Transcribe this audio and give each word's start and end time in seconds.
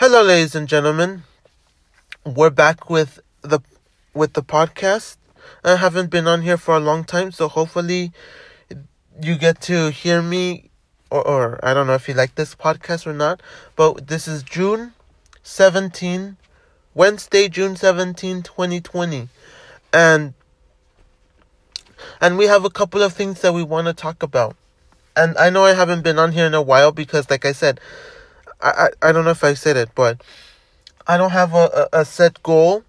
Hello, 0.00 0.22
ladies 0.22 0.54
and 0.54 0.68
gentlemen. 0.68 1.24
We're 2.24 2.50
back 2.50 2.88
with 2.88 3.18
the 3.42 3.58
with 4.14 4.34
the 4.34 4.44
podcast. 4.44 5.16
I 5.64 5.74
haven't 5.74 6.08
been 6.08 6.28
on 6.28 6.42
here 6.42 6.56
for 6.56 6.76
a 6.76 6.78
long 6.78 7.02
time, 7.02 7.32
so 7.32 7.48
hopefully 7.48 8.12
you 9.20 9.34
get 9.34 9.60
to 9.62 9.90
hear 9.90 10.22
me 10.22 10.70
or, 11.10 11.26
or 11.26 11.60
I 11.64 11.74
don't 11.74 11.88
know 11.88 11.94
if 11.94 12.06
you 12.06 12.14
like 12.14 12.36
this 12.36 12.54
podcast 12.54 13.08
or 13.08 13.12
not, 13.12 13.42
but 13.74 14.06
this 14.06 14.28
is 14.28 14.44
June 14.44 14.92
17 15.42 16.36
Wednesday, 16.94 17.48
June 17.48 17.74
17, 17.74 18.44
2020. 18.44 19.28
And 19.92 20.32
and 22.20 22.38
we 22.38 22.44
have 22.44 22.64
a 22.64 22.70
couple 22.70 23.02
of 23.02 23.14
things 23.14 23.40
that 23.40 23.52
we 23.52 23.64
want 23.64 23.88
to 23.88 23.94
talk 23.94 24.22
about. 24.22 24.54
And 25.16 25.36
I 25.36 25.50
know 25.50 25.64
I 25.64 25.74
haven't 25.74 26.02
been 26.02 26.20
on 26.20 26.30
here 26.30 26.46
in 26.46 26.54
a 26.54 26.62
while 26.62 26.92
because 26.92 27.28
like 27.28 27.44
I 27.44 27.50
said, 27.50 27.80
I, 28.60 28.88
I, 29.02 29.08
I 29.08 29.12
don't 29.12 29.24
know 29.24 29.30
if 29.30 29.44
I 29.44 29.54
said 29.54 29.76
it, 29.76 29.90
but 29.94 30.22
I 31.06 31.16
don't 31.16 31.30
have 31.30 31.54
a, 31.54 31.88
a, 31.92 32.04
set 32.04 32.42
goal 32.42 32.84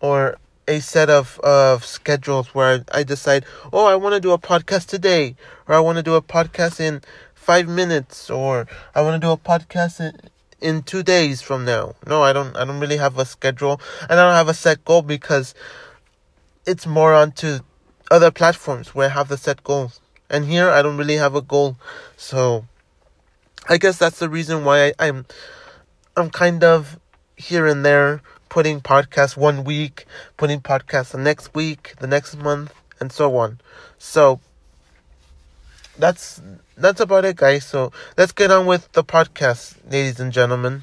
or 0.00 0.38
a 0.68 0.80
set 0.80 1.10
of, 1.10 1.38
of 1.40 1.84
schedules 1.84 2.54
where 2.54 2.84
I, 2.92 3.00
I 3.00 3.02
decide, 3.02 3.44
oh, 3.72 3.86
I 3.86 3.96
want 3.96 4.14
to 4.14 4.20
do 4.20 4.32
a 4.32 4.38
podcast 4.38 4.86
today, 4.86 5.36
or 5.66 5.74
I 5.74 5.80
want 5.80 5.96
to 5.96 6.02
do 6.02 6.14
a 6.14 6.22
podcast 6.22 6.80
in 6.80 7.02
five 7.34 7.68
minutes, 7.68 8.30
or 8.30 8.66
I 8.94 9.02
want 9.02 9.20
to 9.20 9.26
do 9.26 9.30
a 9.30 9.36
podcast 9.36 10.00
in, 10.00 10.18
in 10.60 10.82
two 10.82 11.02
days 11.02 11.40
from 11.42 11.64
now. 11.64 11.94
No, 12.06 12.22
I 12.22 12.32
don't. 12.32 12.56
I 12.56 12.64
don't 12.64 12.80
really 12.80 12.96
have 12.96 13.18
a 13.18 13.24
schedule, 13.24 13.80
and 14.02 14.18
I 14.18 14.24
don't 14.24 14.34
have 14.34 14.48
a 14.48 14.54
set 14.54 14.84
goal 14.84 15.02
because 15.02 15.54
it's 16.66 16.86
more 16.86 17.14
onto 17.14 17.60
other 18.10 18.30
platforms 18.30 18.94
where 18.94 19.08
I 19.08 19.12
have 19.12 19.28
the 19.28 19.36
set 19.36 19.62
goals, 19.62 20.00
and 20.28 20.44
here 20.44 20.68
I 20.68 20.82
don't 20.82 20.96
really 20.96 21.16
have 21.16 21.34
a 21.34 21.42
goal. 21.42 21.76
So, 22.16 22.66
I 23.68 23.78
guess 23.78 23.98
that's 23.98 24.18
the 24.18 24.28
reason 24.28 24.64
why 24.64 24.86
I, 24.86 24.92
I'm, 24.98 25.26
I'm 26.16 26.30
kind 26.30 26.62
of 26.62 26.98
here 27.36 27.66
and 27.66 27.84
there 27.84 28.22
putting 28.48 28.80
podcasts 28.80 29.36
one 29.36 29.64
week, 29.64 30.06
putting 30.36 30.60
podcasts 30.60 31.10
the 31.10 31.18
next 31.18 31.54
week, 31.54 31.94
the 31.98 32.06
next 32.06 32.36
month, 32.36 32.72
and 33.00 33.10
so 33.12 33.36
on. 33.36 33.60
So 33.98 34.40
that's 35.98 36.40
that's 36.76 37.00
about 37.00 37.24
it, 37.24 37.36
guys. 37.36 37.64
So 37.64 37.92
let's 38.16 38.32
get 38.32 38.50
on 38.50 38.66
with 38.66 38.90
the 38.92 39.02
podcast, 39.02 39.76
ladies 39.90 40.20
and 40.20 40.32
gentlemen. 40.32 40.82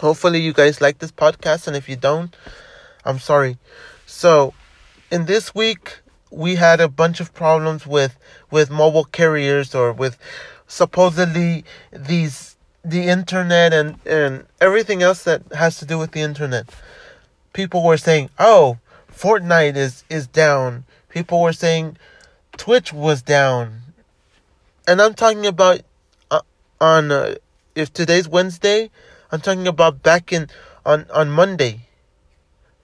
Hopefully, 0.00 0.40
you 0.40 0.52
guys 0.52 0.80
like 0.80 0.98
this 0.98 1.12
podcast, 1.12 1.68
and 1.68 1.76
if 1.76 1.88
you 1.88 1.96
don't, 1.96 2.34
I'm 3.04 3.18
sorry. 3.18 3.58
So, 4.06 4.54
in 5.10 5.26
this 5.26 5.54
week, 5.54 6.00
we 6.30 6.56
had 6.56 6.80
a 6.80 6.88
bunch 6.88 7.20
of 7.20 7.32
problems 7.32 7.86
with 7.86 8.18
with 8.50 8.70
mobile 8.70 9.04
carriers 9.04 9.74
or 9.74 9.92
with 9.92 10.18
supposedly 10.74 11.64
these 11.92 12.56
the 12.84 13.02
internet 13.08 13.72
and 13.72 13.98
and 14.06 14.46
everything 14.60 15.02
else 15.02 15.24
that 15.24 15.40
has 15.52 15.78
to 15.78 15.84
do 15.84 15.98
with 15.98 16.12
the 16.12 16.20
internet. 16.20 16.68
People 17.52 17.82
were 17.84 17.96
saying, 17.96 18.30
"Oh, 18.38 18.78
Fortnite 19.10 19.76
is 19.76 20.04
is 20.10 20.26
down." 20.26 20.84
People 21.08 21.40
were 21.40 21.52
saying 21.52 21.96
Twitch 22.56 22.92
was 22.92 23.22
down 23.22 23.84
and 24.86 25.00
I'm 25.00 25.14
talking 25.14 25.46
about 25.46 25.80
uh, 26.30 26.40
on 26.80 27.10
uh, 27.10 27.36
if 27.74 27.92
today's 27.92 28.28
Wednesday, 28.28 28.90
I'm 29.32 29.40
talking 29.40 29.66
about 29.66 30.02
back 30.02 30.32
in 30.32 30.48
on 30.84 31.06
on 31.12 31.30
Monday. 31.30 31.80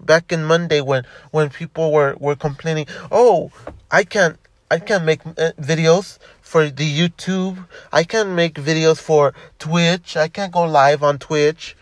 Back 0.00 0.32
in 0.32 0.44
Monday 0.44 0.80
when 0.80 1.04
when 1.30 1.50
people 1.50 1.92
were 1.92 2.16
were 2.18 2.36
complaining, 2.36 2.86
"Oh, 3.10 3.52
I 3.90 4.04
can't 4.04 4.38
I 4.70 4.78
can't 4.78 5.04
make 5.04 5.20
uh, 5.26 5.52
videos 5.60 6.18
for 6.50 6.68
the 6.68 6.98
YouTube. 7.00 7.64
I 7.92 8.02
can't 8.02 8.30
make 8.30 8.54
videos 8.54 9.00
for 9.00 9.32
Twitch. 9.60 10.16
I 10.16 10.26
can't 10.26 10.52
go 10.52 10.64
live 10.64 11.00
on 11.00 11.18
Twitch." 11.18 11.76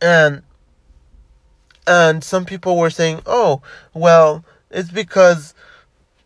And 0.00 0.42
and 1.86 2.24
some 2.24 2.46
people 2.46 2.78
were 2.78 2.88
saying, 2.88 3.20
"Oh, 3.26 3.60
well, 3.92 4.42
it's 4.70 4.90
because 4.90 5.52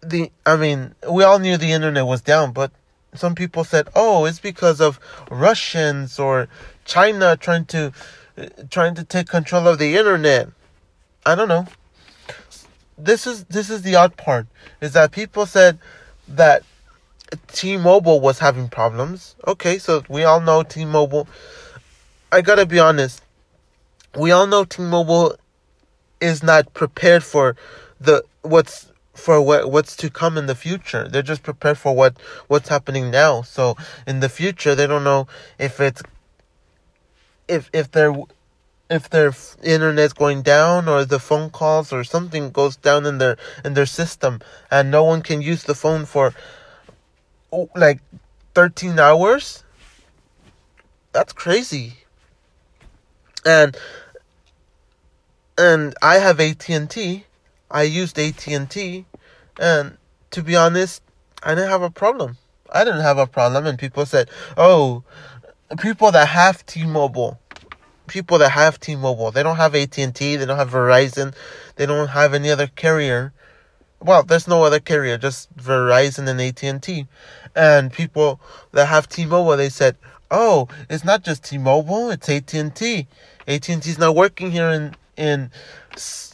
the 0.01 0.31
I 0.47 0.55
mean, 0.55 0.95
we 1.11 1.25
all 1.25 1.41
knew 1.41 1.57
the 1.57 1.73
internet 1.73 2.07
was 2.07 2.23
down, 2.23 2.53
but 2.53 2.71
some 3.13 3.35
people 3.35 3.65
said, 3.65 3.89
"Oh, 3.97 4.25
it's 4.25 4.39
because 4.39 4.81
of 4.81 5.01
Russians 5.31 6.21
or 6.21 6.47
China 6.85 7.37
trying 7.37 7.65
to 7.75 7.93
trying 8.71 8.95
to 8.95 9.03
take 9.03 9.29
control 9.29 9.67
of 9.67 9.79
the 9.79 9.97
internet." 9.97 10.49
I 11.27 11.35
don't 11.35 11.49
know. 11.49 11.67
This 12.97 13.27
is 13.27 13.45
this 13.45 13.69
is 13.69 13.83
the 13.83 13.97
odd 13.97 14.17
part 14.17 14.47
is 14.81 14.93
that 14.93 15.11
people 15.11 15.45
said 15.45 15.79
that 16.31 16.63
T-Mobile 17.49 18.21
was 18.21 18.39
having 18.39 18.69
problems. 18.69 19.37
Okay, 19.47 19.79
so 19.79 20.03
we 20.09 20.25
all 20.25 20.41
know 20.41 20.63
T-Mobile. 20.63 21.29
I 22.33 22.41
got 22.41 22.57
to 22.57 22.67
be 22.67 22.79
honest. 22.79 23.23
We 24.17 24.31
all 24.31 24.47
know 24.47 24.65
T-Mobile 24.65 25.37
is 26.21 26.43
not 26.43 26.73
prepared 26.75 27.25
for 27.25 27.57
the 28.01 28.25
what's 28.43 28.91
for 29.15 29.41
what 29.41 29.71
what's 29.71 29.97
to 29.97 30.11
come 30.11 30.39
in 30.39 30.47
the 30.47 30.55
future. 30.55 31.09
They're 31.09 31.23
just 31.23 31.43
prepared 31.43 31.79
for 31.79 31.95
what 31.95 32.17
what's 32.49 32.69
happening 32.69 33.11
now. 33.11 33.43
So 33.43 33.77
in 34.07 34.21
the 34.21 34.29
future, 34.29 34.75
they 34.75 34.87
don't 34.87 35.05
know 35.05 35.29
if 35.59 35.81
it's 35.81 36.03
if 37.49 37.71
if 37.73 37.91
their 37.91 38.15
if 38.91 39.09
their 39.09 39.33
internet's 39.62 40.12
going 40.12 40.43
down 40.43 40.89
or 40.89 41.05
the 41.05 41.19
phone 41.19 41.49
calls 41.49 41.93
or 41.93 42.05
something 42.05 42.51
goes 42.51 42.77
down 42.77 43.06
in 43.06 43.19
their 43.19 43.37
in 43.65 43.75
their 43.75 43.87
system 43.87 44.41
and 44.71 44.91
no 44.91 45.05
one 45.05 45.23
can 45.23 45.41
use 45.41 45.62
the 45.65 45.75
phone 45.75 46.05
for 46.05 46.34
like 47.75 48.01
13 48.55 48.99
hours 48.99 49.65
that's 51.12 51.33
crazy 51.33 51.95
and 53.47 53.77
and 55.57 55.95
I 56.03 56.17
have 56.17 56.41
AT&T 56.41 57.25
I 57.71 57.83
used 57.83 58.19
AT&T 58.19 59.07
and 59.61 59.97
to 60.31 60.43
be 60.43 60.57
honest, 60.57 61.03
I 61.43 61.55
didn't 61.55 61.71
have 61.71 61.83
a 61.83 61.91
problem. 61.91 62.37
I 62.72 62.84
didn't 62.84 63.01
have 63.01 63.19
a 63.19 63.27
problem 63.27 63.67
and 63.67 63.78
people 63.78 64.07
said, 64.07 64.31
"Oh, 64.57 65.03
people 65.78 66.12
that 66.12 66.28
have 66.28 66.65
T-Mobile, 66.67 67.39
people 68.10 68.37
that 68.38 68.50
have 68.50 68.78
T-Mobile, 68.78 69.31
they 69.31 69.43
don't 69.43 69.56
have 69.56 69.75
AT&T, 69.75 70.37
they 70.37 70.44
don't 70.44 70.59
have 70.59 70.71
Verizon, 70.71 71.34
they 71.76 71.87
don't 71.87 72.09
have 72.09 72.34
any 72.34 72.50
other 72.50 72.66
carrier. 72.66 73.32
Well, 74.00 74.22
there's 74.22 74.48
no 74.48 74.65
other 74.65 74.81
carrier, 74.81 75.16
just 75.16 75.54
Verizon 75.56 76.28
and 76.28 76.41
AT&T. 76.41 77.06
And 77.56 77.93
people 77.93 78.41
that 78.72 78.87
have 78.87 79.09
T-Mobile, 79.09 79.56
they 79.56 79.69
said, 79.69 79.97
"Oh, 80.31 80.69
it's 80.88 81.04
not 81.04 81.22
just 81.22 81.44
T-Mobile, 81.44 82.10
it's 82.10 82.28
AT&T. 82.28 83.06
AT&T's 83.48 83.98
not 83.98 84.15
working 84.15 84.50
here 84.50 84.69
in 84.69 84.94
in 85.16 85.50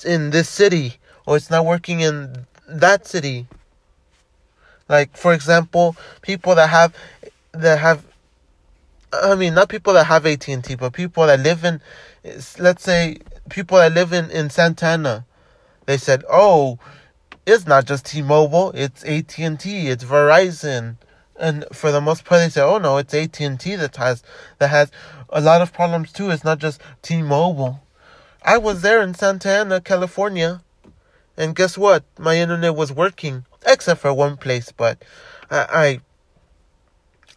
in 0.04 0.30
this 0.30 0.48
city." 0.48 0.98
or 1.26 1.36
it's 1.36 1.50
not 1.50 1.66
working 1.66 2.00
in 2.00 2.46
that 2.68 3.06
city. 3.06 3.46
Like 4.88 5.16
for 5.16 5.34
example, 5.34 5.96
people 6.22 6.54
that 6.54 6.70
have 6.70 6.94
that 7.52 7.80
have 7.80 8.04
I 9.22 9.34
mean 9.34 9.54
not 9.54 9.68
people 9.68 9.92
that 9.94 10.04
have 10.04 10.26
AT&T, 10.26 10.74
but 10.76 10.92
people 10.92 11.26
that 11.26 11.40
live 11.40 11.64
in 11.64 11.80
let's 12.58 12.82
say 12.82 13.18
people 13.48 13.78
that 13.78 13.92
live 13.92 14.12
in 14.12 14.30
in 14.30 14.50
Santa 14.50 14.86
Ana. 14.86 15.26
They 15.86 15.98
said, 15.98 16.24
"Oh, 16.28 16.78
it's 17.46 17.66
not 17.66 17.84
just 17.84 18.06
T-Mobile, 18.06 18.72
it's 18.74 19.04
AT&T, 19.04 19.88
it's 19.88 20.04
Verizon." 20.04 20.96
And 21.38 21.64
for 21.72 21.92
the 21.92 22.00
most 22.00 22.24
part, 22.24 22.40
they 22.40 22.48
say, 22.48 22.62
"Oh 22.62 22.78
no, 22.78 22.96
it's 22.96 23.14
AT&T 23.14 23.76
that 23.76 23.96
has 23.96 24.22
that 24.58 24.68
has 24.68 24.90
a 25.28 25.40
lot 25.40 25.62
of 25.62 25.72
problems 25.72 26.12
too. 26.12 26.30
It's 26.30 26.44
not 26.44 26.58
just 26.58 26.80
T-Mobile." 27.02 27.80
I 28.42 28.58
was 28.58 28.82
there 28.82 29.02
in 29.02 29.14
Santa 29.14 29.50
Ana, 29.50 29.80
California, 29.80 30.62
and 31.36 31.54
guess 31.54 31.76
what? 31.76 32.04
My 32.18 32.36
internet 32.36 32.74
was 32.74 32.92
working, 32.92 33.44
except 33.66 34.00
for 34.00 34.14
one 34.14 34.36
place, 34.36 34.72
but 34.72 35.04
I, 35.50 36.00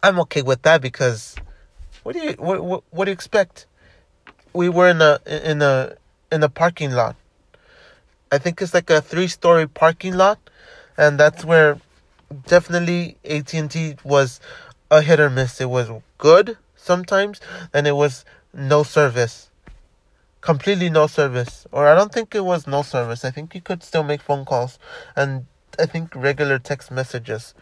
I 0.02 0.08
am 0.08 0.20
okay 0.20 0.42
with 0.42 0.62
that 0.62 0.80
because 0.80 1.34
what 2.10 2.20
do 2.20 2.26
you 2.26 2.34
what, 2.38 2.64
what 2.64 2.82
what 2.90 3.04
do 3.04 3.10
you 3.10 3.12
expect? 3.12 3.66
We 4.52 4.68
were 4.68 4.88
in 4.88 5.00
a 5.00 5.20
in 5.26 5.62
a 5.62 5.94
in 6.32 6.42
a 6.42 6.48
parking 6.48 6.90
lot. 6.90 7.14
I 8.32 8.38
think 8.38 8.60
it's 8.60 8.74
like 8.74 8.90
a 8.90 9.00
three 9.00 9.28
story 9.28 9.68
parking 9.68 10.14
lot, 10.14 10.40
and 10.96 11.20
that's 11.20 11.44
where 11.44 11.80
definitely 12.48 13.16
AT 13.24 13.54
and 13.54 13.70
T 13.70 13.94
was 14.02 14.40
a 14.90 15.02
hit 15.02 15.20
or 15.20 15.30
miss. 15.30 15.60
It 15.60 15.70
was 15.70 15.88
good 16.18 16.58
sometimes, 16.74 17.40
and 17.72 17.86
it 17.86 17.94
was 17.94 18.24
no 18.52 18.82
service 18.82 19.46
completely 20.40 20.88
no 20.88 21.06
service. 21.06 21.66
Or 21.70 21.86
I 21.86 21.94
don't 21.94 22.10
think 22.10 22.34
it 22.34 22.46
was 22.46 22.66
no 22.66 22.80
service. 22.80 23.26
I 23.26 23.30
think 23.30 23.54
you 23.54 23.60
could 23.60 23.82
still 23.82 24.02
make 24.02 24.22
phone 24.22 24.46
calls 24.46 24.78
and 25.14 25.44
I 25.78 25.84
think 25.84 26.14
regular 26.16 26.58
text 26.58 26.90
messages. 26.90 27.52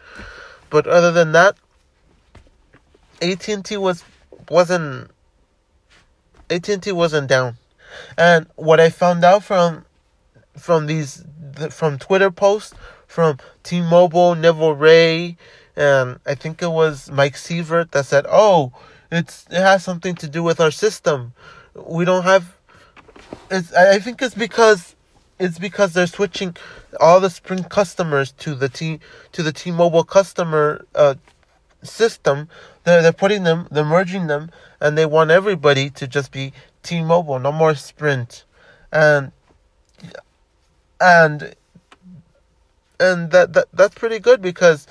But 0.70 0.86
other 0.86 1.10
than 1.10 1.32
that, 1.32 1.56
AT&T 3.20 3.76
was 3.78 4.04
wasn't 4.50 5.10
AT&T 6.50 6.92
wasn't 6.92 7.28
down. 7.28 7.56
And 8.16 8.46
what 8.56 8.80
I 8.80 8.90
found 8.90 9.24
out 9.24 9.44
from 9.44 9.84
from 10.56 10.86
these 10.86 11.24
from 11.70 11.98
Twitter 11.98 12.30
posts 12.30 12.74
from 13.06 13.38
T-Mobile, 13.62 14.34
Neville 14.34 14.74
Ray, 14.74 15.36
and 15.76 16.18
I 16.26 16.34
think 16.34 16.62
it 16.62 16.70
was 16.70 17.10
Mike 17.10 17.34
Sievert 17.34 17.90
that 17.92 18.06
said, 18.06 18.26
"Oh, 18.28 18.72
It's 19.10 19.46
it 19.50 19.60
has 19.60 19.82
something 19.82 20.14
to 20.16 20.28
do 20.28 20.42
with 20.42 20.60
our 20.60 20.70
system. 20.70 21.32
We 21.74 22.04
don't 22.04 22.24
have. 22.24 22.56
It's 23.50 23.72
I 23.72 23.98
think 23.98 24.20
it's 24.20 24.34
because 24.34 24.94
it's 25.38 25.58
because 25.58 25.94
they're 25.94 26.06
switching 26.06 26.56
all 27.00 27.20
the 27.20 27.30
Sprint 27.30 27.70
customers 27.70 28.32
to 28.32 28.54
the 28.54 28.68
T 28.68 29.00
to 29.32 29.42
the 29.42 29.52
T-Mobile 29.52 30.04
customer 30.04 30.84
uh, 30.94 31.14
system. 31.82 32.48
They're 32.84 33.02
they're 33.02 33.12
putting 33.12 33.44
them, 33.44 33.68
they're 33.70 33.84
merging 33.84 34.26
them, 34.26 34.50
and 34.80 34.96
they 34.96 35.06
want 35.06 35.30
everybody 35.30 35.90
to 35.90 36.06
just 36.06 36.32
be 36.32 36.52
T-Mobile, 36.82 37.38
no 37.38 37.52
more 37.52 37.74
Sprint, 37.74 38.44
and 38.92 39.32
and 41.00 41.54
and 43.00 43.30
that, 43.30 43.52
that 43.52 43.66
that's 43.72 43.94
pretty 43.94 44.18
good 44.18 44.42
because 44.42 44.86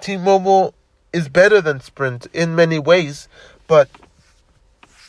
T-Mobile 0.00 0.74
is 1.12 1.28
better 1.28 1.60
than 1.60 1.80
Sprint 1.80 2.26
in 2.32 2.54
many 2.54 2.78
ways, 2.78 3.28
but 3.66 3.90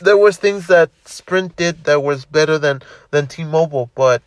there 0.00 0.16
was 0.16 0.36
things 0.36 0.66
that 0.66 0.90
Sprint 1.04 1.56
did 1.56 1.84
that 1.84 2.02
was 2.02 2.24
better 2.24 2.58
than 2.58 2.82
than 3.10 3.26
T-Mobile, 3.26 3.90
but 3.94 4.22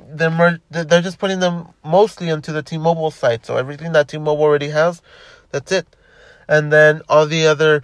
they're 0.00 0.30
mer- 0.30 0.60
they're 0.70 1.00
just 1.00 1.18
putting 1.18 1.40
them 1.40 1.68
mostly 1.84 2.28
into 2.28 2.52
the 2.52 2.62
T-Mobile 2.62 3.10
site. 3.10 3.46
So 3.46 3.56
everything 3.56 3.92
that 3.92 4.08
T-Mobile 4.08 4.42
already 4.42 4.68
has, 4.68 5.00
that's 5.54 5.70
it. 5.70 5.86
And 6.48 6.72
then 6.72 7.02
all 7.08 7.26
the 7.26 7.46
other 7.46 7.82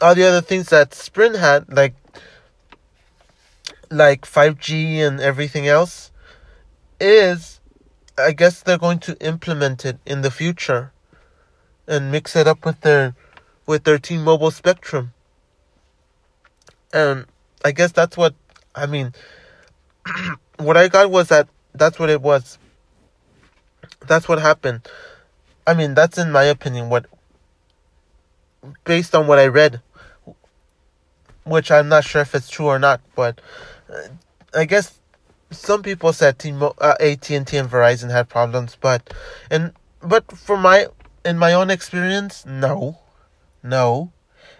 all 0.00 0.14
the 0.14 0.24
other 0.24 0.40
things 0.40 0.70
that 0.70 0.94
Sprint 0.94 1.36
had, 1.36 1.70
like 1.72 1.94
like 3.90 4.22
5G 4.22 4.96
and 4.96 5.20
everything 5.20 5.68
else, 5.68 6.10
is 6.98 7.60
I 8.16 8.32
guess 8.32 8.62
they're 8.62 8.78
going 8.78 9.00
to 9.00 9.16
implement 9.24 9.84
it 9.84 9.98
in 10.06 10.22
the 10.22 10.30
future 10.30 10.92
and 11.86 12.10
mix 12.10 12.34
it 12.34 12.48
up 12.48 12.64
with 12.64 12.80
their 12.80 13.14
with 13.66 13.84
their 13.84 13.98
T-Mobile 13.98 14.50
Spectrum. 14.50 15.12
And 16.92 17.26
I 17.64 17.72
guess 17.72 17.92
that's 17.92 18.16
what 18.16 18.34
I 18.74 18.86
mean. 18.86 19.12
what 20.56 20.78
I 20.78 20.88
got 20.88 21.10
was 21.10 21.28
that 21.28 21.48
that's 21.74 21.98
what 21.98 22.08
it 22.08 22.22
was. 22.22 22.58
That's 24.06 24.26
what 24.26 24.40
happened. 24.40 24.88
I 25.66 25.74
mean, 25.74 25.94
that's 25.94 26.18
in 26.18 26.32
my 26.32 26.44
opinion 26.44 26.88
what 26.88 27.06
based 28.84 29.14
on 29.14 29.26
what 29.26 29.38
I 29.38 29.46
read, 29.46 29.80
which 31.44 31.70
I'm 31.70 31.88
not 31.88 32.04
sure 32.04 32.22
if 32.22 32.34
it's 32.34 32.50
true 32.50 32.66
or 32.66 32.78
not, 32.78 33.00
but 33.14 33.40
uh, 33.92 34.08
I 34.54 34.64
guess 34.64 34.98
some 35.50 35.82
people 35.82 36.12
said 36.12 36.38
T-Mo- 36.38 36.74
uh, 36.78 36.94
AT&T 37.00 37.56
and 37.56 37.70
Verizon 37.70 38.10
had 38.10 38.28
problems, 38.28 38.76
but 38.80 39.12
and 39.50 39.72
but 40.02 40.30
for 40.32 40.56
my 40.56 40.86
in 41.24 41.38
my 41.38 41.52
own 41.52 41.70
experience, 41.70 42.44
no, 42.46 42.98
no. 43.62 44.12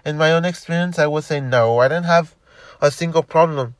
In 0.04 0.16
my 0.16 0.32
own 0.32 0.44
experience, 0.44 0.99
I 0.99 1.06
would 1.06 1.25
say 1.25 1.40
no. 1.40 1.78
I 1.78 1.88
didn't 1.88 2.04
have 2.04 2.34
a 2.81 2.90
single 2.90 3.22
problem, 3.22 3.75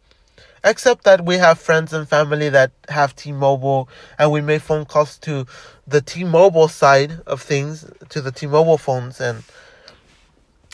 except 0.64 1.04
that 1.04 1.24
we 1.24 1.36
have 1.36 1.58
friends 1.58 1.92
and 1.92 2.08
family 2.08 2.48
that 2.48 2.72
have 2.88 3.16
T-Mobile, 3.16 3.88
and 4.18 4.30
we 4.30 4.40
made 4.40 4.62
phone 4.62 4.84
calls 4.84 5.18
to 5.18 5.46
the 5.86 6.00
T-Mobile 6.00 6.68
side 6.68 7.20
of 7.26 7.42
things, 7.42 7.84
to 8.10 8.20
the 8.20 8.32
T-Mobile 8.32 8.78
phones, 8.78 9.20
and 9.20 9.42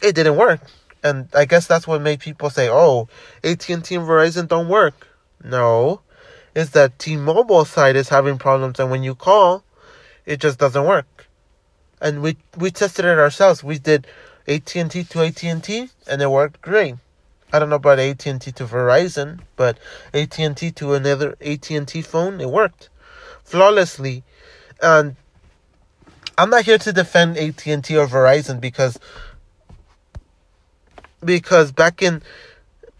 it 0.03 0.15
didn't 0.15 0.37
work. 0.37 0.61
And 1.03 1.29
I 1.35 1.45
guess 1.45 1.67
that's 1.67 1.87
what 1.87 2.03
made 2.03 2.21
people 2.21 2.51
say, 2.51 2.69
"Oh, 2.69 3.09
AT&T 3.45 3.95
and 3.95 4.07
Verizon 4.07 4.49
don't 4.49 4.69
work." 4.69 5.07
No, 5.43 6.01
It's 6.55 6.71
that 6.71 6.99
T-Mobile 6.99 7.65
side 7.65 7.95
is 7.95 8.09
having 8.09 8.37
problems, 8.37 8.81
and 8.81 8.91
when 8.91 9.05
you 9.05 9.15
call, 9.15 9.63
it 10.27 10.41
just 10.41 10.59
doesn't 10.59 10.85
work. 10.85 11.29
And 12.01 12.21
we 12.21 12.37
we 12.57 12.73
tested 12.73 13.05
it 13.05 13.19
ourselves. 13.19 13.63
We 13.63 13.79
did 13.79 14.09
AT&T 14.49 15.05
to 15.05 15.23
AT&T, 15.23 15.89
and 16.09 16.23
it 16.23 16.31
worked 16.31 16.61
great. 16.61 16.97
I 17.53 17.59
don't 17.59 17.71
know 17.71 17.77
about 17.77 17.99
AT&T 17.99 18.39
to 18.39 18.65
Verizon, 18.65 19.41
but 19.57 19.79
AT&T 20.13 20.71
to 20.73 20.95
another 20.95 21.37
AT&T 21.41 22.03
phone, 22.03 22.41
it 22.41 22.51
worked 22.51 22.91
flawlessly. 23.43 24.23
And 24.83 25.17
I'm 26.37 26.51
not 26.51 26.65
here 26.65 26.79
to 26.79 26.93
defend 26.93 27.39
AT&T 27.39 27.97
or 27.97 28.07
Verizon 28.07 28.61
because 28.61 28.99
because 31.25 31.73
back 31.73 32.01
in 32.01 32.23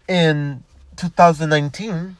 in 0.07 0.63
2019 0.97 2.17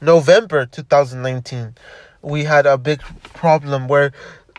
November 0.00 0.66
2019, 0.66 1.74
we 2.20 2.44
had 2.44 2.66
a 2.66 2.76
big 2.76 3.00
problem 3.32 3.88
where 3.88 4.12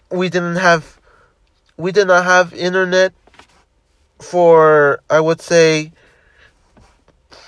we 0.09 0.29
didn't 0.29 0.55
have 0.55 0.99
we 1.77 1.91
did 1.91 2.07
not 2.07 2.25
have 2.25 2.53
internet 2.53 3.13
for 4.21 5.01
I 5.09 5.19
would 5.19 5.41
say 5.41 5.91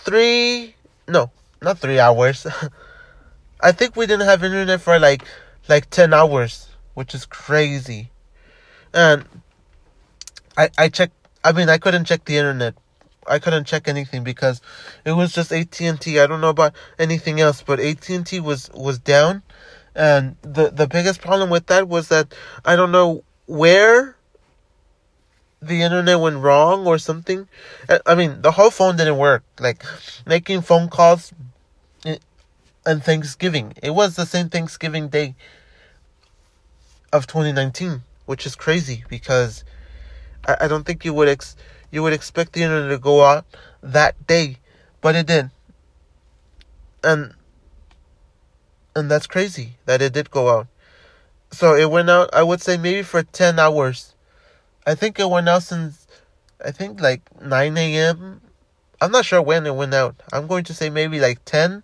three 0.03 0.75
no 1.07 1.31
not 1.61 1.79
three 1.79 1.99
hours. 1.99 2.47
I 3.61 3.71
think 3.71 3.95
we 3.95 4.07
didn't 4.07 4.27
have 4.27 4.43
internet 4.43 4.81
for 4.81 4.97
like 4.99 5.23
like 5.69 5.89
ten 5.89 6.13
hours, 6.13 6.69
which 6.93 7.13
is 7.13 7.25
crazy. 7.25 8.09
And 8.93 9.25
I 10.57 10.69
I 10.77 10.89
checked. 10.89 11.13
I 11.43 11.51
mean, 11.51 11.69
I 11.69 11.77
couldn't 11.77 12.05
check 12.05 12.25
the 12.25 12.37
internet 12.37 12.75
I 13.27 13.39
couldn't 13.39 13.65
check 13.65 13.87
anything 13.87 14.23
because 14.23 14.61
it 15.05 15.11
was 15.11 15.31
just 15.31 15.51
AT 15.51 15.79
and 15.81 15.99
T. 15.99 16.19
I 16.19 16.27
don't 16.27 16.41
know 16.41 16.49
about 16.49 16.73
anything 16.97 17.39
else, 17.39 17.61
but 17.61 17.79
AT 17.79 18.09
and 18.09 18.25
T 18.25 18.39
was 18.39 18.69
was 18.73 18.99
down, 18.99 19.43
and 19.95 20.35
the 20.41 20.69
the 20.71 20.87
biggest 20.87 21.21
problem 21.21 21.49
with 21.49 21.67
that 21.67 21.87
was 21.87 22.07
that 22.09 22.33
I 22.65 22.75
don't 22.75 22.91
know 22.91 23.23
where 23.45 24.15
the 25.61 25.81
internet 25.81 26.19
went 26.19 26.37
wrong 26.37 26.87
or 26.87 26.97
something. 26.97 27.47
I 28.05 28.15
mean, 28.15 28.41
the 28.41 28.51
whole 28.51 28.71
phone 28.71 28.97
didn't 28.97 29.17
work. 29.17 29.43
Like 29.59 29.83
making 30.25 30.61
phone 30.61 30.89
calls 30.89 31.31
and 32.85 33.03
Thanksgiving. 33.03 33.73
It 33.81 33.91
was 33.91 34.15
the 34.15 34.25
same 34.25 34.49
Thanksgiving 34.49 35.09
day 35.09 35.35
of 37.13 37.27
2019, 37.27 38.03
which 38.25 38.45
is 38.45 38.55
crazy 38.55 39.03
because 39.07 39.63
I, 40.47 40.57
I 40.61 40.67
don't 40.67 40.85
think 40.85 41.05
you 41.05 41.13
would 41.13 41.27
ex 41.27 41.55
you 41.91 42.01
would 42.01 42.13
expect 42.13 42.53
the 42.53 42.63
internet 42.63 42.89
to 42.89 42.97
go 42.97 43.23
out 43.23 43.45
that 43.83 44.25
day, 44.25 44.57
but 45.01 45.15
it 45.15 45.27
did. 45.27 45.51
And 47.03 47.33
and 48.95 49.11
that's 49.11 49.27
crazy 49.27 49.77
that 49.85 50.01
it 50.01 50.13
did 50.13 50.31
go 50.31 50.49
out. 50.49 50.67
So 51.51 51.75
it 51.75 51.91
went 51.91 52.09
out 52.09 52.33
I 52.33 52.43
would 52.43 52.61
say 52.61 52.77
maybe 52.77 53.03
for 53.03 53.23
10 53.23 53.59
hours. 53.59 54.15
I 54.85 54.95
think 54.95 55.19
it 55.19 55.29
went 55.29 55.47
out 55.47 55.63
since 55.63 56.07
I 56.63 56.71
think 56.71 57.01
like 57.01 57.21
9 57.41 57.77
a.m. 57.77 58.41
I'm 58.99 59.11
not 59.11 59.25
sure 59.25 59.41
when 59.41 59.65
it 59.65 59.75
went 59.75 59.93
out. 59.93 60.15
I'm 60.31 60.47
going 60.47 60.63
to 60.65 60.73
say 60.73 60.89
maybe 60.89 61.19
like 61.19 61.43
10 61.45 61.83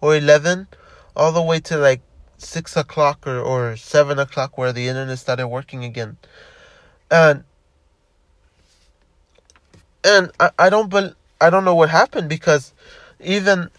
or 0.00 0.16
11 0.16 0.68
all 1.14 1.32
the 1.32 1.42
way 1.42 1.60
to 1.60 1.76
like 1.76 2.00
6 2.38 2.76
o'clock 2.76 3.26
or, 3.26 3.38
or 3.38 3.76
7 3.76 4.18
o'clock 4.18 4.58
where 4.58 4.72
the 4.72 4.88
internet 4.88 5.18
started 5.18 5.48
working 5.48 5.84
again. 5.84 6.16
And 7.10 7.44
and 10.04 10.30
I, 10.38 10.50
I 10.58 10.70
don't 10.70 10.90
bel 10.90 11.14
I 11.40 11.50
don't 11.50 11.64
know 11.64 11.74
what 11.74 11.90
happened 11.90 12.28
because 12.28 12.72
even 13.20 13.70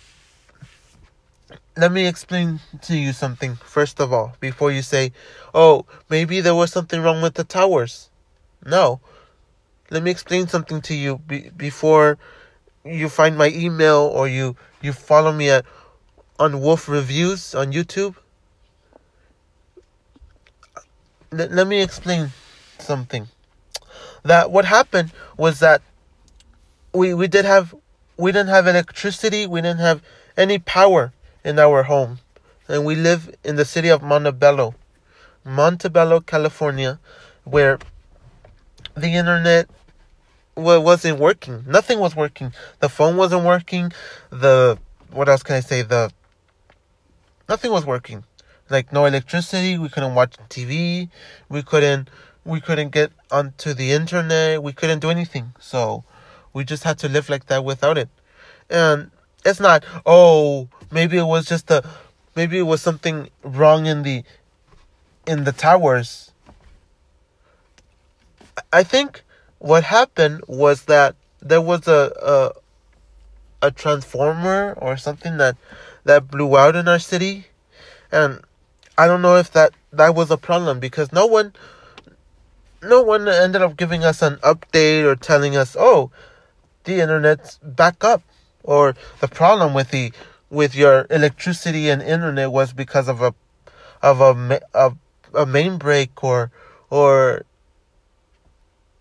let 1.75 1.91
me 1.91 2.07
explain 2.07 2.59
to 2.83 2.97
you 2.97 3.13
something 3.13 3.55
first 3.55 3.99
of 3.99 4.11
all 4.11 4.35
before 4.39 4.71
you 4.71 4.81
say, 4.81 5.11
"Oh, 5.53 5.85
maybe 6.09 6.41
there 6.41 6.55
was 6.55 6.71
something 6.71 7.01
wrong 7.01 7.21
with 7.21 7.35
the 7.35 7.43
towers." 7.43 8.09
No. 8.65 8.99
Let 9.89 10.03
me 10.03 10.11
explain 10.11 10.47
something 10.47 10.81
to 10.81 10.93
you 10.93 11.19
be, 11.19 11.49
before 11.55 12.17
you 12.83 13.09
find 13.09 13.37
my 13.37 13.49
email 13.49 13.99
or 13.99 14.27
you 14.27 14.55
you 14.81 14.93
follow 14.93 15.31
me 15.31 15.49
at 15.49 15.65
on 16.39 16.61
Wolf 16.61 16.87
Reviews 16.87 17.55
on 17.55 17.71
YouTube. 17.71 18.15
Let, 21.31 21.51
let 21.51 21.67
me 21.67 21.81
explain 21.81 22.31
something. 22.79 23.27
That 24.23 24.51
what 24.51 24.65
happened 24.65 25.11
was 25.37 25.59
that 25.59 25.81
we 26.93 27.13
we 27.13 27.27
did 27.27 27.45
have 27.45 27.73
we 28.17 28.31
didn't 28.31 28.49
have 28.49 28.67
electricity, 28.67 29.47
we 29.47 29.61
didn't 29.61 29.79
have 29.79 30.01
any 30.35 30.59
power 30.59 31.13
in 31.43 31.59
our 31.59 31.83
home. 31.83 32.19
And 32.67 32.83
we 32.83 32.95
live 32.95 33.33
in 33.43 33.55
the 33.55 33.63
city 33.63 33.87
of 33.87 34.01
Montebello, 34.01 34.75
Montebello, 35.45 36.19
California, 36.19 36.99
where 37.45 37.79
the 38.97 39.13
internet 39.13 39.69
wasn't 40.55 41.19
working. 41.19 41.63
Nothing 41.67 41.99
was 41.99 42.15
working. 42.15 42.53
The 42.79 42.89
phone 42.89 43.15
wasn't 43.15 43.45
working. 43.45 43.91
The 44.29 44.77
what 45.11 45.29
else 45.29 45.43
can 45.43 45.55
I 45.55 45.59
say? 45.61 45.81
The 45.83 46.11
nothing 47.47 47.71
was 47.71 47.85
working. 47.85 48.23
Like 48.69 48.91
no 48.91 49.05
electricity. 49.05 49.77
We 49.77 49.89
couldn't 49.89 50.15
watch 50.15 50.35
TV. 50.49 51.09
We 51.49 51.63
couldn't. 51.63 52.09
We 52.43 52.59
couldn't 52.59 52.89
get 52.89 53.11
onto 53.29 53.73
the 53.73 53.91
internet. 53.91 54.63
We 54.63 54.73
couldn't 54.73 54.99
do 54.99 55.09
anything. 55.09 55.53
So 55.59 56.03
we 56.53 56.63
just 56.63 56.83
had 56.83 56.97
to 56.99 57.09
live 57.09 57.29
like 57.29 57.45
that 57.47 57.63
without 57.63 57.97
it. 57.97 58.09
And 58.69 59.11
it's 59.45 59.59
not, 59.59 59.85
oh, 60.05 60.67
maybe 60.91 61.17
it 61.17 61.25
was 61.25 61.45
just 61.45 61.69
a, 61.69 61.87
maybe 62.35 62.57
it 62.57 62.63
was 62.63 62.81
something 62.81 63.29
wrong 63.43 63.85
in 63.85 64.03
the, 64.03 64.23
in 65.27 65.43
the 65.43 65.51
towers. 65.51 66.26
I 68.71 68.83
think 68.83 69.23
what 69.59 69.83
happened 69.83 70.43
was 70.47 70.83
that 70.85 71.15
there 71.41 71.61
was 71.61 71.87
a 71.87 72.53
a, 73.61 73.67
a 73.67 73.71
transformer 73.71 74.73
or 74.77 74.97
something 74.97 75.37
that 75.37 75.57
that 76.03 76.29
blew 76.29 76.57
out 76.57 76.75
in 76.75 76.87
our 76.87 76.99
city, 76.99 77.47
and 78.11 78.41
I 78.97 79.07
don't 79.07 79.21
know 79.21 79.37
if 79.37 79.51
that 79.51 79.73
that 79.93 80.15
was 80.15 80.31
a 80.31 80.37
problem 80.37 80.79
because 80.79 81.11
no 81.11 81.25
one 81.25 81.53
no 82.81 83.01
one 83.01 83.27
ended 83.27 83.61
up 83.61 83.77
giving 83.77 84.03
us 84.03 84.21
an 84.21 84.35
update 84.37 85.03
or 85.03 85.15
telling 85.15 85.55
us, 85.55 85.75
"Oh, 85.77 86.11
the 86.83 87.01
internet's 87.01 87.59
back 87.63 88.03
up," 88.03 88.21
or 88.63 88.95
the 89.19 89.27
problem 89.27 89.73
with 89.73 89.91
the 89.91 90.13
with 90.49 90.75
your 90.75 91.07
electricity 91.09 91.89
and 91.89 92.01
internet 92.01 92.51
was 92.51 92.73
because 92.73 93.07
of 93.07 93.21
a 93.21 93.33
of 94.01 94.21
a 94.21 94.61
a, 94.73 94.93
a 95.33 95.45
main 95.45 95.77
break 95.77 96.23
or 96.23 96.51
or 96.89 97.43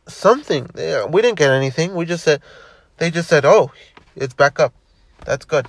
something. 0.06 0.68
Uh, 0.76 1.06
we 1.08 1.22
didn't 1.22 1.38
get 1.38 1.50
anything. 1.50 1.94
We 1.94 2.04
just 2.04 2.24
said 2.24 2.42
they 2.98 3.10
just 3.10 3.28
said, 3.28 3.44
"Oh, 3.44 3.70
it's 4.14 4.34
back 4.34 4.58
up." 4.60 4.72
That's 5.24 5.44
good. 5.44 5.66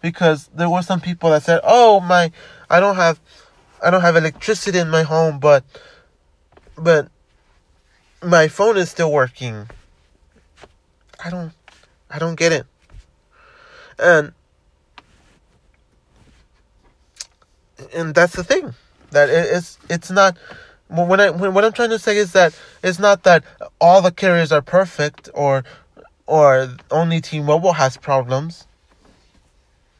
Because 0.00 0.48
there 0.54 0.70
were 0.70 0.82
some 0.82 1.00
people 1.00 1.30
that 1.30 1.42
said, 1.42 1.60
"Oh, 1.64 2.00
my 2.00 2.32
I 2.68 2.80
don't 2.80 2.96
have 2.96 3.20
I 3.82 3.90
don't 3.90 4.02
have 4.02 4.16
electricity 4.16 4.78
in 4.78 4.90
my 4.90 5.02
home, 5.02 5.38
but 5.38 5.64
but 6.76 7.08
my 8.22 8.48
phone 8.48 8.76
is 8.76 8.90
still 8.90 9.12
working." 9.12 9.68
I 11.22 11.30
don't 11.30 11.52
I 12.10 12.18
don't 12.18 12.36
get 12.36 12.52
it. 12.52 12.66
And 13.98 14.32
and 17.94 18.14
that's 18.14 18.34
the 18.34 18.44
thing 18.44 18.74
that 19.10 19.28
it's 19.28 19.78
it's 19.88 20.10
not 20.10 20.36
when 20.90 21.20
I 21.20 21.30
when, 21.30 21.54
what 21.54 21.64
I'm 21.64 21.72
trying 21.72 21.90
to 21.90 21.98
say 21.98 22.16
is 22.16 22.32
that 22.32 22.58
it's 22.82 22.98
not 22.98 23.22
that 23.22 23.44
all 23.80 24.02
the 24.02 24.10
carriers 24.10 24.52
are 24.52 24.62
perfect 24.62 25.28
or 25.34 25.64
or 26.26 26.76
only 26.90 27.20
T-Mobile 27.20 27.72
has 27.72 27.96
problems. 27.96 28.66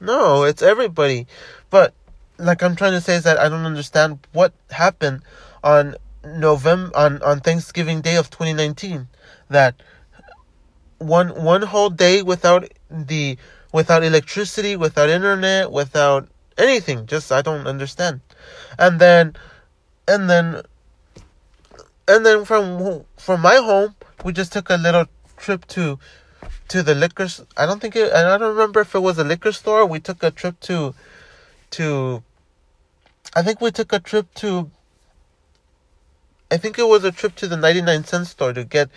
No, 0.01 0.45
it's 0.45 0.63
everybody. 0.63 1.27
But 1.71 1.95
like 2.39 2.63
I'm 2.63 2.77
trying 2.77 2.93
to 2.93 3.01
say 3.01 3.17
is 3.17 3.25
that 3.25 3.39
I 3.39 3.49
don't 3.49 3.67
understand 3.67 4.19
what 4.33 4.53
happened 4.71 5.23
on 5.63 5.97
November 6.25 6.97
on 6.97 7.23
on 7.23 7.41
Thanksgiving 7.41 8.01
Day 8.01 8.17
of 8.17 8.31
2019 8.31 9.09
that 9.49 9.75
one 10.99 11.29
one 11.43 11.63
whole 11.63 11.91
day 11.91 12.23
without 12.23 12.71
the 12.91 13.39
without 13.73 14.03
electricity, 14.03 14.77
without 14.77 15.09
internet, 15.09 15.71
without 15.71 16.29
anything. 16.59 17.07
Just 17.07 17.31
I 17.31 17.43
don't 17.43 17.67
understand. 17.67 18.21
And 18.79 19.01
then 19.01 19.37
and 20.09 20.29
then 20.29 20.63
and 22.11 22.27
then 22.27 22.45
from 22.45 23.05
from 23.17 23.41
my 23.41 23.57
home, 23.57 23.95
we 24.25 24.33
just 24.33 24.53
took 24.53 24.69
a 24.71 24.77
little 24.77 25.07
trip 25.37 25.67
to 25.69 25.99
to 26.69 26.83
the 26.83 26.95
liquor. 26.95 27.29
I 27.57 27.67
don't 27.67 27.81
think 27.81 27.97
it. 27.97 28.13
I 28.13 28.37
don't 28.39 28.51
remember 28.57 28.81
if 28.81 28.95
it 28.95 29.01
was 29.01 29.19
a 29.19 29.25
liquor 29.25 29.53
store. 29.53 29.87
We 29.87 30.01
took 30.01 30.23
a 30.23 30.31
trip 30.31 30.59
to 30.61 30.95
to. 31.73 32.23
I 33.35 33.43
think 33.43 33.61
we 33.61 33.71
took 33.71 33.93
a 33.93 34.01
trip 34.01 34.33
to. 34.35 34.71
I 36.51 36.57
think 36.57 36.79
it 36.79 36.89
was 36.89 37.05
a 37.05 37.13
trip 37.13 37.37
to 37.37 37.47
the 37.47 37.57
ninety 37.57 37.83
nine 37.83 38.05
cent 38.05 38.27
store 38.27 38.53
to 38.53 38.65
get 38.65 38.91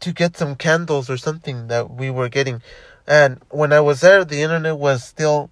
to 0.00 0.12
get 0.12 0.36
some 0.36 0.54
candles 0.54 1.08
or 1.10 1.16
something 1.16 1.68
that 1.68 1.90
we 1.90 2.10
were 2.10 2.28
getting. 2.28 2.62
And 3.06 3.40
when 3.50 3.72
I 3.72 3.80
was 3.80 4.02
there, 4.02 4.24
the 4.24 4.42
internet 4.42 4.76
was 4.78 5.02
still 5.02 5.50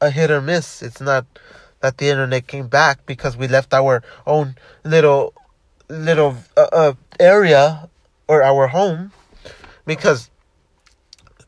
a 0.00 0.10
hit 0.10 0.30
or 0.30 0.40
miss. 0.40 0.82
It's 0.82 1.00
not 1.00 1.26
that 1.82 1.98
the 1.98 2.08
internet 2.08 2.46
came 2.46 2.68
back 2.68 3.04
because 3.04 3.36
we 3.36 3.46
left 3.46 3.74
our 3.74 4.02
own 4.26 4.56
little 4.84 5.34
little 5.88 6.36
uh, 6.56 6.68
uh, 6.72 6.92
area 7.20 7.90
or 8.26 8.42
our 8.42 8.68
home 8.68 9.12
because 9.84 10.30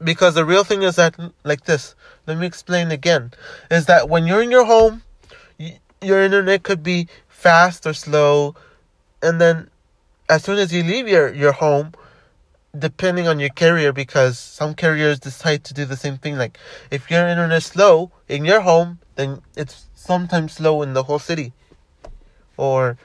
because 0.02 0.34
the 0.34 0.44
real 0.44 0.64
thing 0.64 0.82
is 0.82 0.96
that 0.96 1.16
like 1.44 1.64
this 1.64 1.94
let 2.26 2.36
me 2.36 2.46
explain 2.46 2.90
again 2.90 3.32
is 3.70 3.86
that 3.86 4.08
when 4.08 4.26
you're 4.26 4.42
in 4.42 4.50
your 4.50 4.66
home 4.66 5.02
your 6.02 6.22
internet 6.22 6.62
could 6.62 6.82
be 6.82 7.08
fast 7.28 7.86
or 7.86 7.94
slow 7.94 8.54
and 9.22 9.40
then 9.40 9.70
as 10.28 10.42
soon 10.42 10.58
as 10.58 10.72
you 10.72 10.82
leave 10.82 11.08
your 11.08 11.32
your 11.32 11.52
home 11.52 11.92
depending 12.76 13.28
on 13.28 13.38
your 13.38 13.50
carrier 13.50 13.92
because 13.92 14.36
some 14.36 14.74
carriers 14.74 15.20
decide 15.20 15.62
to 15.62 15.72
do 15.72 15.84
the 15.84 15.96
same 15.96 16.18
thing 16.18 16.36
like 16.36 16.58
if 16.90 17.08
your 17.10 17.26
internet 17.26 17.62
slow 17.62 18.10
in 18.28 18.44
your 18.44 18.60
home 18.60 18.98
then 19.16 19.42
it's 19.56 19.87
sometimes 19.94 20.54
slow 20.54 20.83
in 20.83 20.92
the 20.92 21.04
whole 21.04 21.18
city. 21.18 21.52
Or 22.56 22.97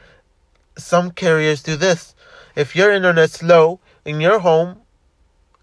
some 0.78 1.12
carriers 1.12 1.64
do 1.64 1.76
this. 1.76 2.16
If 2.56 2.76
your 2.76 2.92
internet's 2.92 3.34
slow 3.34 3.80
in 4.06 4.22
your 4.22 4.40
home, 4.40 4.82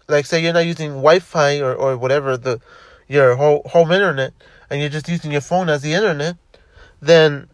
like 0.07 0.25
say 0.25 0.41
you're 0.41 0.53
not 0.53 0.65
using 0.65 0.89
Wi-Fi 0.91 1.59
or, 1.59 1.73
or 1.75 1.97
whatever 1.97 2.37
the 2.37 2.59
your 3.07 3.35
whole 3.35 3.61
home 3.65 3.91
internet, 3.91 4.33
and 4.69 4.81
you're 4.81 4.89
just 4.89 5.07
using 5.07 5.31
your 5.31 5.41
phone 5.41 5.69
as 5.69 5.81
the 5.81 5.93
internet, 5.93 6.35
then 7.01 7.47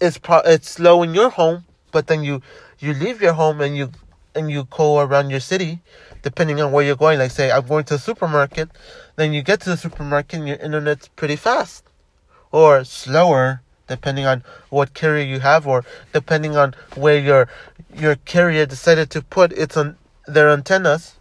it's 0.00 0.18
pro- 0.18 0.42
it's 0.44 0.70
slow 0.70 1.02
in 1.02 1.14
your 1.14 1.30
home. 1.30 1.64
But 1.92 2.06
then 2.06 2.24
you 2.24 2.42
you 2.78 2.94
leave 2.94 3.20
your 3.20 3.34
home 3.34 3.60
and 3.60 3.76
you 3.76 3.90
and 4.34 4.50
you 4.50 4.64
go 4.70 5.00
around 5.00 5.30
your 5.30 5.40
city, 5.40 5.80
depending 6.22 6.60
on 6.60 6.72
where 6.72 6.84
you're 6.84 6.96
going. 6.96 7.18
Like 7.18 7.30
say 7.30 7.50
I'm 7.50 7.66
going 7.66 7.84
to 7.84 7.94
the 7.94 8.00
supermarket, 8.00 8.70
then 9.16 9.32
you 9.32 9.42
get 9.42 9.60
to 9.62 9.70
the 9.70 9.76
supermarket 9.76 10.38
and 10.38 10.48
your 10.48 10.58
internet's 10.58 11.08
pretty 11.08 11.36
fast 11.36 11.89
or 12.52 12.84
slower 12.84 13.62
depending 13.86 14.24
on 14.24 14.44
what 14.68 14.94
carrier 14.94 15.24
you 15.24 15.40
have 15.40 15.66
or 15.66 15.84
depending 16.12 16.56
on 16.56 16.74
where 16.94 17.18
your 17.18 17.48
your 17.94 18.14
carrier 18.16 18.66
decided 18.66 19.10
to 19.10 19.20
put 19.20 19.52
its 19.52 19.76
on 19.76 19.96
their 20.26 20.48
antennas 20.50 21.14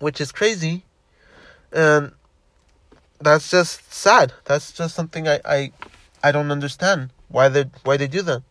which 0.00 0.20
is 0.20 0.32
crazy. 0.32 0.82
And 1.72 2.12
that's 3.20 3.50
just 3.50 3.92
sad. 3.92 4.32
That's 4.46 4.72
just 4.72 4.96
something 4.96 5.28
i 5.28 5.40
i, 5.44 5.72
I 6.24 6.32
don't 6.32 6.50
understand 6.50 7.10
why 7.28 7.48
they 7.48 7.66
why 7.84 7.96
they 7.96 8.08
do 8.08 8.22
that. 8.22 8.42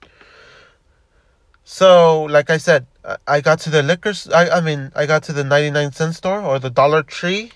So 1.65 2.23
like 2.23 2.49
i 2.49 2.57
said 2.57 2.85
i 3.27 3.41
got 3.41 3.59
to 3.59 3.69
the 3.69 3.83
liquor 3.83 4.13
i 4.33 4.49
i 4.49 4.61
mean 4.61 4.91
i 4.95 5.05
got 5.05 5.23
to 5.23 5.33
the 5.33 5.43
99 5.43 5.91
cent 5.91 6.15
store 6.15 6.41
or 6.41 6.59
the 6.59 6.69
dollar 6.69 7.03
tree 7.03 7.51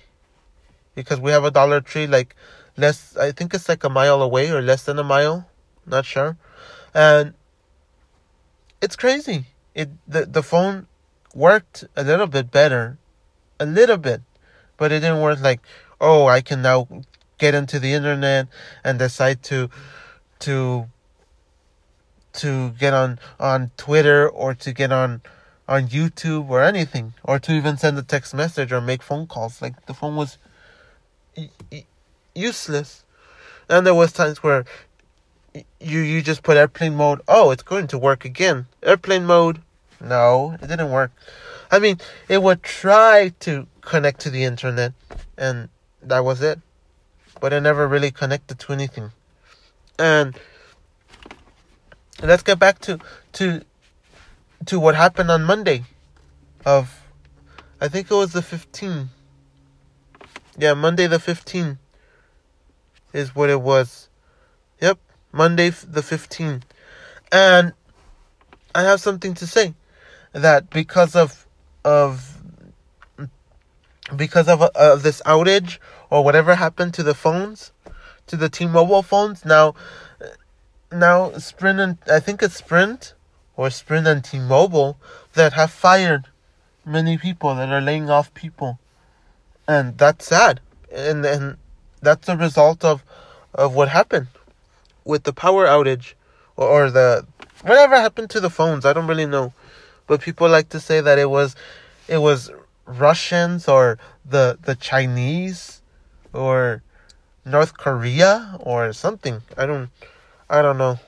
because 0.95 1.19
we 1.19 1.31
have 1.31 1.43
a 1.43 1.51
dollar 1.51 1.81
tree 1.81 2.05
like 2.05 2.35
less 2.77 3.15
I 3.17 3.31
think 3.31 3.53
it's 3.53 3.69
like 3.69 3.83
a 3.83 3.89
mile 3.89 4.21
away 4.21 4.51
or 4.51 4.61
less 4.61 4.83
than 4.83 4.99
a 4.99 5.03
mile, 5.03 5.49
not 5.85 6.05
sure. 6.05 6.37
And 6.93 7.33
it's 8.81 8.95
crazy. 8.95 9.45
It 9.73 9.89
the 10.07 10.25
the 10.25 10.43
phone 10.43 10.87
worked 11.33 11.85
a 11.95 12.03
little 12.03 12.27
bit 12.27 12.51
better. 12.51 12.97
A 13.59 13.65
little 13.65 13.97
bit. 13.97 14.21
But 14.77 14.91
it 14.91 14.99
didn't 14.99 15.21
work 15.21 15.39
like, 15.39 15.61
oh, 16.01 16.25
I 16.25 16.41
can 16.41 16.61
now 16.61 16.87
get 17.37 17.55
into 17.55 17.79
the 17.79 17.93
internet 17.93 18.47
and 18.83 18.99
decide 18.99 19.43
to 19.43 19.69
to 20.39 20.87
to 22.33 22.71
get 22.71 22.93
on 22.93 23.19
on 23.39 23.71
Twitter 23.77 24.27
or 24.27 24.53
to 24.55 24.73
get 24.73 24.91
on 24.91 25.21
on 25.67 25.87
YouTube 25.87 26.49
or 26.49 26.61
anything 26.61 27.13
or 27.23 27.39
to 27.39 27.51
even 27.53 27.77
send 27.77 27.97
a 27.97 28.03
text 28.03 28.33
message 28.33 28.71
or 28.71 28.81
make 28.81 29.01
phone 29.01 29.27
calls 29.27 29.61
like 29.61 29.85
the 29.85 29.93
phone 29.93 30.15
was 30.15 30.37
useless. 32.35 33.03
And 33.69 33.85
there 33.85 33.95
was 33.95 34.11
times 34.11 34.43
where 34.43 34.65
you 35.79 35.99
you 35.99 36.21
just 36.21 36.43
put 36.43 36.57
airplane 36.57 36.95
mode. 36.95 37.21
Oh, 37.27 37.51
it's 37.51 37.63
going 37.63 37.87
to 37.87 37.97
work 37.97 38.25
again. 38.25 38.67
Airplane 38.81 39.25
mode. 39.25 39.61
No, 40.01 40.57
it 40.61 40.67
didn't 40.67 40.91
work. 40.91 41.11
I 41.71 41.79
mean, 41.79 41.99
it 42.27 42.41
would 42.41 42.61
try 42.61 43.33
to 43.41 43.67
connect 43.81 44.19
to 44.21 44.29
the 44.29 44.43
internet, 44.43 44.93
and 45.37 45.69
that 46.01 46.19
was 46.19 46.41
it. 46.41 46.59
But 47.39 47.53
it 47.53 47.61
never 47.61 47.87
really 47.87 48.11
connected 48.11 48.59
to 48.59 48.73
anything. 48.73 49.11
And 49.97 50.37
let's 52.21 52.43
get 52.43 52.59
back 52.59 52.79
to 52.79 52.99
to 53.33 53.61
to 54.65 54.79
what 54.79 54.95
happened 54.95 55.31
on 55.31 55.43
Monday. 55.43 55.83
Of, 56.65 57.01
I 57.81 57.89
think 57.89 58.09
it 58.09 58.13
was 58.13 58.31
the 58.31 58.39
15th. 58.39 59.07
Yeah, 60.57 60.73
Monday 60.75 61.07
the 61.07 61.17
15th 61.17 61.77
is 63.13 63.35
what 63.35 63.49
it 63.49 63.61
was. 63.61 64.09
Yep, 64.81 64.99
Monday 65.31 65.69
the 65.69 66.01
15th. 66.01 66.63
And 67.31 67.73
I 68.75 68.83
have 68.83 68.99
something 68.99 69.33
to 69.35 69.47
say 69.47 69.75
that 70.33 70.69
because 70.69 71.15
of 71.15 71.47
of 71.85 72.41
because 74.15 74.47
of, 74.47 74.61
uh, 74.61 74.69
of 74.75 75.03
this 75.03 75.21
outage 75.25 75.77
or 76.09 76.23
whatever 76.23 76.55
happened 76.55 76.93
to 76.95 77.03
the 77.03 77.13
phones, 77.13 77.71
to 78.27 78.35
the 78.35 78.49
T-Mobile 78.49 79.03
phones, 79.03 79.45
now 79.45 79.75
now 80.91 81.31
Sprint 81.37 81.79
and 81.79 81.97
I 82.11 82.19
think 82.19 82.41
it's 82.43 82.57
Sprint 82.57 83.13
or 83.55 83.69
Sprint 83.69 84.07
and 84.07 84.23
T-Mobile 84.23 84.97
that 85.33 85.53
have 85.53 85.71
fired 85.71 86.27
many 86.85 87.17
people 87.17 87.55
that 87.55 87.69
are 87.69 87.81
laying 87.81 88.09
off 88.09 88.33
people. 88.33 88.79
And 89.67 89.97
that's 89.97 90.27
sad. 90.27 90.59
And 90.91 91.25
and 91.25 91.57
that's 92.03 92.29
a 92.29 92.37
result 92.37 92.83
of 92.83 93.03
of 93.53 93.75
what 93.75 93.89
happened 93.89 94.27
with 95.05 95.23
the 95.23 95.33
power 95.33 95.65
outage 95.65 96.13
or, 96.55 96.67
or 96.67 96.91
the 96.91 97.25
whatever 97.63 97.95
happened 97.95 98.29
to 98.31 98.39
the 98.39 98.49
phones? 98.49 98.85
I 98.85 98.93
don't 98.93 99.07
really 99.07 99.25
know, 99.25 99.53
but 100.07 100.21
people 100.21 100.49
like 100.49 100.69
to 100.69 100.79
say 100.79 101.01
that 101.01 101.17
it 101.17 101.29
was, 101.29 101.55
it 102.07 102.17
was 102.17 102.51
Russians 102.85 103.67
or 103.67 103.97
the 104.25 104.57
the 104.61 104.75
Chinese, 104.75 105.81
or 106.33 106.81
North 107.45 107.77
Korea 107.77 108.57
or 108.59 108.91
something. 108.93 109.41
I 109.57 109.65
don't, 109.65 109.89
I 110.49 110.61
don't 110.61 110.77
know. 110.77 110.99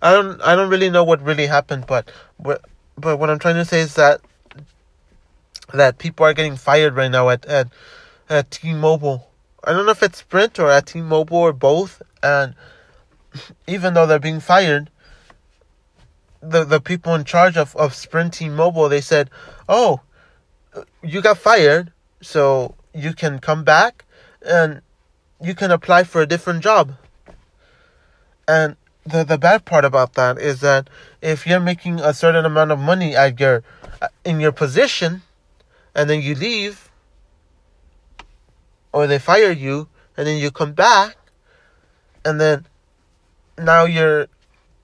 I 0.00 0.12
don't, 0.12 0.40
I 0.40 0.56
don't 0.56 0.70
really 0.70 0.90
know 0.90 1.04
what 1.04 1.20
really 1.22 1.46
happened, 1.46 1.86
but, 1.86 2.10
but, 2.40 2.64
but 2.96 3.18
what 3.18 3.28
I'm 3.28 3.38
trying 3.38 3.56
to 3.56 3.64
say 3.64 3.80
is 3.80 3.94
that 3.94 4.20
that 5.74 5.98
people 5.98 6.26
are 6.26 6.34
getting 6.34 6.56
fired 6.56 6.94
right 6.94 7.10
now 7.10 7.28
at 7.30 7.44
at 7.46 7.68
at 8.28 8.50
T-Mobile. 8.50 9.26
I 9.64 9.72
don't 9.72 9.86
know 9.86 9.92
if 9.92 10.02
it's 10.02 10.18
Sprint 10.18 10.58
or 10.58 10.70
at 10.70 10.86
T-Mobile 10.86 11.36
or 11.36 11.52
both, 11.52 12.02
and 12.22 12.54
even 13.66 13.94
though 13.94 14.06
they're 14.06 14.18
being 14.18 14.40
fired, 14.40 14.90
the 16.40 16.64
the 16.64 16.80
people 16.80 17.14
in 17.14 17.24
charge 17.24 17.56
of, 17.56 17.76
of 17.76 17.94
Sprint 17.94 18.34
T-Mobile 18.34 18.88
they 18.88 19.00
said, 19.00 19.30
"Oh, 19.68 20.00
you 21.02 21.22
got 21.22 21.38
fired, 21.38 21.92
so 22.20 22.74
you 22.92 23.14
can 23.14 23.38
come 23.38 23.62
back 23.62 24.04
and 24.44 24.82
you 25.40 25.54
can 25.54 25.70
apply 25.70 26.04
for 26.04 26.20
a 26.20 26.26
different 26.26 26.62
job." 26.62 26.94
And 28.48 28.76
the 29.06 29.24
the 29.24 29.38
bad 29.38 29.64
part 29.64 29.84
about 29.84 30.14
that 30.14 30.38
is 30.38 30.60
that 30.60 30.90
if 31.20 31.46
you're 31.46 31.60
making 31.60 32.00
a 32.00 32.12
certain 32.12 32.44
amount 32.44 32.72
of 32.72 32.80
money 32.80 33.14
at 33.14 33.38
your 33.38 33.62
in 34.24 34.40
your 34.40 34.52
position, 34.52 35.22
and 35.94 36.10
then 36.10 36.20
you 36.20 36.34
leave, 36.34 36.90
or 38.92 39.06
they 39.06 39.18
fire 39.18 39.50
you, 39.50 39.88
and 40.16 40.26
then 40.26 40.38
you 40.38 40.50
come 40.50 40.72
back, 40.72 41.16
and 42.24 42.40
then 42.40 42.66
now 43.58 43.84
you're 43.84 44.28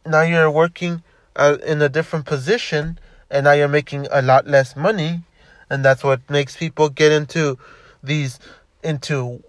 now 0.07 0.23
you're 0.23 0.51
working 0.51 1.03
uh, 1.37 1.57
in 1.67 1.81
a 1.83 1.89
different 1.89 2.27
position 2.27 2.99
and 3.31 3.45
now 3.45 3.53
you're 3.53 3.69
making 3.69 4.07
a 4.11 4.23
lot 4.23 4.47
less 4.47 4.75
money 4.75 5.23
and 5.71 5.85
that's 5.85 6.03
what 6.03 6.21
makes 6.31 6.57
people 6.57 6.89
get 6.89 7.13
into 7.13 7.59
these 8.03 8.39
into 8.83 9.43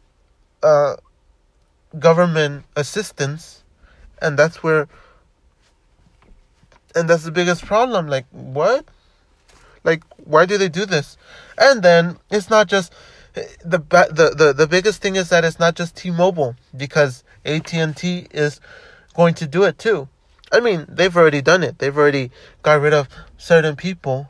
uh, 0.63 0.95
government 1.97 2.65
assistance 2.75 3.63
and 4.21 4.37
that's 4.37 4.61
where 4.61 4.87
and 6.95 7.09
that's 7.09 7.23
the 7.23 7.31
biggest 7.31 7.65
problem 7.65 8.07
like 8.07 8.25
what? 8.31 8.85
Like 9.83 10.03
why 10.17 10.45
do 10.45 10.57
they 10.57 10.69
do 10.69 10.85
this? 10.85 11.17
And 11.57 11.81
then 11.81 12.17
it's 12.29 12.49
not 12.49 12.67
just 12.67 12.93
the 13.33 13.77
the 13.77 14.33
the, 14.35 14.53
the 14.53 14.67
biggest 14.67 15.01
thing 15.01 15.15
is 15.15 15.29
that 15.29 15.45
it's 15.45 15.59
not 15.59 15.75
just 15.75 15.95
T-Mobile 15.95 16.55
because 16.75 17.23
AT&T 17.45 18.27
is 18.31 18.59
going 19.15 19.33
to 19.35 19.47
do 19.47 19.63
it 19.63 19.77
too. 19.77 20.07
I 20.51 20.59
mean, 20.59 20.85
they've 20.89 21.15
already 21.15 21.41
done 21.41 21.63
it. 21.63 21.77
They've 21.79 21.95
already 21.95 22.31
got 22.63 22.81
rid 22.81 22.93
of 22.93 23.07
certain 23.37 23.75
people. 23.75 24.27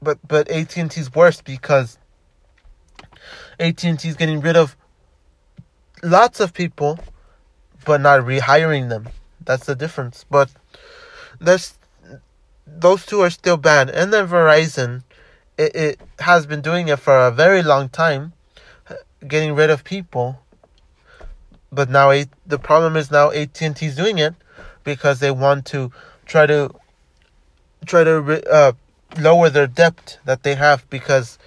But 0.00 0.18
but 0.26 0.48
AT&T's 0.48 1.14
worse 1.14 1.40
because 1.40 1.98
AT&T's 3.58 4.16
getting 4.16 4.40
rid 4.40 4.56
of 4.56 4.76
lots 6.02 6.40
of 6.40 6.52
people 6.52 6.98
but 7.84 8.00
not 8.00 8.20
rehiring 8.20 8.88
them. 8.88 9.08
That's 9.44 9.66
the 9.66 9.74
difference. 9.74 10.24
But 10.30 10.50
there's 11.40 11.78
those 12.66 13.06
two 13.06 13.20
are 13.20 13.30
still 13.30 13.56
bad. 13.56 13.90
And 13.90 14.12
then 14.12 14.28
Verizon 14.28 15.02
it, 15.58 15.74
it 15.74 16.00
has 16.20 16.46
been 16.46 16.60
doing 16.60 16.88
it 16.88 16.98
for 16.98 17.18
a 17.26 17.30
very 17.30 17.62
long 17.62 17.88
time 17.88 18.32
getting 19.26 19.54
rid 19.54 19.68
of 19.70 19.84
people. 19.84 20.40
But 21.70 21.90
now 21.90 22.10
the 22.46 22.58
problem 22.58 22.96
is 22.96 23.10
now 23.10 23.30
AT&T 23.30 23.84
is 23.84 23.96
doing 23.96 24.18
it 24.18 24.34
because 24.84 25.20
they 25.20 25.30
want 25.30 25.66
to 25.66 25.92
try 26.24 26.46
to 26.46 26.70
try 27.84 28.04
to 28.04 28.50
uh, 28.50 28.72
lower 29.18 29.50
their 29.50 29.66
debt 29.66 30.18
that 30.24 30.42
they 30.42 30.54
have 30.54 30.88
because 30.88 31.38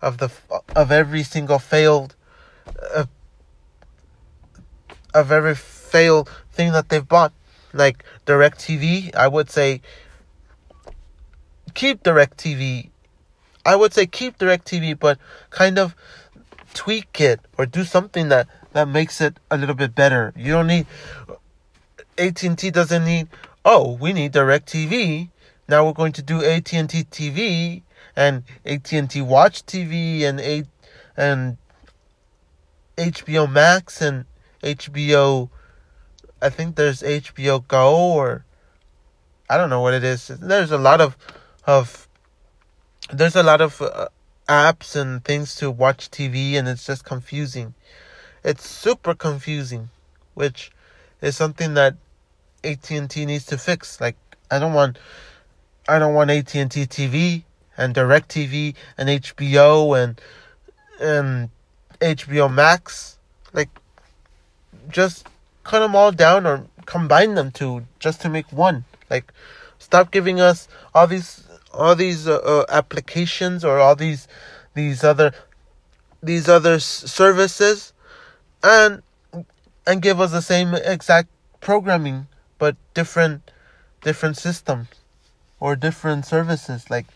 of 0.00 0.18
the 0.18 0.30
of 0.74 0.90
every 0.90 1.22
single 1.22 1.58
failed 1.58 2.14
uh, 2.94 3.04
of 5.12 5.32
every 5.32 5.54
failed 5.54 6.30
thing 6.50 6.72
that 6.72 6.88
they've 6.88 7.06
bought. 7.06 7.32
Like 7.74 8.04
DirecTV 8.26 9.14
I 9.14 9.28
would 9.28 9.50
say 9.50 9.82
keep 11.74 12.02
DirecTV 12.02 12.90
I 13.68 13.76
would 13.76 13.92
say 13.92 14.06
keep 14.06 14.38
DirecTV 14.38 14.98
but 14.98 15.18
kind 15.50 15.78
of 15.78 15.94
tweak 16.72 17.20
it 17.20 17.40
or 17.58 17.66
do 17.66 17.84
something 17.84 18.30
that 18.30 18.48
that 18.72 18.88
makes 18.88 19.20
it 19.20 19.36
a 19.50 19.58
little 19.58 19.74
bit 19.74 19.94
better. 19.94 20.32
You 20.34 20.52
don't 20.52 20.68
need 20.68 20.86
AT&T 22.16 22.70
doesn't 22.70 23.04
need 23.04 23.28
oh, 23.66 23.98
we 24.00 24.14
need 24.14 24.32
DirecTV. 24.32 25.28
Now 25.68 25.84
we're 25.84 25.92
going 25.92 26.12
to 26.12 26.22
do 26.22 26.42
AT&T 26.42 26.78
TV 26.78 27.82
and 28.16 28.42
AT&T 28.64 29.20
Watch 29.20 29.66
TV 29.66 30.22
and 30.22 30.40
a 30.40 30.64
and 31.14 31.58
HBO 32.96 33.52
Max 33.52 34.00
and 34.00 34.24
HBO 34.62 35.50
I 36.40 36.48
think 36.48 36.76
there's 36.76 37.02
HBO 37.02 37.68
Go 37.68 38.14
or 38.14 38.46
I 39.50 39.58
don't 39.58 39.68
know 39.68 39.82
what 39.82 39.92
it 39.92 40.04
is. 40.04 40.28
There's 40.28 40.70
a 40.70 40.78
lot 40.78 41.02
of 41.02 41.18
of 41.66 42.07
there's 43.12 43.36
a 43.36 43.42
lot 43.42 43.60
of 43.60 43.80
uh, 43.80 44.08
apps 44.48 44.96
and 44.96 45.24
things 45.24 45.54
to 45.56 45.70
watch 45.70 46.10
TV 46.10 46.54
and 46.54 46.68
it's 46.68 46.86
just 46.86 47.04
confusing. 47.04 47.74
It's 48.44 48.68
super 48.68 49.14
confusing, 49.14 49.90
which 50.34 50.70
is 51.20 51.36
something 51.36 51.74
that 51.74 51.96
AT&T 52.64 53.24
needs 53.26 53.46
to 53.46 53.58
fix. 53.58 54.00
Like 54.00 54.16
I 54.50 54.58
don't 54.58 54.74
want 54.74 54.98
I 55.88 55.98
don't 55.98 56.14
want 56.14 56.30
AT&T 56.30 56.68
TV 56.68 57.44
and 57.76 57.94
DirecTV 57.94 58.74
and 58.96 59.08
HBO 59.08 60.02
and 60.02 60.20
and 61.00 61.50
HBO 62.00 62.52
Max 62.52 63.18
like 63.52 63.70
just 64.90 65.26
cut 65.64 65.80
them 65.80 65.94
all 65.96 66.12
down 66.12 66.46
or 66.46 66.64
combine 66.86 67.34
them 67.34 67.50
to 67.52 67.84
just 67.98 68.20
to 68.22 68.28
make 68.28 68.50
one. 68.52 68.84
Like 69.10 69.32
stop 69.78 70.10
giving 70.10 70.40
us 70.40 70.68
all 70.94 71.06
these 71.06 71.47
all 71.72 71.94
these 71.94 72.26
uh, 72.26 72.36
uh, 72.36 72.64
applications 72.68 73.64
or 73.64 73.78
all 73.78 73.96
these 73.96 74.26
these 74.74 75.04
other 75.04 75.32
these 76.22 76.48
other 76.48 76.78
services 76.80 77.92
and 78.62 79.02
and 79.86 80.02
give 80.02 80.20
us 80.20 80.32
the 80.32 80.42
same 80.42 80.74
exact 80.74 81.28
programming 81.60 82.26
but 82.58 82.76
different 82.94 83.50
different 84.02 84.36
systems 84.36 84.88
or 85.60 85.76
different 85.76 86.24
services 86.24 86.90
like 86.90 87.06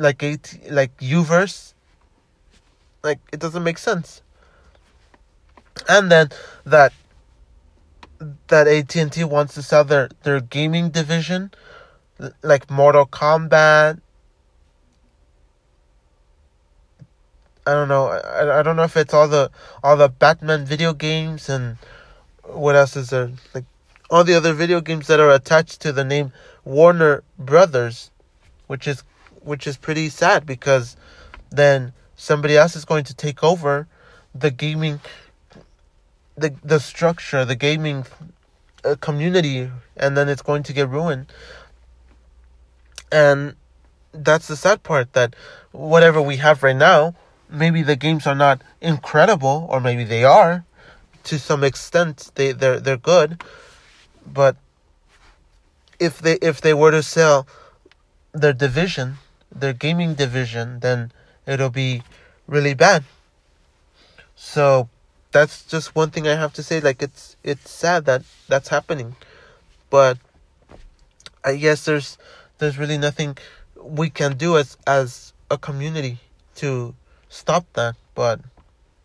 like 0.00 0.22
AT, 0.22 0.58
like 0.70 0.96
Uverse. 0.98 1.74
Like 3.02 3.20
it 3.32 3.38
doesn't 3.38 3.62
make 3.62 3.78
sense. 3.78 4.22
And 5.88 6.10
then 6.10 6.30
that 6.64 6.92
that 8.48 8.66
AT&T 8.66 9.24
wants 9.24 9.54
to 9.54 9.62
sell 9.62 9.84
their 9.84 10.10
their 10.24 10.40
gaming 10.40 10.90
division 10.90 11.52
like 12.42 12.70
Mortal 12.70 13.06
Kombat 13.06 14.00
I 17.66 17.74
don't 17.74 17.88
know. 17.88 18.06
I, 18.06 18.60
I 18.60 18.62
don't 18.62 18.76
know 18.76 18.84
if 18.84 18.96
it's 18.96 19.14
all 19.14 19.28
the 19.28 19.50
all 19.84 19.96
the 19.96 20.08
Batman 20.08 20.64
video 20.64 20.92
games 20.92 21.48
and 21.48 21.76
what 22.42 22.74
else 22.74 22.96
is 22.96 23.10
there? 23.10 23.30
Like 23.54 23.64
all 24.10 24.24
the 24.24 24.34
other 24.34 24.52
video 24.52 24.80
games 24.80 25.06
that 25.06 25.20
are 25.20 25.30
attached 25.30 25.80
to 25.82 25.92
the 25.92 26.04
name 26.04 26.32
Warner 26.64 27.22
Brothers, 27.38 28.10
which 28.66 28.88
is 28.88 29.04
which 29.42 29.66
is 29.66 29.76
pretty 29.76 30.08
sad 30.08 30.46
because 30.46 30.96
then 31.50 31.92
somebody 32.16 32.56
else 32.56 32.76
is 32.76 32.84
going 32.84 33.04
to 33.04 33.14
take 33.14 33.44
over 33.44 33.86
the 34.34 34.50
gaming 34.50 35.00
the 36.36 36.54
the 36.64 36.80
structure, 36.80 37.44
the 37.44 37.56
gaming 37.56 38.06
uh, 38.84 38.96
community 39.00 39.70
and 39.96 40.16
then 40.16 40.28
it's 40.28 40.42
going 40.42 40.62
to 40.64 40.72
get 40.72 40.88
ruined. 40.88 41.32
And 43.12 43.54
that's 44.12 44.48
the 44.48 44.56
sad 44.56 44.82
part 44.82 45.12
that 45.12 45.34
whatever 45.72 46.20
we 46.20 46.36
have 46.36 46.62
right 46.62 46.76
now 46.76 47.14
maybe 47.50 47.82
the 47.82 47.96
games 47.96 48.26
are 48.26 48.34
not 48.34 48.62
incredible, 48.80 49.66
or 49.68 49.80
maybe 49.80 50.04
they 50.04 50.24
are 50.24 50.64
to 51.24 51.38
some 51.38 51.64
extent. 51.64 52.30
They 52.34 52.52
they're 52.52 52.80
they're 52.80 52.96
good, 52.96 53.42
but 54.26 54.56
if 55.98 56.18
they 56.20 56.34
if 56.40 56.60
they 56.60 56.74
were 56.74 56.90
to 56.90 57.02
sell 57.02 57.46
their 58.32 58.52
division, 58.52 59.18
their 59.54 59.72
gaming 59.72 60.14
division, 60.14 60.80
then 60.80 61.12
it'll 61.46 61.70
be 61.70 62.02
really 62.46 62.74
bad. 62.74 63.04
So 64.36 64.88
that's 65.32 65.64
just 65.64 65.94
one 65.94 66.10
thing 66.10 66.26
I 66.26 66.36
have 66.36 66.54
to 66.54 66.62
say. 66.62 66.80
Like 66.80 67.02
it's 67.02 67.36
it's 67.42 67.70
sad 67.70 68.04
that 68.06 68.22
that's 68.48 68.68
happening, 68.68 69.16
but 69.90 70.18
I 71.44 71.56
guess 71.56 71.84
there's 71.84 72.16
there's 72.60 72.78
really 72.78 72.98
nothing 72.98 73.36
we 73.82 74.10
can 74.10 74.36
do 74.36 74.56
as 74.56 74.76
as 74.86 75.32
a 75.50 75.58
community 75.58 76.18
to 76.56 76.94
stop 77.28 77.64
that, 77.72 77.96
but 78.14 78.40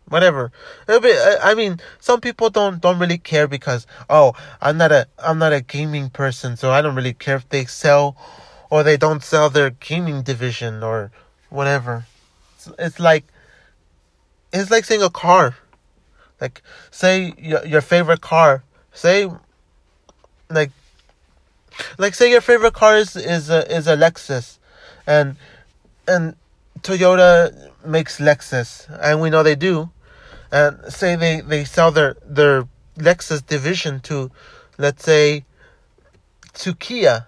whatever. 0.08 0.52
I 0.88 1.54
mean, 1.54 1.80
some 1.98 2.20
people 2.20 2.50
don't 2.50 2.80
don't 2.80 2.98
really 2.98 3.18
care 3.18 3.48
because 3.48 3.86
oh, 4.08 4.34
I'm 4.60 4.76
not 4.76 4.92
a 4.92 5.06
I'm 5.18 5.38
not 5.38 5.52
a 5.52 5.60
gaming 5.60 6.10
person, 6.10 6.56
so 6.56 6.70
I 6.70 6.80
don't 6.82 6.94
really 6.94 7.14
care 7.14 7.36
if 7.36 7.48
they 7.48 7.64
sell 7.64 8.16
or 8.70 8.82
they 8.82 8.96
don't 8.96 9.22
sell 9.22 9.50
their 9.50 9.70
gaming 9.70 10.22
division 10.22 10.82
or 10.82 11.10
whatever. 11.50 12.06
It's, 12.56 12.70
it's 12.78 13.00
like 13.00 13.24
it's 14.52 14.70
like 14.70 14.84
saying 14.84 15.02
a 15.02 15.10
car. 15.10 15.56
Like 16.40 16.62
say 16.90 17.34
your 17.38 17.64
your 17.66 17.80
favorite 17.80 18.20
car. 18.20 18.62
Say 18.92 19.30
like 20.50 20.70
like 21.98 22.14
say 22.14 22.30
your 22.30 22.40
favorite 22.40 22.74
car 22.74 22.96
is 22.96 23.16
is 23.16 23.50
a 23.50 23.70
is 23.74 23.86
a 23.86 23.96
Lexus 23.96 24.58
and 25.06 25.36
and 26.06 26.36
Toyota 26.82 27.70
makes 27.84 28.18
Lexus 28.18 28.86
and 29.02 29.20
we 29.20 29.30
know 29.30 29.42
they 29.42 29.54
do 29.54 29.90
and 30.52 30.92
say 30.92 31.16
they, 31.16 31.40
they 31.40 31.64
sell 31.64 31.90
their, 31.90 32.16
their 32.24 32.68
Lexus 32.96 33.44
division 33.44 34.00
to, 34.00 34.30
let's 34.78 35.04
say, 35.04 35.44
to 36.54 36.74
Kia, 36.74 37.26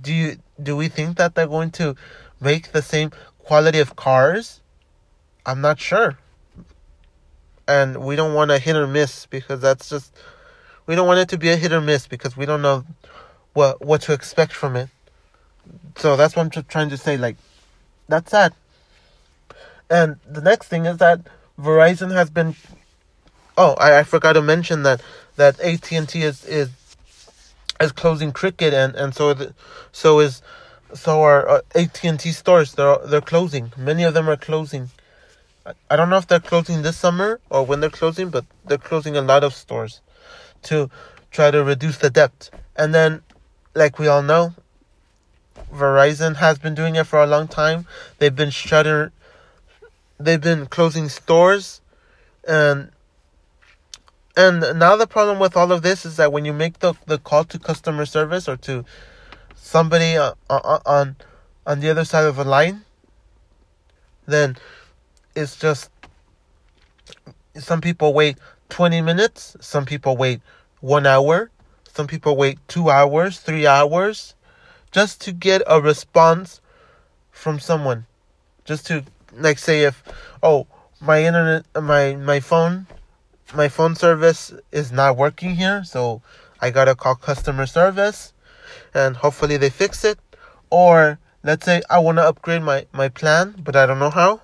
do 0.00 0.12
you, 0.12 0.36
do 0.62 0.76
we 0.76 0.88
think 0.88 1.16
that 1.16 1.34
they're 1.34 1.46
going 1.46 1.70
to 1.72 1.96
make 2.40 2.72
the 2.72 2.82
same 2.82 3.12
quality 3.38 3.78
of 3.78 3.96
cars? 3.96 4.60
I'm 5.46 5.60
not 5.60 5.78
sure. 5.78 6.18
And 7.66 8.04
we 8.04 8.16
don't 8.16 8.34
want 8.34 8.50
a 8.50 8.58
hit 8.58 8.76
or 8.76 8.86
miss 8.86 9.26
because 9.26 9.60
that's 9.60 9.88
just, 9.88 10.14
we 10.86 10.94
don't 10.94 11.06
want 11.06 11.20
it 11.20 11.28
to 11.30 11.38
be 11.38 11.48
a 11.48 11.56
hit 11.56 11.72
or 11.72 11.80
miss 11.80 12.06
because 12.06 12.36
we 12.36 12.44
don't 12.44 12.62
know 12.62 12.84
what, 13.54 13.84
what 13.84 14.02
to 14.02 14.12
expect 14.12 14.52
from 14.52 14.76
it. 14.76 14.88
So 15.96 16.16
that's 16.16 16.34
what 16.34 16.42
I'm 16.42 16.64
trying 16.64 16.90
to 16.90 16.96
say. 16.96 17.16
Like, 17.16 17.36
that's 18.08 18.30
sad. 18.30 18.52
And 19.90 20.16
the 20.28 20.40
next 20.40 20.68
thing 20.68 20.86
is 20.86 20.98
that 20.98 21.20
Verizon 21.58 22.12
has 22.12 22.30
been. 22.30 22.56
Oh, 23.58 23.74
I, 23.74 23.98
I 23.98 24.02
forgot 24.04 24.32
to 24.32 24.42
mention 24.42 24.84
that 24.84 25.02
that 25.36 25.60
AT 25.60 25.92
and 25.92 26.08
T 26.08 26.22
is 26.22 26.44
is 26.46 26.70
is 27.80 27.92
closing 27.92 28.32
Cricket, 28.32 28.72
and 28.72 28.94
and 28.94 29.14
so 29.14 29.34
the, 29.34 29.54
so 29.92 30.20
is 30.20 30.40
so 30.94 31.22
are 31.22 31.48
uh, 31.48 31.60
AT 31.74 32.04
and 32.04 32.18
T 32.18 32.32
stores. 32.32 32.72
They're 32.72 32.98
they're 33.04 33.20
closing. 33.20 33.72
Many 33.76 34.04
of 34.04 34.14
them 34.14 34.28
are 34.28 34.36
closing. 34.36 34.90
I, 35.66 35.72
I 35.90 35.96
don't 35.96 36.08
know 36.08 36.16
if 36.16 36.26
they're 36.26 36.40
closing 36.40 36.82
this 36.82 36.96
summer 36.96 37.40
or 37.50 37.64
when 37.64 37.80
they're 37.80 37.90
closing, 37.90 38.30
but 38.30 38.44
they're 38.64 38.78
closing 38.78 39.16
a 39.16 39.22
lot 39.22 39.44
of 39.44 39.54
stores 39.54 40.00
to 40.62 40.90
try 41.30 41.50
to 41.50 41.62
reduce 41.62 41.98
the 41.98 42.10
debt. 42.10 42.50
And 42.76 42.94
then, 42.94 43.22
like 43.74 43.98
we 43.98 44.06
all 44.06 44.22
know, 44.22 44.54
Verizon 45.72 46.36
has 46.36 46.58
been 46.58 46.74
doing 46.74 46.96
it 46.96 47.04
for 47.04 47.22
a 47.22 47.26
long 47.26 47.48
time. 47.48 47.86
They've 48.18 48.34
been 48.34 48.50
shuttering 48.50 49.12
they've 50.24 50.40
been 50.40 50.66
closing 50.66 51.08
stores 51.08 51.80
and 52.46 52.90
and 54.36 54.60
now 54.78 54.96
the 54.96 55.06
problem 55.06 55.38
with 55.38 55.56
all 55.56 55.72
of 55.72 55.82
this 55.82 56.06
is 56.06 56.16
that 56.16 56.32
when 56.32 56.44
you 56.46 56.52
make 56.54 56.78
the, 56.78 56.94
the 57.06 57.18
call 57.18 57.44
to 57.44 57.58
customer 57.58 58.06
service 58.06 58.48
or 58.48 58.56
to 58.56 58.84
somebody 59.54 60.16
on, 60.16 60.34
on 60.48 61.16
on 61.66 61.80
the 61.80 61.90
other 61.90 62.04
side 62.04 62.24
of 62.24 62.36
the 62.36 62.44
line 62.44 62.82
then 64.26 64.56
it's 65.34 65.56
just 65.56 65.90
some 67.54 67.80
people 67.80 68.14
wait 68.14 68.36
20 68.68 69.02
minutes 69.02 69.56
some 69.60 69.84
people 69.84 70.16
wait 70.16 70.40
1 70.80 71.06
hour 71.06 71.50
some 71.92 72.06
people 72.06 72.36
wait 72.36 72.58
2 72.68 72.88
hours 72.90 73.38
3 73.38 73.66
hours 73.66 74.34
just 74.92 75.20
to 75.22 75.32
get 75.32 75.62
a 75.66 75.80
response 75.80 76.60
from 77.30 77.58
someone. 77.58 78.06
Just 78.64 78.86
to 78.86 79.04
like 79.32 79.58
say 79.58 79.84
if 79.84 80.02
oh 80.42 80.66
my 81.00 81.24
internet 81.24 81.64
my 81.74 82.14
my 82.16 82.38
phone 82.38 82.86
my 83.54 83.68
phone 83.68 83.94
service 83.94 84.52
is 84.70 84.92
not 84.92 85.16
working 85.16 85.56
here 85.56 85.82
so 85.82 86.20
i 86.60 86.70
gotta 86.70 86.94
call 86.94 87.14
customer 87.14 87.64
service 87.66 88.34
and 88.94 89.16
hopefully 89.16 89.56
they 89.56 89.70
fix 89.70 90.04
it. 90.04 90.18
Or 90.70 91.18
let's 91.42 91.64
say 91.64 91.82
i 91.90 91.98
want 91.98 92.18
to 92.18 92.22
upgrade 92.22 92.62
my 92.62 92.86
my 92.92 93.08
plan 93.08 93.54
but 93.58 93.76
i 93.76 93.84
don't 93.86 93.98
know 93.98 94.10
how. 94.10 94.40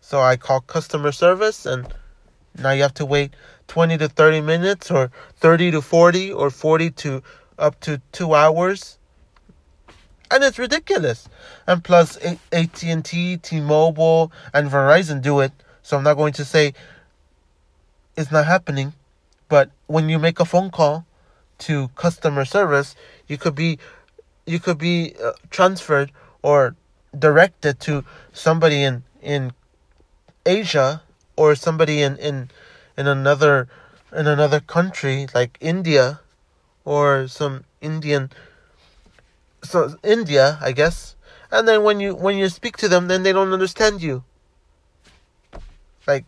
So 0.00 0.20
i 0.20 0.36
call 0.36 0.60
customer 0.60 1.12
service 1.12 1.66
and 1.66 1.92
now 2.56 2.70
you 2.70 2.82
have 2.82 2.94
to 2.94 3.04
wait 3.06 3.34
20 3.68 3.98
to 3.98 4.08
30 4.08 4.40
minutes 4.40 4.90
or 4.90 5.10
30 5.36 5.72
to 5.72 5.82
40 5.82 6.32
or 6.32 6.50
40 6.50 6.90
to 6.90 7.22
up 7.58 7.80
to 7.80 8.00
2 8.12 8.34
hours 8.34 8.98
and 10.30 10.42
it's 10.42 10.58
ridiculous. 10.58 11.28
And 11.66 11.84
plus, 11.84 12.16
AT 12.52 12.82
and 12.82 13.04
T, 13.04 13.36
T-Mobile, 13.36 14.32
and 14.52 14.68
Verizon 14.70 15.22
do 15.22 15.40
it. 15.40 15.52
So 15.82 15.96
I'm 15.96 16.02
not 16.02 16.14
going 16.14 16.32
to 16.34 16.44
say 16.44 16.74
it's 18.16 18.32
not 18.32 18.46
happening, 18.46 18.94
but 19.48 19.70
when 19.86 20.08
you 20.08 20.18
make 20.18 20.40
a 20.40 20.44
phone 20.44 20.70
call 20.70 21.06
to 21.58 21.88
customer 21.88 22.44
service, 22.44 22.96
you 23.28 23.38
could 23.38 23.54
be 23.54 23.78
you 24.46 24.60
could 24.60 24.76
be 24.76 25.14
uh, 25.22 25.32
transferred 25.50 26.12
or 26.42 26.76
directed 27.18 27.80
to 27.80 28.04
somebody 28.32 28.82
in 28.82 29.04
in 29.22 29.52
Asia 30.44 31.02
or 31.36 31.54
somebody 31.54 32.02
in 32.02 32.16
in 32.16 32.50
in 32.96 33.06
another 33.06 33.68
in 34.12 34.26
another 34.26 34.60
country 34.60 35.26
like 35.34 35.58
India 35.60 36.20
or 36.84 37.26
some 37.26 37.64
Indian 37.80 38.30
so 39.64 39.96
India, 40.02 40.58
I 40.60 40.72
guess. 40.72 41.16
And 41.50 41.66
then 41.66 41.82
when 41.82 42.00
you 42.00 42.14
when 42.14 42.36
you 42.36 42.48
speak 42.48 42.76
to 42.78 42.88
them, 42.88 43.08
then 43.08 43.22
they 43.22 43.32
don't 43.32 43.52
understand 43.52 44.02
you. 44.02 44.24
Like, 46.06 46.24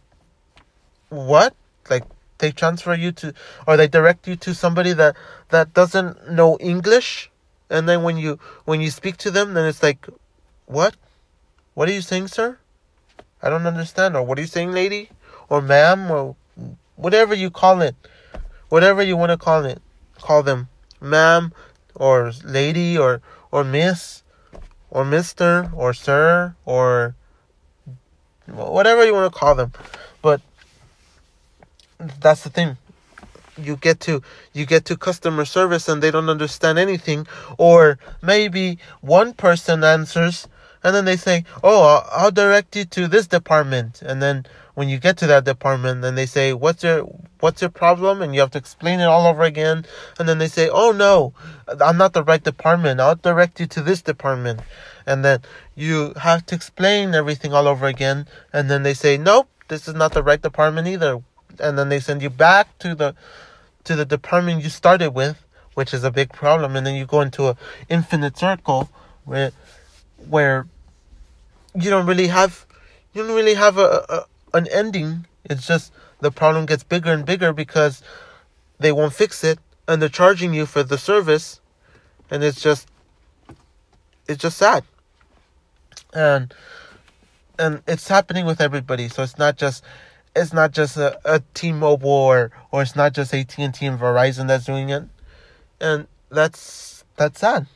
what? 1.09 1.55
Like 1.91 2.05
they 2.39 2.51
transfer 2.51 2.95
you 2.95 3.13
to, 3.13 3.35
or 3.67 3.77
they 3.77 3.89
direct 3.89 4.27
you 4.27 4.37
to 4.37 4.55
somebody 4.55 4.93
that 4.95 5.17
that 5.51 5.75
doesn't 5.75 6.31
know 6.31 6.57
English, 6.59 7.31
and 7.71 7.89
then 7.89 8.03
when 8.03 8.17
you 8.17 8.39
when 8.65 8.81
you 8.81 8.91
speak 8.91 9.17
to 9.19 9.31
them, 9.31 9.55
then 9.55 9.67
it's 9.67 9.83
like, 9.83 10.07
what? 10.67 10.97
What 11.75 11.89
are 11.89 11.93
you 11.93 12.01
saying, 12.01 12.29
sir? 12.29 12.59
I 13.43 13.51
don't 13.51 13.67
understand. 13.67 14.17
Or 14.17 14.23
what 14.23 14.39
are 14.39 14.41
you 14.41 14.47
saying, 14.47 14.73
lady? 14.73 15.11
Or 15.49 15.61
ma'am? 15.61 16.11
Or 16.11 16.37
whatever 16.97 17.35
you 17.35 17.51
call 17.51 17.81
it, 17.83 17.95
whatever 18.69 19.03
you 19.03 19.17
want 19.17 19.31
to 19.31 19.37
call 19.37 19.65
it, 19.65 19.81
call 20.19 20.43
them, 20.43 20.69
ma'am, 21.01 21.53
or 21.95 22.33
lady 22.45 22.99
or 22.99 23.21
or 23.51 23.65
miss 23.65 24.23
or 24.91 25.05
mister 25.05 25.71
or 25.75 25.95
sir 25.95 26.55
or 26.65 27.15
whatever 28.47 29.05
you 29.05 29.15
want 29.15 29.33
to 29.33 29.39
call 29.39 29.55
them. 29.55 29.73
But 30.23 30.41
that's 32.21 32.45
the 32.45 32.51
thing. 32.51 32.77
You 33.57 33.77
get 33.77 34.01
to 34.01 34.23
you 34.53 34.67
get 34.67 34.85
to 34.87 34.97
customer 34.97 35.45
service 35.45 35.89
and 35.89 36.03
they 36.03 36.11
don't 36.11 36.29
understand 36.29 36.79
anything 36.79 37.27
or 37.57 37.99
maybe 38.23 38.79
one 39.01 39.33
person 39.33 39.83
answers 39.83 40.47
and 40.83 40.95
then 40.95 41.07
they 41.07 41.17
say 41.17 41.45
oh 41.65 42.05
i'll 42.13 42.31
direct 42.31 42.77
you 42.77 42.85
to 42.85 43.09
this 43.09 43.27
department. 43.27 44.03
And 44.03 44.21
then 44.21 44.45
when 44.77 44.91
you 44.91 44.99
get 44.99 45.17
to 45.17 45.27
that 45.27 45.45
department 45.45 46.03
then 46.03 46.15
they 46.17 46.27
say 46.27 46.53
what's 46.53 46.85
your 46.85 47.01
what's 47.41 47.61
your 47.63 47.71
problem? 47.71 48.23
And 48.23 48.35
you 48.35 48.41
have 48.41 48.51
to 48.53 48.59
explain 48.59 49.01
it 49.01 49.05
all 49.05 49.27
over 49.27 49.43
again. 49.43 49.87
And 50.19 50.29
then 50.29 50.39
they 50.39 50.49
say 50.49 50.69
oh 50.69 50.93
no 50.93 51.33
i'm 51.81 51.97
not 51.97 52.13
the 52.13 52.23
right 52.23 52.43
department. 52.43 53.01
I'll 53.01 53.17
direct 53.17 53.59
you 53.59 53.67
to 53.67 53.83
this 53.83 54.03
department. 54.03 54.61
And 55.07 55.25
then 55.25 55.41
you 55.75 56.13
have 56.21 56.45
to 56.47 56.55
explain 56.55 57.15
everything 57.15 57.53
all 57.55 57.67
over 57.67 57.87
again. 57.87 58.27
And 58.53 58.71
then 58.71 58.83
they 58.83 58.95
say 58.95 59.17
nope 59.17 59.49
this 59.69 59.89
is 59.89 59.95
not 59.95 60.13
the 60.13 60.23
right 60.23 60.41
department 60.41 60.87
either. 60.89 61.23
And 61.59 61.79
then 61.79 61.89
they 61.89 61.99
send 61.99 62.21
you 62.21 62.31
back 62.31 62.79
to 62.81 62.95
the 62.95 63.15
to 63.85 63.97
the 63.97 64.05
department 64.05 64.63
you 64.63 64.69
started 64.69 65.11
with 65.15 65.43
which 65.73 65.93
is 65.93 66.05
a 66.05 66.11
big 66.11 66.33
problem. 66.33 66.77
And 66.77 66.87
then 66.87 66.95
you 66.95 67.07
go 67.07 67.23
into 67.23 67.49
an 67.49 67.57
infinite 67.89 68.37
circle 68.37 68.91
where 69.25 69.53
where 70.29 70.67
you 71.75 71.89
don't 71.89 72.07
really 72.07 72.29
have 72.29 72.67
you 73.15 73.27
don't 73.27 73.35
really 73.35 73.55
have 73.55 73.79
a, 73.79 74.05
a 74.11 74.25
an 74.57 74.69
ending. 74.69 75.27
It's 75.45 75.67
just 75.67 75.93
the 76.21 76.31
problem 76.31 76.67
gets 76.67 76.83
bigger 76.83 77.13
and 77.13 77.25
bigger 77.25 77.53
because 77.53 78.03
they 78.79 78.93
won't 78.93 79.13
fix 79.13 79.45
it 79.45 79.59
and 79.87 80.01
they're 80.01 80.09
charging 80.09 80.55
you 80.55 80.67
for 80.67 80.83
the 80.83 80.99
service 80.99 81.61
and 82.31 82.43
it's 82.43 82.61
just 82.61 82.89
it's 84.27 84.43
just 84.43 84.59
sad. 84.59 84.85
And 86.13 86.53
and 87.59 87.83
it's 87.87 88.09
happening 88.09 88.47
with 88.47 88.61
everybody. 88.61 89.09
So 89.09 89.23
it's 89.23 89.39
not 89.39 89.57
just 89.57 89.85
it's 90.35 90.53
not 90.53 90.73
just 90.73 90.97
a, 90.97 91.19
a 91.25 91.43
T-Mobile 91.55 92.09
or 92.09 92.51
or 92.71 92.83
it's 92.83 92.97
not 92.97 93.13
just 93.13 93.33
AT&T 93.33 93.63
and 93.63 93.73
Verizon 93.73 94.49
that's 94.49 94.67
doing 94.67 94.91
it. 94.91 95.05
And 95.81 96.07
that's 96.31 97.05
that's 97.17 97.41
sad. 97.41 97.67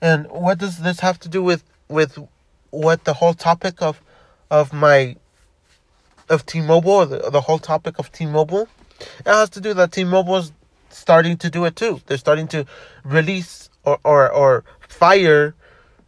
And 0.00 0.26
what 0.30 0.58
does 0.58 0.78
this 0.78 1.00
have 1.00 1.18
to 1.20 1.28
do 1.28 1.42
with 1.42 1.64
with 1.88 2.18
what 2.70 3.04
the 3.04 3.14
whole 3.14 3.34
topic 3.34 3.80
of 3.80 4.02
of 4.50 4.72
my 4.72 5.16
of 6.28 6.46
T-Mobile, 6.46 7.06
the, 7.06 7.30
the 7.30 7.40
whole 7.40 7.58
topic 7.58 7.98
of 7.98 8.12
T-Mobile, 8.12 8.68
it 9.00 9.26
has 9.26 9.50
to 9.50 9.60
do 9.60 9.74
that 9.74 9.92
T-Mobile 9.92 10.36
is 10.36 10.52
starting 10.90 11.36
to 11.38 11.50
do 11.50 11.64
it 11.64 11.76
too. 11.76 12.00
They're 12.06 12.18
starting 12.18 12.48
to 12.48 12.66
release 13.04 13.68
or, 13.84 13.98
or, 14.04 14.30
or 14.30 14.64
fire 14.88 15.54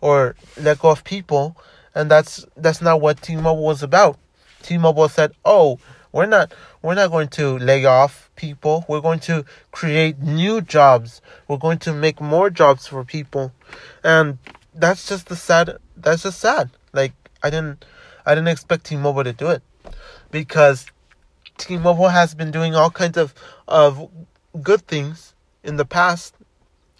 or 0.01 0.37
let 0.57 0.79
go 0.79 0.91
of 0.91 1.05
people, 1.05 1.57
and 1.95 2.11
that's 2.11 2.47
that's 2.57 2.81
not 2.81 3.01
what 3.01 3.21
T-Mobile 3.21 3.65
was 3.65 3.83
about. 3.83 4.19
T-Mobile 4.63 5.09
said, 5.09 5.33
"Oh, 5.45 5.79
we're 6.13 6.27
not 6.27 6.53
we're 6.83 6.95
not 6.95 7.11
going 7.11 7.29
to 7.29 7.59
lay 7.59 7.85
off 7.85 8.31
people. 8.37 8.85
We're 8.89 9.01
going 9.01 9.21
to 9.21 9.45
create 9.73 10.21
new 10.21 10.61
jobs. 10.61 11.21
We're 11.49 11.57
going 11.59 11.79
to 11.81 11.93
make 11.93 12.21
more 12.21 12.51
jobs 12.51 12.87
for 12.87 13.05
people." 13.05 13.53
And 14.05 14.39
that's 14.75 15.09
just 15.09 15.29
the 15.29 15.37
sad 15.37 15.79
that's 15.97 16.23
just 16.23 16.41
sad. 16.41 16.71
Like 16.93 17.13
I 17.43 17.51
didn't 17.51 17.85
I 18.25 18.35
didn't 18.35 18.49
expect 18.49 18.85
T-Mobile 18.85 19.25
to 19.25 19.33
do 19.33 19.49
it 19.49 19.63
because 20.31 20.87
T-Mobile 21.59 22.09
has 22.09 22.35
been 22.35 22.51
doing 22.51 22.75
all 22.75 22.91
kinds 22.91 23.17
of 23.17 23.35
of 23.67 24.11
good 24.63 24.87
things 24.87 25.35
in 25.63 25.77
the 25.77 25.85
past. 25.85 26.35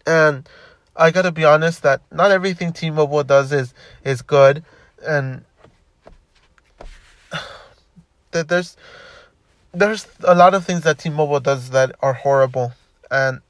And 0.07 0.49
I 0.97 1.11
got 1.11 1.23
to 1.23 1.33
be 1.33 1.45
honest 1.45 1.83
that 1.83 2.03
not 2.11 2.31
everything 2.31 2.73
T-Mobile 2.73 3.25
does 3.25 3.53
is 3.53 3.75
is 4.05 4.23
good. 4.23 4.65
And 5.07 5.45
that 8.33 8.49
there's 8.49 8.77
there's 9.73 10.07
a 10.25 10.35
lot 10.35 10.55
of 10.55 10.65
things 10.65 10.83
that 10.83 10.99
T-Mobile 10.99 11.41
does 11.41 11.71
that 11.71 11.95
are 12.01 12.15
horrible. 12.15 12.73
And 13.11 13.41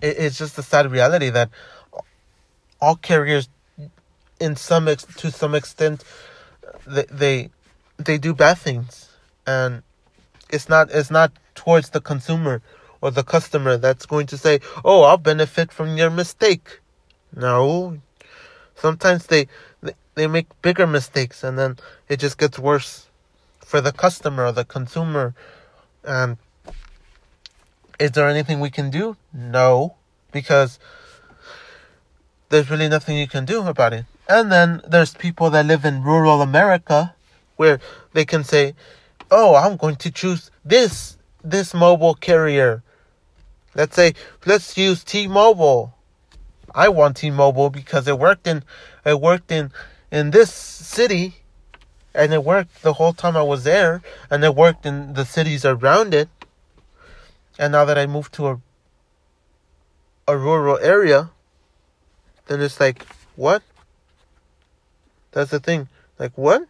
it, 0.00 0.16
it's 0.18 0.38
just 0.38 0.58
a 0.58 0.62
sad 0.62 0.90
reality 0.90 1.30
that 1.30 1.50
all 2.80 2.96
carriers 2.96 3.48
in 4.40 4.56
some 4.56 4.88
ex- 4.88 5.04
to 5.16 5.30
some 5.30 5.54
extent 5.54 6.04
they, 6.86 7.04
they 7.10 7.50
they 7.98 8.18
do 8.18 8.34
bad 8.34 8.58
things 8.58 9.10
and 9.46 9.82
it's 10.50 10.68
not 10.68 10.90
it's 10.90 11.10
not 11.10 11.32
towards 11.54 11.90
the 11.90 12.00
consumer 12.00 12.62
or 13.00 13.10
the 13.10 13.24
customer 13.24 13.76
that's 13.76 14.06
going 14.06 14.26
to 14.26 14.38
say 14.38 14.60
oh 14.84 15.02
i'll 15.02 15.18
benefit 15.18 15.72
from 15.72 15.96
your 15.96 16.10
mistake. 16.10 16.80
No. 17.34 17.98
Sometimes 18.74 19.26
they 19.26 19.48
they, 20.14 20.26
make 20.26 20.48
bigger 20.62 20.86
mistakes 20.86 21.44
and 21.44 21.56
then 21.58 21.76
it 22.08 22.18
just 22.18 22.38
gets 22.38 22.58
worse 22.58 23.06
for 23.60 23.80
the 23.80 23.92
customer 23.92 24.46
or 24.46 24.52
the 24.52 24.64
consumer. 24.64 25.34
And 26.02 26.38
is 28.00 28.12
there 28.12 28.28
anything 28.28 28.58
we 28.58 28.70
can 28.70 28.90
do? 28.90 29.16
No 29.32 29.94
because 30.32 30.78
there's 32.48 32.70
really 32.70 32.88
nothing 32.88 33.16
you 33.16 33.28
can 33.28 33.44
do 33.44 33.66
about 33.66 33.92
it. 33.92 34.06
And 34.28 34.52
then 34.52 34.82
there's 34.86 35.14
people 35.14 35.50
that 35.50 35.66
live 35.66 35.84
in 35.84 36.02
rural 36.02 36.42
America 36.42 37.14
where 37.58 37.78
they 38.14 38.24
can 38.24 38.42
say, 38.42 38.74
"Oh, 39.30 39.54
I'm 39.54 39.76
going 39.76 39.96
to 39.96 40.10
choose 40.10 40.50
this 40.64 41.18
this 41.44 41.74
mobile 41.74 42.14
carrier." 42.14 42.82
Let's 43.74 43.94
say 43.94 44.14
let's 44.46 44.78
use 44.78 45.04
T-Mobile. 45.04 45.94
I 46.74 46.88
want 46.88 47.18
T-Mobile 47.18 47.70
because 47.70 48.08
it 48.08 48.18
worked 48.18 48.46
in 48.46 48.64
it 49.04 49.20
worked 49.20 49.52
in 49.52 49.70
in 50.10 50.30
this 50.30 50.50
city 50.50 51.34
and 52.14 52.32
it 52.32 52.42
worked 52.42 52.82
the 52.82 52.94
whole 52.94 53.12
time 53.12 53.36
I 53.36 53.42
was 53.42 53.64
there 53.64 54.02
and 54.30 54.42
it 54.42 54.54
worked 54.54 54.86
in 54.86 55.12
the 55.12 55.24
cities 55.24 55.64
around 55.64 56.14
it. 56.14 56.28
And 57.58 57.72
now 57.72 57.84
that 57.84 57.98
I 57.98 58.06
moved 58.06 58.32
to 58.34 58.48
a 58.48 58.60
a 60.28 60.36
rural 60.36 60.78
area, 60.78 61.30
then 62.46 62.60
it's 62.60 62.78
like, 62.78 63.06
what? 63.34 63.62
That's 65.32 65.50
the 65.50 65.58
thing. 65.58 65.88
Like 66.18 66.36
what? 66.36 66.62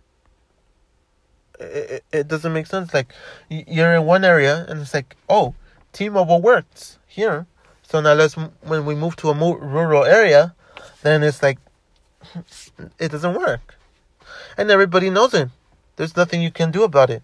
It, 1.61 2.05
it, 2.13 2.29
doesn't 2.29 2.53
make 2.53 2.67
sense. 2.67 2.95
Like 2.95 3.13
you're 3.49 3.95
in 3.95 4.05
one 4.05 4.25
area 4.25 4.65
and 4.69 4.81
it's 4.81 4.95
like, 4.95 5.17
oh, 5.29 5.55
T-Mobile 5.93 6.41
works 6.41 6.99
here. 7.07 7.47
So 7.83 8.01
now 8.01 8.13
let's 8.13 8.35
when 8.35 8.85
we 8.85 8.95
move 8.95 9.17
to 9.17 9.31
a 9.31 9.35
more 9.35 9.59
rural 9.59 10.05
area, 10.05 10.55
then 11.03 11.23
it's 11.23 11.43
like 11.43 11.59
it 12.99 13.11
doesn't 13.11 13.35
work, 13.35 13.77
and 14.59 14.71
everybody 14.71 15.09
knows 15.09 15.33
it. 15.33 15.49
There's 15.97 16.15
nothing 16.15 16.43
you 16.43 16.51
can 16.51 16.71
do 16.71 16.85
about 16.85 17.09
it, 17.09 17.23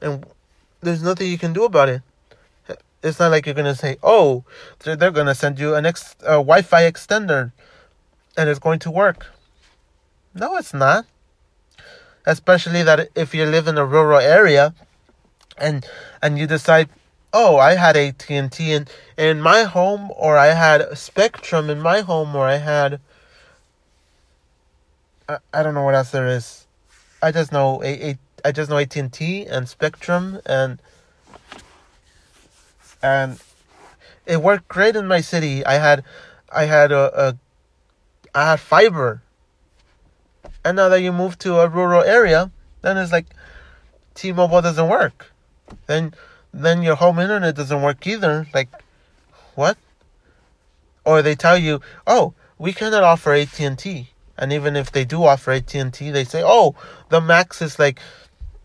and 0.00 0.24
there's 0.80 1.02
nothing 1.02 1.28
you 1.28 1.38
can 1.38 1.52
do 1.52 1.64
about 1.64 1.88
it. 1.88 2.02
It's 3.02 3.18
not 3.18 3.32
like 3.32 3.46
you're 3.46 3.54
gonna 3.54 3.74
say, 3.74 3.96
"Oh, 4.02 4.44
they're, 4.80 4.96
they're 4.96 5.10
gonna 5.10 5.34
send 5.34 5.58
you 5.58 5.74
an 5.74 5.86
ex 5.86 6.14
a 6.20 6.38
Wi-Fi 6.38 6.82
extender, 6.82 7.52
and 8.36 8.48
it's 8.48 8.60
going 8.60 8.78
to 8.80 8.90
work." 8.90 9.26
No, 10.34 10.56
it's 10.56 10.72
not. 10.72 11.04
Especially 12.28 12.82
that 12.82 13.08
if 13.14 13.34
you 13.34 13.46
live 13.46 13.66
in 13.68 13.78
a 13.78 13.86
rural 13.86 14.20
area 14.20 14.74
and 15.56 15.86
and 16.20 16.38
you 16.38 16.46
decide, 16.46 16.90
"Oh, 17.32 17.56
I 17.56 17.74
had 17.74 17.96
AT&T 17.96 18.72
in 18.76 18.86
in 19.16 19.40
my 19.40 19.62
home 19.62 20.12
or 20.14 20.36
I 20.36 20.48
had 20.48 20.96
Spectrum 20.98 21.70
in 21.70 21.80
my 21.80 22.02
home 22.02 22.36
or 22.36 22.46
I 22.46 22.58
had 22.58 23.00
I, 25.26 25.38
I 25.54 25.62
don't 25.62 25.72
know 25.72 25.84
what 25.84 25.94
else 25.94 26.10
there 26.10 26.26
is. 26.26 26.66
I 27.22 27.32
just 27.32 27.50
know 27.50 27.82
a, 27.82 28.10
a 28.10 28.18
I 28.44 28.52
just 28.52 28.68
know 28.68 28.76
AT&T 28.76 29.46
and 29.46 29.66
Spectrum 29.66 30.40
and 30.44 30.78
and 33.02 33.40
it 34.26 34.42
worked 34.42 34.68
great 34.68 34.96
in 34.96 35.06
my 35.06 35.22
city. 35.22 35.64
I 35.64 35.74
had 35.74 36.04
I 36.52 36.66
had 36.66 36.92
a, 36.92 37.28
a 37.28 37.36
I 38.34 38.50
had 38.50 38.60
fiber 38.60 39.22
and 40.64 40.76
now 40.76 40.88
that 40.88 41.00
you 41.00 41.12
move 41.12 41.38
to 41.38 41.60
a 41.60 41.68
rural 41.68 42.02
area, 42.02 42.50
then 42.82 42.96
it's 42.96 43.12
like 43.12 43.26
T-Mobile 44.14 44.62
doesn't 44.62 44.88
work. 44.88 45.32
Then 45.86 46.14
then 46.52 46.82
your 46.82 46.96
home 46.96 47.18
internet 47.18 47.54
doesn't 47.54 47.82
work 47.82 48.06
either. 48.06 48.46
Like 48.54 48.68
what? 49.54 49.76
Or 51.04 51.22
they 51.22 51.34
tell 51.34 51.58
you, 51.58 51.80
"Oh, 52.06 52.34
we 52.58 52.72
cannot 52.72 53.02
offer 53.02 53.32
AT&T." 53.32 54.10
And 54.36 54.52
even 54.52 54.76
if 54.76 54.92
they 54.92 55.04
do 55.04 55.24
offer 55.24 55.52
AT&T, 55.52 56.10
they 56.10 56.24
say, 56.24 56.42
"Oh, 56.44 56.74
the 57.08 57.20
max 57.20 57.62
is 57.62 57.78
like 57.78 58.00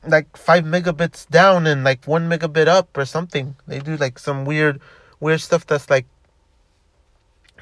like 0.05 0.35
5 0.35 0.65
megabits 0.65 1.29
down 1.29 1.65
and 1.65 1.83
like 1.83 2.05
1 2.05 2.29
megabit 2.29 2.67
up 2.67 2.97
or 2.97 3.05
something." 3.05 3.55
They 3.67 3.79
do 3.79 3.95
like 3.97 4.19
some 4.19 4.45
weird 4.45 4.79
weird 5.19 5.41
stuff 5.41 5.65
that's 5.65 5.89
like 5.89 6.05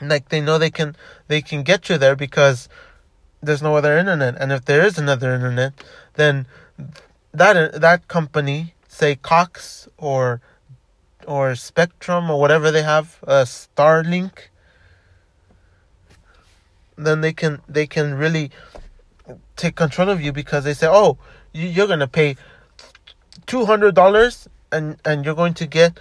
like 0.01 0.29
they 0.29 0.41
know 0.41 0.57
they 0.57 0.71
can 0.71 0.95
they 1.27 1.41
can 1.41 1.63
get 1.63 1.89
you 1.89 1.97
there 1.97 2.15
because 2.15 2.67
there's 3.41 3.61
no 3.61 3.75
other 3.75 3.97
internet. 3.97 4.35
And 4.39 4.51
if 4.51 4.65
there 4.65 4.85
is 4.85 4.97
another 4.97 5.33
internet, 5.33 5.73
then 6.13 6.45
that 7.33 7.81
that 7.81 8.07
company, 8.07 8.73
say 8.87 9.15
Cox 9.15 9.87
or 9.97 10.41
or 11.27 11.55
Spectrum 11.55 12.29
or 12.29 12.39
whatever 12.39 12.71
they 12.71 12.83
have, 12.83 13.19
uh, 13.27 13.45
Starlink, 13.45 14.49
then 16.97 17.21
they 17.21 17.33
can 17.33 17.61
they 17.67 17.87
can 17.87 18.15
really 18.15 18.51
take 19.55 19.75
control 19.75 20.09
of 20.09 20.21
you 20.21 20.31
because 20.31 20.63
they 20.63 20.73
say, 20.73 20.87
oh, 20.89 21.17
you're 21.53 21.87
gonna 21.87 22.07
pay 22.07 22.35
two 23.45 23.65
hundred 23.65 23.95
dollars 23.95 24.47
and 24.71 24.97
and 25.05 25.25
you're 25.25 25.35
going 25.35 25.53
to 25.53 25.65
get 25.65 25.99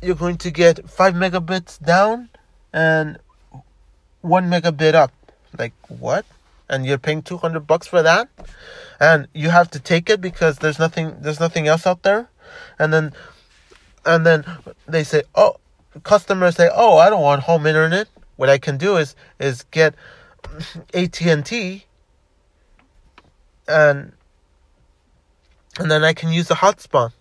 you're 0.00 0.16
going 0.16 0.36
to 0.36 0.50
get 0.50 0.88
five 0.90 1.14
megabits 1.14 1.82
down 1.84 2.28
and 2.72 3.18
one 4.20 4.50
megabit 4.50 4.94
up 4.94 5.12
like 5.58 5.72
what? 5.88 6.24
And 6.68 6.86
you're 6.86 6.98
paying 6.98 7.22
200 7.22 7.66
bucks 7.66 7.86
for 7.86 8.02
that? 8.02 8.28
And 8.98 9.28
you 9.34 9.50
have 9.50 9.70
to 9.72 9.80
take 9.80 10.08
it 10.08 10.20
because 10.20 10.58
there's 10.58 10.78
nothing 10.78 11.16
there's 11.20 11.40
nothing 11.40 11.66
else 11.66 11.86
out 11.86 12.02
there? 12.02 12.28
And 12.78 12.92
then 12.92 13.12
and 14.04 14.26
then 14.26 14.44
they 14.86 15.04
say, 15.04 15.22
"Oh, 15.34 15.56
customers 16.02 16.56
say, 16.56 16.70
"Oh, 16.72 16.98
I 16.98 17.10
don't 17.10 17.22
want 17.22 17.42
home 17.42 17.66
internet." 17.66 18.08
What 18.36 18.48
I 18.48 18.58
can 18.58 18.78
do 18.78 18.96
is 18.96 19.14
is 19.38 19.64
get 19.70 19.94
AT&T 20.94 21.86
and 23.68 24.12
and 25.78 25.90
then 25.90 26.04
I 26.04 26.12
can 26.12 26.30
use 26.30 26.50
a 26.50 26.54
hotspot. 26.54 27.12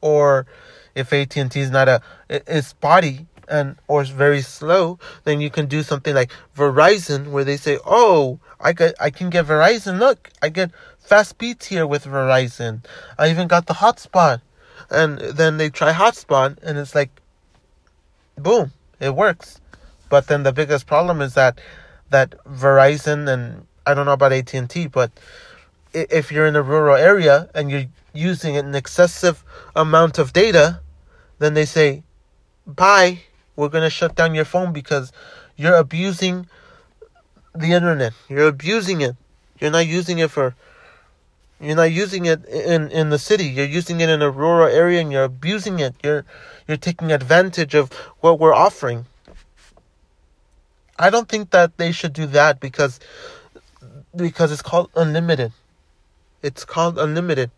Or 0.00 0.46
if 0.94 1.12
AT&T 1.12 1.58
is 1.58 1.70
not 1.70 1.88
a 1.88 2.00
it's 2.28 2.68
spotty, 2.68 3.26
and 3.52 3.76
or 3.86 4.02
very 4.04 4.40
slow, 4.40 4.98
then 5.24 5.40
you 5.40 5.50
can 5.50 5.66
do 5.66 5.82
something 5.82 6.14
like 6.14 6.32
Verizon 6.56 7.30
where 7.30 7.44
they 7.44 7.58
say, 7.58 7.78
"Oh, 7.84 8.40
I 8.58 8.72
got 8.72 8.94
I 8.98 9.10
can 9.10 9.28
get 9.28 9.46
Verizon. 9.46 9.98
Look, 9.98 10.30
I 10.40 10.48
get 10.48 10.70
fast 10.98 11.30
speeds 11.30 11.66
here 11.66 11.86
with 11.86 12.04
Verizon. 12.06 12.82
I 13.18 13.30
even 13.30 13.46
got 13.46 13.66
the 13.66 13.74
hotspot." 13.74 14.40
And 14.90 15.18
then 15.18 15.58
they 15.58 15.68
try 15.70 15.92
hotspot 15.92 16.58
and 16.62 16.78
it's 16.78 16.94
like 16.94 17.10
boom, 18.36 18.72
it 18.98 19.14
works. 19.14 19.60
But 20.08 20.26
then 20.26 20.42
the 20.42 20.52
biggest 20.52 20.86
problem 20.86 21.20
is 21.20 21.34
that 21.34 21.60
that 22.10 22.30
Verizon 22.44 23.28
and 23.28 23.66
I 23.86 23.94
don't 23.94 24.06
know 24.06 24.12
about 24.12 24.32
AT&T, 24.32 24.86
but 24.88 25.10
if 25.92 26.30
you're 26.32 26.46
in 26.46 26.56
a 26.56 26.62
rural 26.62 26.96
area 26.96 27.50
and 27.54 27.70
you're 27.70 27.86
using 28.12 28.56
an 28.56 28.74
excessive 28.74 29.44
amount 29.74 30.18
of 30.18 30.32
data, 30.32 30.80
then 31.38 31.54
they 31.54 31.64
say, 31.64 32.02
bye, 32.66 33.20
we're 33.56 33.68
going 33.68 33.84
to 33.84 33.90
shut 33.90 34.14
down 34.14 34.34
your 34.34 34.44
phone 34.44 34.72
because 34.72 35.12
you're 35.56 35.74
abusing 35.74 36.46
the 37.54 37.72
internet. 37.72 38.12
You're 38.28 38.48
abusing 38.48 39.00
it. 39.00 39.16
You're 39.60 39.70
not 39.70 39.86
using 39.86 40.18
it 40.18 40.30
for 40.30 40.54
you're 41.60 41.76
not 41.76 41.92
using 41.92 42.26
it 42.26 42.44
in 42.46 42.90
in 42.90 43.10
the 43.10 43.18
city. 43.18 43.44
You're 43.44 43.66
using 43.66 44.00
it 44.00 44.08
in 44.08 44.20
a 44.20 44.30
rural 44.30 44.66
area 44.66 45.00
and 45.00 45.12
you're 45.12 45.24
abusing 45.24 45.78
it. 45.78 45.94
You're 46.02 46.24
you're 46.66 46.76
taking 46.76 47.12
advantage 47.12 47.74
of 47.74 47.92
what 48.20 48.40
we're 48.40 48.54
offering. 48.54 49.06
I 50.98 51.10
don't 51.10 51.28
think 51.28 51.50
that 51.50 51.76
they 51.78 51.92
should 51.92 52.12
do 52.12 52.26
that 52.26 52.58
because 52.58 52.98
because 54.16 54.50
it's 54.50 54.62
called 54.62 54.90
unlimited. 54.96 55.52
It's 56.42 56.64
called 56.64 56.98
unlimited. 56.98 57.52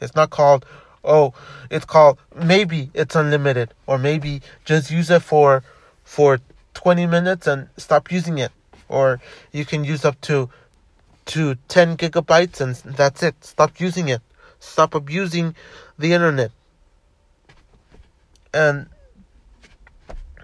It's 0.00 0.14
not 0.14 0.30
called 0.30 0.64
oh, 1.04 1.34
it's 1.70 1.84
called 1.84 2.18
maybe 2.34 2.90
it's 2.94 3.14
unlimited 3.14 3.72
or 3.86 3.98
maybe 3.98 4.40
just 4.64 4.90
use 4.90 5.10
it 5.10 5.22
for 5.22 5.62
for 6.04 6.40
20 6.74 7.06
minutes 7.06 7.46
and 7.46 7.68
stop 7.76 8.10
using 8.10 8.38
it 8.38 8.52
or 8.88 9.20
you 9.52 9.64
can 9.64 9.84
use 9.84 10.04
up 10.04 10.20
to 10.22 10.48
to 11.26 11.56
10 11.68 11.96
gigabytes 11.96 12.60
and 12.60 12.74
that's 12.96 13.22
it. 13.22 13.34
Stop 13.44 13.80
using 13.80 14.08
it. 14.08 14.20
Stop 14.58 14.94
abusing 14.94 15.54
the 15.98 16.12
internet. 16.12 16.50
And 18.52 18.86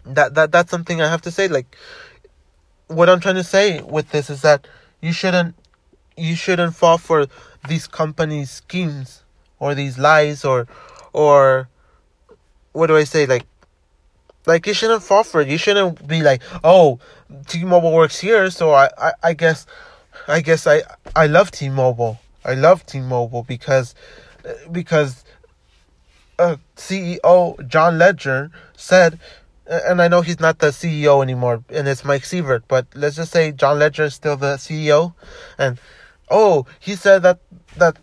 that 0.05 0.35
that 0.35 0.51
that's 0.51 0.71
something 0.71 1.01
I 1.01 1.09
have 1.09 1.23
to 1.23 1.31
say 1.31 1.47
like 1.49 1.77
what 2.89 3.09
I'm 3.09 3.21
trying 3.21 3.37
to 3.37 3.45
say 3.45 3.81
with 3.83 4.11
this 4.11 4.31
is 4.31 4.43
that 4.43 4.67
you 5.01 5.13
shouldn't 5.13 5.55
you 6.17 6.35
shouldn't 6.35 6.75
fall 6.75 6.99
for 6.99 7.27
these 7.69 7.87
companies 7.87 8.51
schemes 8.51 9.23
or 9.61 9.75
these 9.75 9.99
lies 9.99 10.45
or 10.45 10.67
or 11.13 11.69
what 12.73 12.89
do 12.89 12.97
I 12.97 13.05
say 13.05 13.27
like 13.27 13.47
like 14.47 14.67
you 14.67 14.75
shouldn't 14.75 15.03
fall 15.03 15.25
for 15.25 15.41
it. 15.41 15.49
You 15.49 15.59
shouldn't 15.59 16.07
be 16.07 16.23
like, 16.23 16.43
oh, 16.65 16.99
T-Mobile 17.47 17.93
works 17.93 18.19
here, 18.19 18.51
so 18.51 18.73
I, 18.73 18.89
I, 18.99 19.13
I 19.23 19.33
guess, 19.35 19.67
I 20.27 20.41
guess 20.41 20.67
I, 20.67 20.83
I 21.15 21.27
love 21.27 21.51
T-Mobile. 21.51 22.19
I 22.45 22.55
love 22.55 22.87
T-Mobile 22.87 23.45
because, 23.45 23.95
because, 24.73 25.25
uh, 26.39 26.57
CEO 26.75 27.69
John 27.69 27.99
Legere 27.99 28.51
said, 28.77 29.21
and 29.67 30.01
I 30.01 30.09
know 30.09 30.23
he's 30.23 30.41
not 30.41 30.59
the 30.59 30.69
CEO 30.69 31.23
anymore, 31.23 31.63
and 31.69 31.87
it's 31.87 32.05
Mike 32.05 32.23
Sievert, 32.23 32.63
but 32.67 32.87
let's 32.95 33.17
just 33.17 33.31
say 33.31 33.53
John 33.53 33.79
Legere 33.79 34.07
is 34.07 34.15
still 34.15 34.37
the 34.37 34.57
CEO, 34.57 35.15
and 35.59 35.79
oh, 36.31 36.67
he 36.81 36.97
said 36.97 37.23
that 37.23 37.39
that 37.77 37.99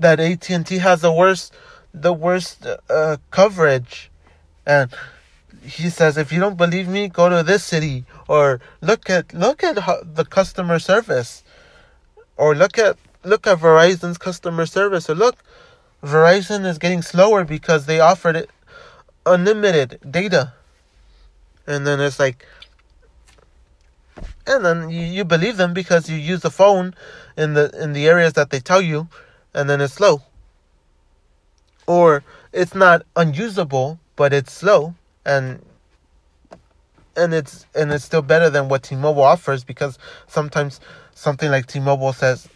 that 0.00 0.20
AT 0.20 0.48
and 0.50 0.66
T 0.66 0.78
has 0.78 1.00
the 1.00 1.12
worst, 1.12 1.54
the 1.92 2.12
worst 2.12 2.66
uh, 2.88 3.16
coverage, 3.30 4.10
and 4.66 4.90
he 5.62 5.90
says, 5.90 6.16
if 6.16 6.32
you 6.32 6.40
don't 6.40 6.56
believe 6.56 6.88
me, 6.88 7.08
go 7.08 7.28
to 7.28 7.42
this 7.42 7.64
city 7.64 8.04
or 8.28 8.60
look 8.80 9.10
at 9.10 9.34
look 9.34 9.62
at 9.62 9.74
the 9.74 10.24
customer 10.24 10.78
service, 10.78 11.44
or 12.36 12.54
look 12.54 12.78
at 12.78 12.96
look 13.24 13.46
at 13.46 13.58
Verizon's 13.58 14.18
customer 14.18 14.66
service, 14.66 15.10
or 15.10 15.14
look, 15.14 15.36
Verizon 16.02 16.64
is 16.64 16.78
getting 16.78 17.02
slower 17.02 17.44
because 17.44 17.86
they 17.86 18.00
offered 18.00 18.36
it 18.36 18.50
unlimited 19.26 19.98
data, 20.08 20.54
and 21.66 21.86
then 21.86 22.00
it's 22.00 22.18
like, 22.18 22.46
and 24.46 24.64
then 24.64 24.88
you, 24.88 25.02
you 25.02 25.24
believe 25.24 25.56
them 25.56 25.74
because 25.74 26.08
you 26.08 26.16
use 26.16 26.40
the 26.40 26.50
phone 26.50 26.94
in 27.36 27.54
the 27.54 27.70
in 27.82 27.92
the 27.92 28.08
areas 28.08 28.32
that 28.34 28.50
they 28.50 28.60
tell 28.60 28.80
you, 28.80 29.08
and 29.54 29.68
then 29.68 29.80
it's 29.80 29.94
slow, 29.94 30.22
or 31.86 32.22
it's 32.52 32.74
not 32.74 33.02
unusable 33.16 33.98
but 34.16 34.34
it's 34.34 34.52
slow 34.52 34.94
and 35.24 35.62
and 37.16 37.32
it's 37.32 37.64
and 37.74 37.90
it's 37.90 38.04
still 38.04 38.20
better 38.20 38.50
than 38.50 38.68
what 38.68 38.82
T-Mobile 38.82 39.22
offers 39.22 39.64
because 39.64 39.98
sometimes 40.26 40.78
something 41.14 41.50
like 41.50 41.66
T-Mobile 41.66 42.12
says 42.12 42.48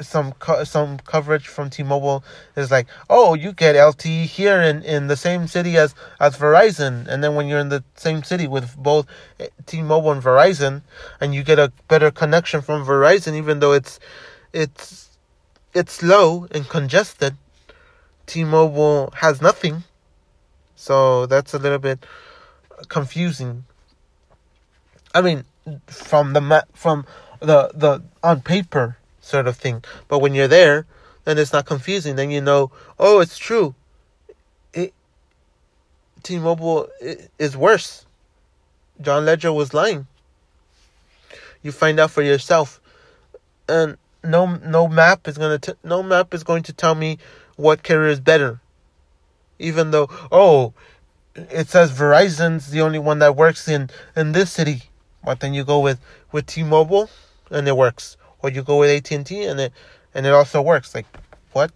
some 0.00 0.32
co- 0.32 0.64
some 0.64 0.98
coverage 0.98 1.46
from 1.46 1.70
T-Mobile 1.70 2.24
is 2.56 2.70
like, 2.70 2.86
oh, 3.08 3.34
you 3.34 3.52
get 3.52 3.76
LTE 3.76 4.24
here 4.24 4.60
in, 4.60 4.82
in 4.82 5.06
the 5.06 5.16
same 5.16 5.46
city 5.46 5.76
as 5.76 5.94
as 6.18 6.36
Verizon, 6.36 7.06
and 7.08 7.22
then 7.22 7.34
when 7.34 7.46
you're 7.46 7.60
in 7.60 7.68
the 7.68 7.84
same 7.94 8.22
city 8.22 8.48
with 8.48 8.76
both 8.76 9.06
eh, 9.38 9.48
T-Mobile 9.66 10.12
and 10.12 10.22
Verizon, 10.22 10.82
and 11.20 11.34
you 11.34 11.42
get 11.42 11.58
a 11.58 11.70
better 11.88 12.10
connection 12.10 12.60
from 12.60 12.84
Verizon, 12.84 13.34
even 13.34 13.60
though 13.60 13.72
it's 13.72 14.00
it's 14.52 15.13
it's 15.74 16.02
low 16.02 16.46
and 16.52 16.68
congested, 16.68 17.36
T-Mobile 18.26 19.12
has 19.16 19.42
nothing. 19.42 19.84
So 20.76 21.26
that's 21.26 21.52
a 21.52 21.58
little 21.58 21.78
bit 21.78 22.04
confusing. 22.88 23.64
I 25.14 25.20
mean, 25.20 25.44
from 25.86 26.32
the 26.32 26.40
ma- 26.40 26.68
from 26.72 27.06
the 27.40 27.70
the 27.74 28.02
on 28.22 28.40
paper 28.40 28.98
sort 29.20 29.46
of 29.46 29.56
thing, 29.56 29.84
but 30.08 30.18
when 30.18 30.34
you're 30.34 30.48
there, 30.48 30.86
then 31.24 31.38
it's 31.38 31.52
not 31.52 31.66
confusing. 31.66 32.16
Then 32.16 32.30
you 32.30 32.40
know, 32.40 32.70
oh, 32.98 33.20
it's 33.20 33.38
true. 33.38 33.74
It 34.72 34.92
T-Mobile 36.22 36.88
is 37.38 37.56
worse. 37.56 38.06
John 39.00 39.24
Legere 39.24 39.52
was 39.52 39.74
lying. 39.74 40.06
You 41.62 41.72
find 41.72 41.98
out 41.98 42.10
for 42.10 42.22
yourself, 42.22 42.80
and 43.68 43.96
no 44.24 44.56
no 44.64 44.88
map 44.88 45.28
is 45.28 45.38
gonna 45.38 45.58
t- 45.58 45.74
no 45.82 46.02
map 46.02 46.34
is 46.34 46.42
going 46.42 46.62
to 46.64 46.72
tell 46.72 46.94
me 46.94 47.18
what 47.56 47.82
carrier 47.82 48.08
is 48.08 48.20
better. 48.20 48.60
Even 49.58 49.90
though 49.90 50.08
oh 50.32 50.72
it 51.34 51.68
says 51.68 51.90
Verizon's 51.92 52.70
the 52.70 52.80
only 52.80 52.98
one 52.98 53.18
that 53.18 53.36
works 53.36 53.68
in 53.68 53.90
in 54.16 54.32
this 54.32 54.50
city. 54.52 54.84
But 55.24 55.40
then 55.40 55.54
you 55.54 55.64
go 55.64 55.80
with 55.80 56.00
with 56.32 56.46
T-Mobile 56.46 57.10
and 57.50 57.66
it 57.66 57.76
works. 57.76 58.16
Or 58.42 58.50
you 58.50 58.62
go 58.62 58.78
with 58.78 58.90
AT&T 58.90 59.44
and 59.44 59.60
it 59.60 59.72
and 60.14 60.26
it 60.26 60.32
also 60.32 60.60
works. 60.62 60.94
Like 60.94 61.06
what? 61.52 61.72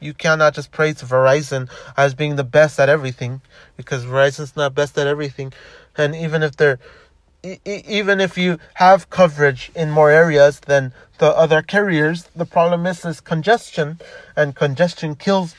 You 0.00 0.12
cannot 0.12 0.54
just 0.54 0.72
praise 0.72 0.96
Verizon 0.96 1.70
as 1.96 2.14
being 2.14 2.36
the 2.36 2.44
best 2.44 2.80
at 2.80 2.88
everything 2.88 3.40
because 3.76 4.04
Verizon's 4.04 4.56
not 4.56 4.74
best 4.74 4.98
at 4.98 5.06
everything. 5.06 5.52
And 5.96 6.14
even 6.14 6.42
if 6.42 6.56
they're 6.56 6.80
even 7.64 8.20
if 8.20 8.38
you 8.38 8.58
have 8.74 9.10
coverage 9.10 9.70
in 9.74 9.90
more 9.90 10.10
areas 10.10 10.60
than 10.60 10.92
the 11.18 11.26
other 11.36 11.62
carriers, 11.62 12.24
the 12.36 12.46
problem 12.46 12.86
is 12.86 13.04
is 13.04 13.20
congestion, 13.20 13.98
and 14.36 14.54
congestion 14.54 15.14
kills 15.16 15.54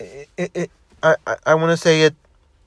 it, 0.00 0.50
it, 0.54 0.70
I, 1.02 1.16
I 1.46 1.54
want 1.54 1.70
to 1.70 1.76
say 1.76 2.02
it 2.02 2.14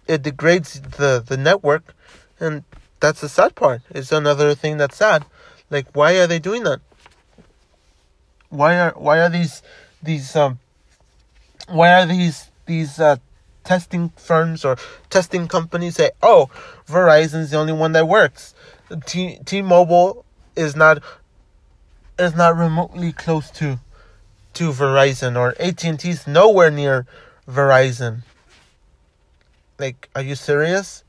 it 0.07 0.21
degrades 0.21 0.79
the, 0.81 1.23
the 1.25 1.37
network 1.37 1.93
and 2.39 2.63
that's 2.99 3.21
the 3.21 3.29
sad 3.29 3.55
part. 3.55 3.81
It's 3.89 4.11
another 4.11 4.55
thing 4.55 4.77
that's 4.77 4.97
sad. 4.97 5.25
Like 5.69 5.87
why 5.93 6.17
are 6.17 6.27
they 6.27 6.39
doing 6.39 6.63
that? 6.63 6.81
Why 8.49 8.79
are 8.79 8.91
why 8.97 9.19
are 9.19 9.29
these 9.29 9.61
these 10.01 10.35
um 10.35 10.59
why 11.67 11.93
are 11.93 12.05
these 12.05 12.49
these 12.65 12.99
uh 12.99 13.17
testing 13.63 14.09
firms 14.17 14.65
or 14.65 14.77
testing 15.09 15.47
companies 15.47 15.95
say, 15.95 16.11
"Oh, 16.21 16.49
Verizon's 16.87 17.51
the 17.51 17.57
only 17.57 17.73
one 17.73 17.91
that 17.93 18.07
works." 18.07 18.53
T 19.05 19.39
T-Mobile 19.45 20.25
is 20.55 20.75
not 20.75 21.01
is 22.19 22.35
not 22.35 22.55
remotely 22.55 23.11
close 23.11 23.49
to 23.51 23.79
to 24.53 24.71
Verizon 24.71 25.37
or 25.37 25.55
AT&T 25.59 26.09
is 26.09 26.27
nowhere 26.27 26.69
near 26.69 27.05
Verizon. 27.47 28.23
Like, 29.79 30.09
are 30.15 30.21
you 30.21 30.35
serious? 30.35 31.03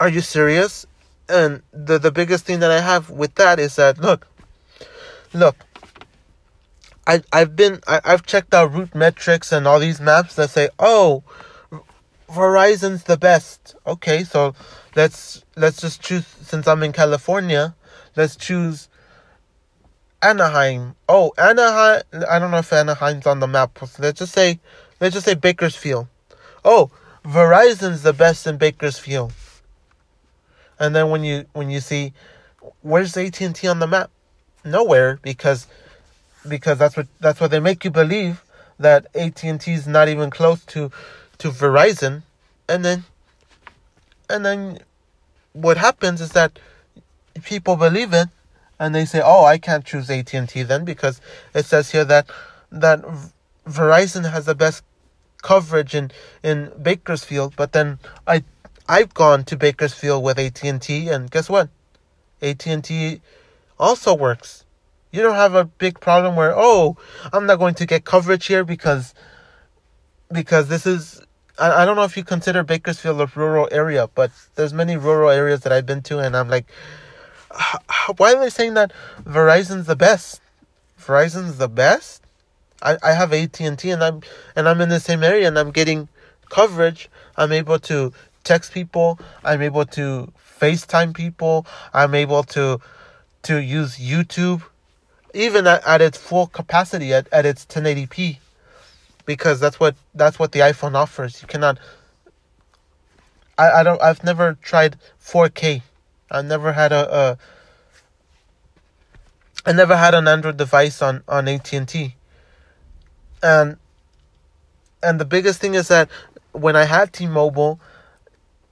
Are 0.00 0.08
you 0.08 0.20
serious? 0.20 0.86
And 1.28 1.62
the 1.72 1.98
the 1.98 2.10
biggest 2.10 2.44
thing 2.44 2.60
that 2.60 2.70
I 2.70 2.80
have 2.80 3.10
with 3.10 3.34
that 3.34 3.58
is 3.60 3.76
that 3.76 3.98
look, 3.98 4.26
look. 5.34 5.56
I 7.08 7.22
I've 7.32 7.56
been 7.56 7.80
I, 7.88 8.00
I've 8.04 8.24
checked 8.24 8.54
out 8.54 8.72
RootMetrics 8.72 9.50
and 9.50 9.66
all 9.66 9.80
these 9.80 10.00
maps 10.00 10.36
that 10.36 10.50
say, 10.50 10.68
oh, 10.78 11.24
Verizon's 12.28 13.04
the 13.04 13.16
best. 13.16 13.74
Okay, 13.86 14.22
so 14.22 14.54
let's 14.94 15.42
let's 15.56 15.80
just 15.80 16.02
choose 16.02 16.26
since 16.26 16.68
I'm 16.68 16.82
in 16.82 16.92
California, 16.92 17.74
let's 18.14 18.36
choose 18.36 18.88
Anaheim. 20.22 20.96
Oh, 21.08 21.32
Anaheim. 21.38 22.02
I 22.28 22.38
don't 22.38 22.50
know 22.50 22.58
if 22.58 22.72
Anaheim's 22.72 23.26
on 23.26 23.40
the 23.40 23.46
map. 23.46 23.78
Let's 23.98 24.18
just 24.18 24.34
say, 24.34 24.60
let's 25.00 25.14
just 25.14 25.24
say 25.24 25.34
Bakersfield. 25.34 26.08
Oh, 26.64 26.90
Verizon's 27.24 28.02
the 28.02 28.12
best 28.12 28.46
in 28.46 28.58
Bakersfield. 28.58 29.32
And 30.78 30.94
then 30.94 31.10
when 31.10 31.24
you 31.24 31.46
when 31.54 31.70
you 31.70 31.80
see, 31.80 32.12
where's 32.82 33.16
AT 33.16 33.40
and 33.40 33.54
T 33.54 33.66
on 33.66 33.78
the 33.78 33.86
map? 33.86 34.10
Nowhere 34.64 35.18
because 35.22 35.66
because 36.46 36.78
that's 36.78 36.96
what 36.96 37.06
that's 37.20 37.40
what 37.40 37.50
they 37.50 37.60
make 37.60 37.84
you 37.84 37.90
believe 37.90 38.44
that 38.78 39.06
AT 39.14 39.42
and 39.44 39.60
T 39.60 39.72
is 39.72 39.86
not 39.86 40.08
even 40.08 40.30
close 40.30 40.64
to 40.66 40.90
to 41.38 41.50
Verizon, 41.50 42.22
and 42.68 42.84
then 42.84 43.04
and 44.28 44.44
then 44.44 44.78
what 45.52 45.76
happens 45.76 46.20
is 46.20 46.32
that 46.32 46.58
people 47.42 47.76
believe 47.76 48.12
it 48.12 48.28
and 48.78 48.94
they 48.94 49.04
say, 49.04 49.20
"Oh, 49.24 49.44
I 49.44 49.58
can't 49.58 49.84
choose 49.84 50.10
AT&T 50.10 50.62
then 50.62 50.84
because 50.84 51.20
it 51.54 51.64
says 51.66 51.90
here 51.90 52.04
that 52.04 52.30
that 52.70 53.02
Verizon 53.66 54.30
has 54.30 54.46
the 54.46 54.54
best 54.54 54.84
coverage 55.42 55.94
in 55.94 56.10
in 56.42 56.72
Bakersfield." 56.80 57.56
But 57.56 57.72
then 57.72 57.98
I 58.26 58.44
I've 58.88 59.14
gone 59.14 59.44
to 59.44 59.56
Bakersfield 59.56 60.22
with 60.22 60.38
AT&T 60.38 61.08
and 61.08 61.30
guess 61.30 61.48
what? 61.50 61.68
AT&T 62.40 63.20
also 63.78 64.14
works. 64.14 64.64
You 65.10 65.22
don't 65.22 65.34
have 65.34 65.54
a 65.54 65.64
big 65.64 66.00
problem 66.00 66.36
where, 66.36 66.52
"Oh, 66.54 66.96
I'm 67.32 67.46
not 67.46 67.58
going 67.58 67.74
to 67.74 67.86
get 67.86 68.04
coverage 68.04 68.46
here 68.46 68.64
because 68.64 69.14
because 70.30 70.68
this 70.68 70.86
is 70.86 71.20
I, 71.58 71.82
I 71.82 71.84
don't 71.84 71.96
know 71.96 72.04
if 72.04 72.16
you 72.16 72.24
consider 72.24 72.62
Bakersfield 72.62 73.20
a 73.20 73.26
rural 73.34 73.68
area, 73.72 74.08
but 74.14 74.30
there's 74.54 74.72
many 74.74 74.96
rural 74.96 75.30
areas 75.30 75.60
that 75.62 75.72
I've 75.72 75.86
been 75.86 76.02
to 76.02 76.18
and 76.18 76.36
I'm 76.36 76.48
like 76.48 76.66
why 78.16 78.34
are 78.34 78.40
they 78.40 78.50
saying 78.50 78.74
that 78.74 78.92
Verizon's 79.24 79.86
the 79.86 79.96
best? 79.96 80.40
Verizon's 81.00 81.58
the 81.58 81.68
best. 81.68 82.22
I, 82.82 82.96
I 83.02 83.12
have 83.12 83.32
AT 83.32 83.60
and 83.60 83.78
T, 83.78 83.90
and 83.90 84.02
I'm 84.04 84.20
and 84.54 84.68
I'm 84.68 84.80
in 84.80 84.88
the 84.88 85.00
same 85.00 85.24
area, 85.24 85.48
and 85.48 85.58
I'm 85.58 85.70
getting 85.70 86.08
coverage. 86.48 87.10
I'm 87.36 87.52
able 87.52 87.78
to 87.80 88.12
text 88.44 88.72
people. 88.72 89.18
I'm 89.44 89.62
able 89.62 89.84
to 89.86 90.32
FaceTime 90.60 91.14
people. 91.14 91.66
I'm 91.92 92.14
able 92.14 92.44
to 92.44 92.80
to 93.44 93.56
use 93.58 93.98
YouTube, 93.98 94.62
even 95.38 95.68
at, 95.68 95.86
at 95.86 96.02
its 96.02 96.18
full 96.18 96.48
capacity 96.48 97.14
at, 97.14 97.28
at 97.32 97.46
its 97.46 97.64
1080p, 97.64 98.38
because 99.24 99.60
that's 99.60 99.78
what 99.78 99.94
that's 100.14 100.38
what 100.38 100.52
the 100.52 100.58
iPhone 100.58 100.94
offers. 100.94 101.40
You 101.40 101.48
cannot. 101.48 101.78
I, 103.56 103.70
I 103.70 103.82
don't. 103.84 104.02
I've 104.02 104.24
never 104.24 104.58
tried 104.60 104.96
4K. 105.22 105.82
I've 106.30 106.44
never 106.44 106.72
had 106.72 106.92
a, 106.92 107.14
a 107.14 107.38
I 109.64 109.72
never 109.72 109.96
had 109.96 110.14
an 110.14 110.26
Android 110.26 110.56
device 110.56 111.00
on 111.00 111.22
on 111.28 111.46
AT 111.46 111.72
and 111.72 111.88
T, 111.88 112.16
and 113.42 113.76
and 115.02 115.20
the 115.20 115.24
biggest 115.24 115.60
thing 115.60 115.74
is 115.74 115.86
that 115.88 116.08
when 116.52 116.74
I 116.74 116.84
had 116.84 117.12
T-Mobile, 117.12 117.78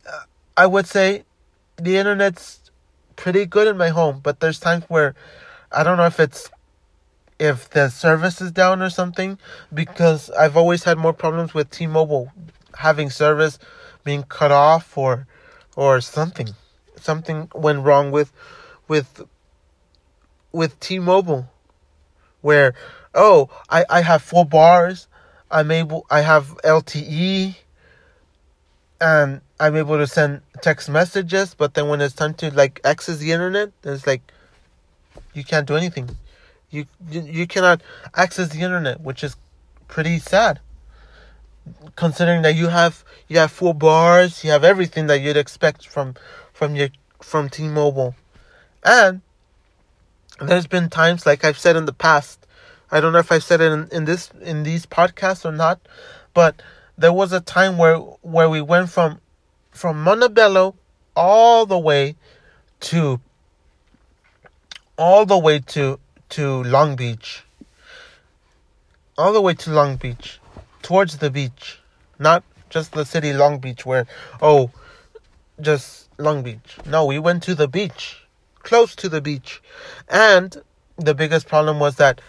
uh, 0.08 0.20
I 0.56 0.66
would 0.66 0.86
say 0.86 1.22
the 1.76 1.96
internet's 1.96 2.72
pretty 3.14 3.46
good 3.46 3.68
in 3.68 3.76
my 3.76 3.90
home, 3.90 4.20
but 4.22 4.40
there's 4.40 4.58
times 4.58 4.84
where 4.88 5.14
I 5.70 5.84
don't 5.84 5.96
know 5.96 6.06
if 6.06 6.18
it's 6.18 6.50
if 7.39 7.68
the 7.70 7.89
service 7.89 8.41
is 8.41 8.51
down 8.51 8.82
or 8.82 8.91
something 8.91 9.39
because 9.72 10.30
I've 10.30 10.57
always 10.57 10.84
had 10.84 10.99
more 10.99 11.12
problems 11.12 11.55
with 11.55 11.70
T-Mobile 11.70 12.32
having 12.78 13.11
service 13.11 13.59
being 14.05 14.22
cut 14.22 14.53
off 14.53 14.97
or 14.97 15.26
or 15.76 16.01
something 16.01 16.49
something 17.01 17.49
went 17.55 17.84
wrong 17.84 18.11
with 18.11 18.32
with 18.89 19.22
with 20.53 20.78
T-Mobile 20.80 21.51
where 22.41 22.74
oh 23.14 23.51
I 23.68 23.84
I 23.91 24.01
have 24.03 24.22
four 24.22 24.47
bars 24.47 25.09
I'm 25.51 25.70
able 25.70 26.07
I 26.11 26.22
have 26.22 26.57
LTE 26.64 27.57
and 29.01 29.41
I'm 29.59 29.76
able 29.76 29.97
to 29.97 30.07
send 30.07 30.43
text 30.62 30.89
messages, 30.89 31.55
but 31.55 31.74
then 31.74 31.89
when 31.89 32.01
it's 32.01 32.14
time 32.14 32.34
to 32.34 32.51
like 32.51 32.80
access 32.84 33.18
the 33.18 33.32
internet, 33.32 33.72
it's 33.84 34.07
like 34.07 34.22
you 35.34 35.45
can't 35.45 35.66
do 35.66 35.76
anything. 35.76 36.11
You, 36.70 36.86
you 37.10 37.46
cannot 37.46 37.82
access 38.14 38.48
the 38.48 38.60
internet, 38.60 39.00
which 39.00 39.22
is 39.22 39.36
pretty 39.88 40.18
sad. 40.18 40.60
Considering 41.96 42.42
that 42.42 42.54
you 42.54 42.68
have 42.68 43.04
you 43.28 43.38
have 43.38 43.50
full 43.50 43.74
bars, 43.74 44.44
you 44.44 44.50
have 44.50 44.62
everything 44.62 45.06
that 45.08 45.20
you'd 45.20 45.36
expect 45.36 45.86
from 45.86 46.14
from 46.52 46.76
your 46.76 46.88
from 47.20 47.48
T-Mobile, 47.48 48.14
and 48.84 49.20
there's 50.40 50.66
been 50.66 50.88
times 50.88 51.26
like 51.26 51.44
I've 51.44 51.58
said 51.58 51.74
in 51.74 51.86
the 51.86 51.92
past. 51.92 52.46
I 52.90 53.00
don't 53.00 53.12
know 53.12 53.18
if 53.18 53.32
I 53.32 53.40
said 53.40 53.60
it 53.60 53.72
in, 53.72 53.88
in 53.90 54.04
this 54.04 54.30
in 54.40 54.62
these 54.62 54.86
podcasts 54.86 55.44
or 55.44 55.50
not, 55.50 55.80
but 56.34 56.62
there 56.96 57.12
was 57.12 57.32
a 57.32 57.40
time 57.40 57.78
where 57.78 57.96
where 57.96 58.48
we 58.48 58.60
went 58.60 58.90
from 58.90 59.20
from 59.72 60.02
Montebello 60.02 60.76
all 61.16 61.66
the 61.66 61.78
way 61.78 62.14
to 62.80 63.20
all 64.96 65.26
the 65.26 65.38
way 65.38 65.58
to 65.58 65.98
to 66.30 66.62
Long 66.64 66.96
Beach. 66.96 67.44
All 69.18 69.32
the 69.32 69.40
way 69.40 69.54
to 69.54 69.70
Long 69.70 69.96
Beach. 69.96 70.38
Towards 70.82 71.18
the 71.18 71.30
beach. 71.30 71.80
Not 72.18 72.44
just 72.70 72.92
the 72.92 73.04
city 73.04 73.32
Long 73.32 73.58
Beach 73.58 73.86
where 73.86 74.06
oh 74.42 74.70
just 75.60 76.08
Long 76.18 76.42
Beach. 76.42 76.76
No, 76.86 77.04
we 77.04 77.18
went 77.18 77.42
to 77.44 77.54
the 77.54 77.68
beach. 77.68 78.26
Close 78.60 78.96
to 78.96 79.08
the 79.08 79.20
beach. 79.20 79.62
And 80.08 80.62
the 80.96 81.14
biggest 81.14 81.46
problem 81.46 81.78
was 81.78 81.96
that 81.96 82.20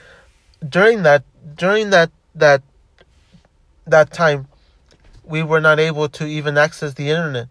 during 0.68 1.04
that 1.04 1.24
during 1.56 1.90
that 1.92 2.12
that 2.36 2.62
that 3.86 4.12
time 4.12 4.48
we 5.24 5.44
were 5.44 5.62
not 5.62 5.80
able 5.80 6.08
to 6.10 6.26
even 6.26 6.58
access 6.58 6.94
the 6.94 7.10
internet. 7.10 7.48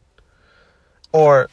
Or 1.13 1.49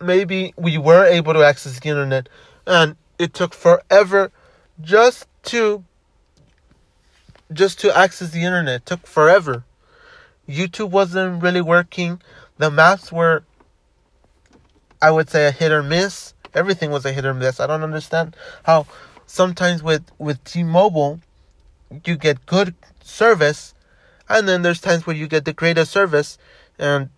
maybe 0.00 0.54
we 0.56 0.78
were 0.78 1.04
able 1.04 1.34
to 1.34 1.42
access 1.44 1.78
the 1.78 1.88
internet 1.88 2.28
and 2.66 2.96
it 3.20 3.34
took 3.34 3.52
forever 3.52 4.32
just 4.80 5.26
to 5.42 5.84
just 7.52 7.78
to 7.80 7.96
access 7.96 8.30
the 8.30 8.42
internet. 8.42 8.76
It 8.76 8.86
took 8.86 9.06
forever. 9.06 9.64
YouTube 10.48 10.90
wasn't 10.90 11.42
really 11.42 11.60
working. 11.60 12.22
The 12.56 12.70
maps 12.70 13.12
were 13.12 13.44
I 15.02 15.10
would 15.10 15.28
say 15.28 15.46
a 15.46 15.50
hit 15.50 15.70
or 15.70 15.82
miss. 15.82 16.32
Everything 16.54 16.90
was 16.90 17.04
a 17.04 17.12
hit 17.12 17.26
or 17.26 17.34
miss. 17.34 17.60
I 17.60 17.66
don't 17.66 17.82
understand 17.82 18.34
how 18.64 18.86
sometimes 19.26 19.82
with 19.82 20.10
with 20.18 20.42
T-Mobile 20.44 21.20
you 22.06 22.16
get 22.16 22.46
good 22.46 22.74
service 23.04 23.74
and 24.30 24.48
then 24.48 24.62
there's 24.62 24.80
times 24.80 25.06
where 25.06 25.16
you 25.16 25.28
get 25.28 25.44
the 25.44 25.52
greatest 25.52 25.92
service 25.92 26.38
and 26.78 27.10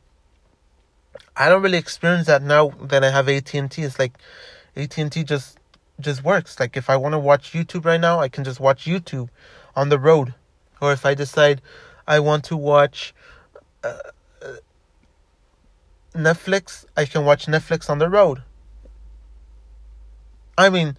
I 1.37 1.49
don't 1.49 1.63
really 1.63 1.79
experience 1.79 2.27
that 2.27 2.43
now 2.43 2.71
that 2.83 3.05
I 3.05 3.11
have 3.11 3.29
AT&T. 3.29 3.83
It's 3.83 3.99
like 4.01 4.19
AT&T 4.77 5.23
just 5.23 5.59
just 6.03 6.25
works. 6.25 6.59
Like 6.61 6.77
if 6.77 6.91
I 6.91 6.97
want 6.97 7.13
to 7.13 7.19
watch 7.19 7.53
YouTube 7.53 7.85
right 7.85 8.01
now, 8.01 8.21
I 8.21 8.29
can 8.29 8.45
just 8.45 8.61
watch 8.61 8.85
YouTube 8.85 9.29
on 9.75 9.89
the 9.89 9.99
road. 9.99 10.35
Or 10.81 10.93
if 10.93 11.07
I 11.07 11.15
decide 11.15 11.63
I 12.07 12.21
want 12.21 12.45
to 12.45 12.57
watch 12.57 13.15
uh, 13.85 13.99
Netflix, 16.15 16.85
I 16.97 17.05
can 17.05 17.25
watch 17.25 17.47
Netflix 17.47 17.89
on 17.89 17.99
the 17.99 18.09
road. 18.09 18.43
I 20.59 20.69
mean, 20.69 20.97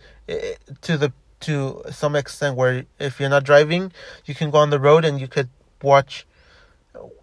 to 0.82 0.98
the 0.98 1.14
to 1.42 1.84
some 1.92 2.16
extent 2.16 2.56
where 2.56 2.86
if 3.00 3.20
you're 3.20 3.30
not 3.30 3.44
driving, 3.44 3.92
you 4.26 4.34
can 4.34 4.50
go 4.50 4.58
on 4.60 4.70
the 4.70 4.80
road 4.80 5.06
and 5.06 5.20
you 5.20 5.28
could 5.28 5.50
watch 5.82 6.26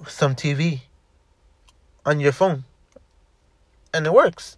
some 0.07 0.35
TV 0.35 0.83
on 2.05 2.21
your 2.21 2.33
phone. 2.33 2.65
And 3.93 4.07
it 4.07 4.13
works. 4.13 4.57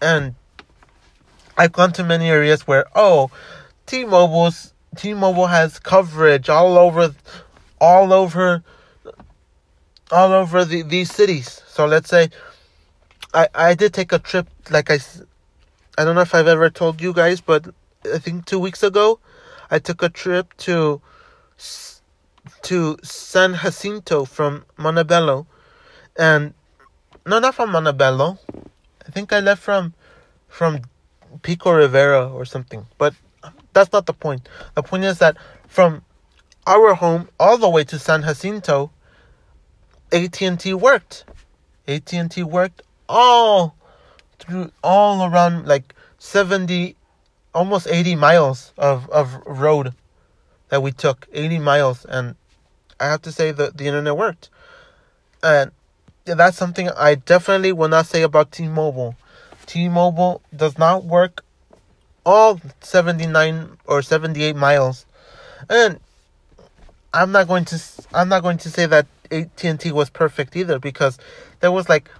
And 0.00 0.34
I've 1.56 1.72
gone 1.72 1.92
to 1.92 2.04
many 2.04 2.28
areas 2.28 2.66
where 2.66 2.86
oh, 2.94 3.30
T-Mobile's 3.86 4.72
T-Mobile 4.96 5.46
has 5.46 5.78
coverage 5.78 6.48
all 6.48 6.78
over 6.78 7.14
all 7.80 8.12
over 8.12 8.62
all 10.10 10.32
over 10.32 10.64
the, 10.64 10.82
these 10.82 11.12
cities. 11.12 11.62
So 11.66 11.86
let's 11.86 12.08
say 12.08 12.30
I 13.32 13.48
I 13.54 13.74
did 13.74 13.94
take 13.94 14.12
a 14.12 14.18
trip 14.18 14.48
like 14.70 14.90
I 14.90 14.98
I 15.96 16.04
don't 16.04 16.14
know 16.14 16.22
if 16.22 16.34
I've 16.34 16.48
ever 16.48 16.70
told 16.70 17.00
you 17.00 17.12
guys, 17.12 17.40
but 17.40 17.68
I 18.12 18.18
think 18.18 18.46
2 18.46 18.58
weeks 18.58 18.82
ago 18.82 19.20
I 19.70 19.78
took 19.78 20.02
a 20.02 20.08
trip 20.08 20.54
to 20.58 21.00
to 22.62 22.96
San 23.02 23.54
Jacinto 23.54 24.24
from 24.24 24.64
Montebello, 24.76 25.46
and 26.16 26.54
no, 27.26 27.38
not 27.38 27.54
from 27.54 27.72
Montebello. 27.72 28.38
I 29.06 29.10
think 29.10 29.32
I 29.32 29.40
left 29.40 29.62
from 29.62 29.94
from 30.48 30.82
Pico 31.42 31.72
Rivera 31.72 32.28
or 32.28 32.44
something. 32.44 32.86
But 32.98 33.14
that's 33.72 33.92
not 33.92 34.06
the 34.06 34.12
point. 34.12 34.48
The 34.74 34.82
point 34.82 35.04
is 35.04 35.18
that 35.18 35.36
from 35.68 36.02
our 36.66 36.94
home 36.94 37.28
all 37.38 37.58
the 37.58 37.68
way 37.68 37.84
to 37.84 37.98
San 37.98 38.22
Jacinto, 38.22 38.90
AT&T 40.12 40.74
worked. 40.74 41.24
AT&T 41.86 42.42
worked 42.42 42.82
all 43.08 43.74
through 44.38 44.70
all 44.82 45.24
around 45.24 45.66
like 45.66 45.94
70 46.18 46.96
almost 47.54 47.86
80 47.86 48.16
miles 48.16 48.72
of 48.76 49.08
of 49.10 49.34
road 49.46 49.94
that 50.70 50.82
we 50.82 50.90
took 50.90 51.28
80 51.32 51.58
miles 51.58 52.04
and 52.04 52.34
I 52.98 53.06
have 53.06 53.22
to 53.22 53.32
say 53.32 53.50
that 53.52 53.76
the 53.76 53.86
internet 53.86 54.16
worked. 54.16 54.50
And 55.42 55.72
that's 56.24 56.56
something 56.56 56.88
I 56.90 57.16
definitely 57.16 57.72
will 57.72 57.88
not 57.88 58.06
say 58.06 58.22
about 58.22 58.52
T-Mobile. 58.52 59.16
T-Mobile 59.66 60.42
does 60.54 60.78
not 60.78 61.04
work 61.04 61.44
all 62.24 62.60
79 62.80 63.76
or 63.86 64.02
78 64.02 64.56
miles. 64.56 65.06
And 65.68 66.00
I'm 67.12 67.32
not 67.32 67.48
going 67.48 67.64
to 67.66 67.80
I'm 68.12 68.28
not 68.28 68.42
going 68.42 68.58
to 68.58 68.70
say 68.70 68.86
that 68.86 69.06
AT&T 69.30 69.92
was 69.92 70.10
perfect 70.10 70.56
either 70.56 70.78
because 70.78 71.18
there 71.60 71.72
was 71.72 71.88
like 71.88 72.10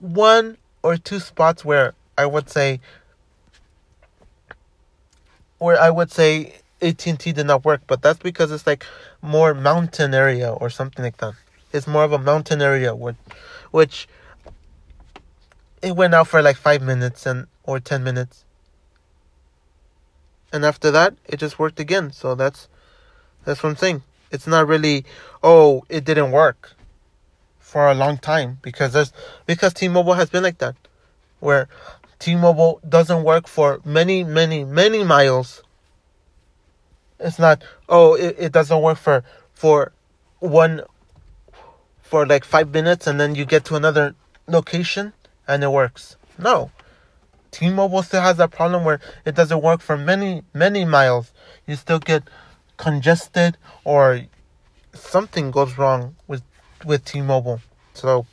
one 0.00 0.56
or 0.82 0.96
two 0.96 1.20
spots 1.20 1.64
where 1.64 1.94
I 2.16 2.26
would 2.26 2.50
say 2.50 2.80
where 5.58 5.80
I 5.80 5.90
would 5.90 6.10
say 6.10 6.60
AT&T 6.80 7.32
did 7.32 7.46
not 7.46 7.64
work, 7.64 7.82
but 7.86 8.02
that's 8.02 8.18
because 8.18 8.52
it's 8.52 8.66
like 8.66 8.84
more 9.20 9.54
mountain 9.54 10.14
area 10.14 10.52
or 10.52 10.70
something 10.70 11.04
like 11.04 11.16
that. 11.18 11.34
It's 11.72 11.86
more 11.86 12.04
of 12.04 12.12
a 12.12 12.18
mountain 12.18 12.62
area 12.62 12.94
which, 12.94 13.16
which 13.72 14.08
it 15.82 15.96
went 15.96 16.14
out 16.14 16.28
for 16.28 16.42
like 16.42 16.56
5 16.56 16.82
minutes 16.82 17.26
and 17.26 17.46
or 17.64 17.80
10 17.80 18.02
minutes. 18.02 18.44
And 20.52 20.64
after 20.64 20.90
that, 20.90 21.14
it 21.26 21.38
just 21.38 21.58
worked 21.58 21.78
again. 21.78 22.12
So 22.12 22.34
that's 22.34 22.68
that's 23.44 23.62
what 23.62 23.70
I'm 23.70 23.76
saying. 23.76 24.02
It's 24.30 24.46
not 24.46 24.66
really 24.66 25.04
oh, 25.42 25.84
it 25.88 26.04
didn't 26.04 26.32
work 26.32 26.72
for 27.58 27.88
a 27.88 27.94
long 27.94 28.16
time 28.18 28.58
because 28.62 28.92
there's 28.92 29.12
because 29.46 29.74
T-Mobile 29.74 30.14
has 30.14 30.30
been 30.30 30.42
like 30.42 30.58
that. 30.58 30.74
where 31.40 31.68
T-Mobile 32.18 32.80
doesn't 32.88 33.22
work 33.22 33.46
for 33.46 33.80
many, 33.84 34.24
many, 34.24 34.64
many 34.64 35.04
miles. 35.04 35.62
It's 37.20 37.38
not 37.38 37.62
oh 37.88 38.14
it, 38.14 38.36
it 38.38 38.52
doesn't 38.52 38.80
work 38.80 38.98
for 38.98 39.22
for 39.52 39.92
one 40.40 40.82
for 42.00 42.26
like 42.26 42.44
five 42.44 42.70
minutes 42.70 43.06
and 43.06 43.20
then 43.20 43.34
you 43.34 43.44
get 43.44 43.64
to 43.66 43.74
another 43.76 44.14
location 44.46 45.12
and 45.48 45.64
it 45.64 45.72
works. 45.72 46.16
No. 46.38 46.70
T-Mobile 47.50 48.02
still 48.02 48.20
has 48.20 48.36
that 48.36 48.50
problem 48.50 48.84
where 48.84 49.00
it 49.24 49.34
doesn't 49.34 49.62
work 49.62 49.80
for 49.80 49.96
many, 49.96 50.42
many 50.52 50.84
miles. 50.84 51.32
You 51.66 51.76
still 51.76 51.98
get 51.98 52.22
congested 52.76 53.56
or 53.84 54.20
something 54.94 55.50
goes 55.50 55.78
wrong 55.78 56.16
with 56.26 56.42
with 56.84 57.04
T-Mobile. 57.04 57.60
So 57.94 58.26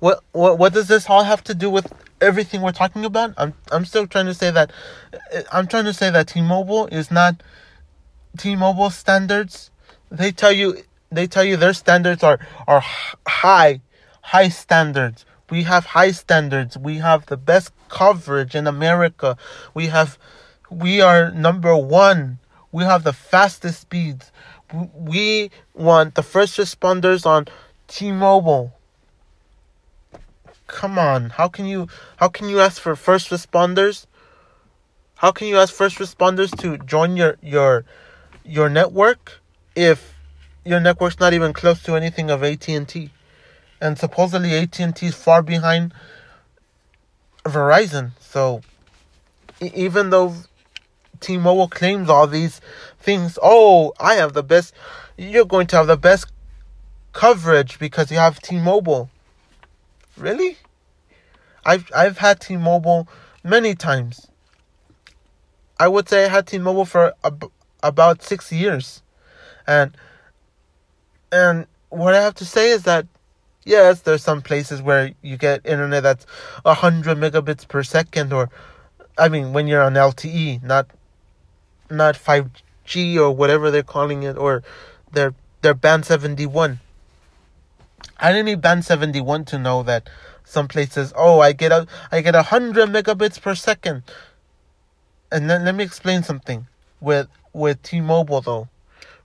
what 0.00 0.22
what 0.32 0.58
what 0.58 0.72
does 0.72 0.88
this 0.88 1.08
all 1.08 1.24
have 1.24 1.44
to 1.44 1.54
do 1.54 1.70
with 1.70 1.92
everything 2.20 2.62
we're 2.62 2.72
talking 2.72 3.04
about? 3.04 3.34
I'm 3.36 3.54
I'm 3.70 3.84
still 3.84 4.06
trying 4.06 4.26
to 4.26 4.34
say 4.34 4.50
that 4.50 4.72
I'm 5.52 5.66
trying 5.66 5.84
to 5.84 5.92
say 5.92 6.10
that 6.10 6.28
T-Mobile 6.28 6.86
is 6.88 7.10
not 7.10 7.42
T-Mobile 8.38 8.90
standards. 8.90 9.70
They 10.10 10.32
tell 10.32 10.52
you 10.52 10.78
they 11.12 11.26
tell 11.26 11.44
you 11.44 11.56
their 11.56 11.74
standards 11.74 12.22
are 12.22 12.38
are 12.66 12.82
high 13.26 13.80
high 14.22 14.48
standards. 14.48 15.24
We 15.50 15.64
have 15.64 15.86
high 15.86 16.12
standards. 16.12 16.78
We 16.78 16.98
have 16.98 17.26
the 17.26 17.36
best 17.36 17.72
coverage 17.88 18.54
in 18.54 18.66
America. 18.66 19.36
We 19.74 19.88
have 19.88 20.18
we 20.70 21.00
are 21.00 21.30
number 21.30 21.76
1. 21.76 22.38
We 22.72 22.84
have 22.84 23.04
the 23.04 23.12
fastest 23.12 23.80
speeds. 23.80 24.32
We 24.94 25.50
want 25.74 26.14
the 26.14 26.22
first 26.22 26.58
responders 26.58 27.26
on 27.26 27.46
T-Mobile 27.86 28.72
come 30.66 30.98
on 30.98 31.30
how 31.30 31.48
can 31.48 31.66
you 31.66 31.86
how 32.16 32.28
can 32.28 32.48
you 32.48 32.60
ask 32.60 32.80
for 32.80 32.96
first 32.96 33.30
responders 33.30 34.06
how 35.16 35.30
can 35.30 35.46
you 35.46 35.58
ask 35.58 35.72
first 35.72 35.98
responders 35.98 36.56
to 36.58 36.78
join 36.78 37.16
your 37.16 37.36
your 37.42 37.84
your 38.44 38.68
network 38.68 39.40
if 39.76 40.14
your 40.64 40.80
network's 40.80 41.20
not 41.20 41.32
even 41.32 41.52
close 41.52 41.82
to 41.82 41.94
anything 41.94 42.30
of 42.30 42.42
AT&T 42.42 43.10
and 43.84 43.98
supposedly 43.98 44.54
AT&T 44.54 45.06
is 45.06 45.14
far 45.14 45.42
behind 45.42 45.92
Verizon 47.44 48.12
so 48.18 48.62
even 49.60 50.10
though 50.10 50.34
T-Mobile 51.20 51.68
claims 51.68 52.08
all 52.08 52.26
these 52.26 52.60
things 52.98 53.38
oh 53.42 53.92
I 54.00 54.14
have 54.14 54.32
the 54.32 54.42
best 54.42 54.74
you're 55.16 55.44
going 55.44 55.66
to 55.68 55.76
have 55.76 55.86
the 55.86 55.96
best 55.96 56.26
coverage 57.12 57.78
because 57.78 58.10
you 58.10 58.18
have 58.18 58.40
T-Mobile 58.40 59.10
Really? 60.16 60.58
I've 61.66 61.90
I've 61.94 62.18
had 62.18 62.40
T-Mobile 62.40 63.08
many 63.42 63.74
times. 63.74 64.28
I 65.78 65.88
would 65.88 66.08
say 66.08 66.24
I 66.24 66.28
had 66.28 66.46
T-Mobile 66.46 66.84
for 66.84 67.14
ab- 67.24 67.50
about 67.82 68.22
6 68.22 68.52
years. 68.52 69.02
And 69.66 69.96
and 71.32 71.66
what 71.88 72.14
I 72.14 72.20
have 72.20 72.34
to 72.36 72.44
say 72.44 72.70
is 72.70 72.84
that 72.84 73.06
yes, 73.64 74.00
there's 74.00 74.22
some 74.22 74.42
places 74.42 74.82
where 74.82 75.12
you 75.22 75.36
get 75.36 75.64
internet 75.64 76.02
that's 76.02 76.24
100 76.62 77.18
megabits 77.18 77.66
per 77.66 77.82
second 77.82 78.32
or 78.32 78.50
I 79.16 79.28
mean 79.28 79.52
when 79.52 79.66
you're 79.66 79.82
on 79.82 79.94
LTE, 79.94 80.62
not 80.62 80.88
not 81.90 82.14
5G 82.14 83.16
or 83.16 83.30
whatever 83.30 83.70
they're 83.70 83.82
calling 83.82 84.22
it 84.22 84.36
or 84.36 84.62
their 85.12 85.34
their 85.62 85.74
band 85.74 86.04
71. 86.04 86.80
I 88.18 88.32
didn't 88.32 88.46
need 88.46 88.60
band 88.60 88.84
71 88.84 89.46
to 89.46 89.58
know 89.58 89.82
that 89.82 90.08
some 90.44 90.68
places, 90.68 91.12
oh, 91.16 91.40
I 91.40 91.52
get 91.52 91.72
a, 91.72 91.86
I 92.12 92.20
get 92.20 92.34
100 92.34 92.88
megabits 92.90 93.40
per 93.40 93.54
second. 93.54 94.02
And 95.32 95.48
then 95.48 95.64
let 95.64 95.74
me 95.74 95.82
explain 95.82 96.22
something 96.22 96.66
with, 97.00 97.28
with 97.52 97.82
T-Mobile 97.82 98.42
though, 98.42 98.68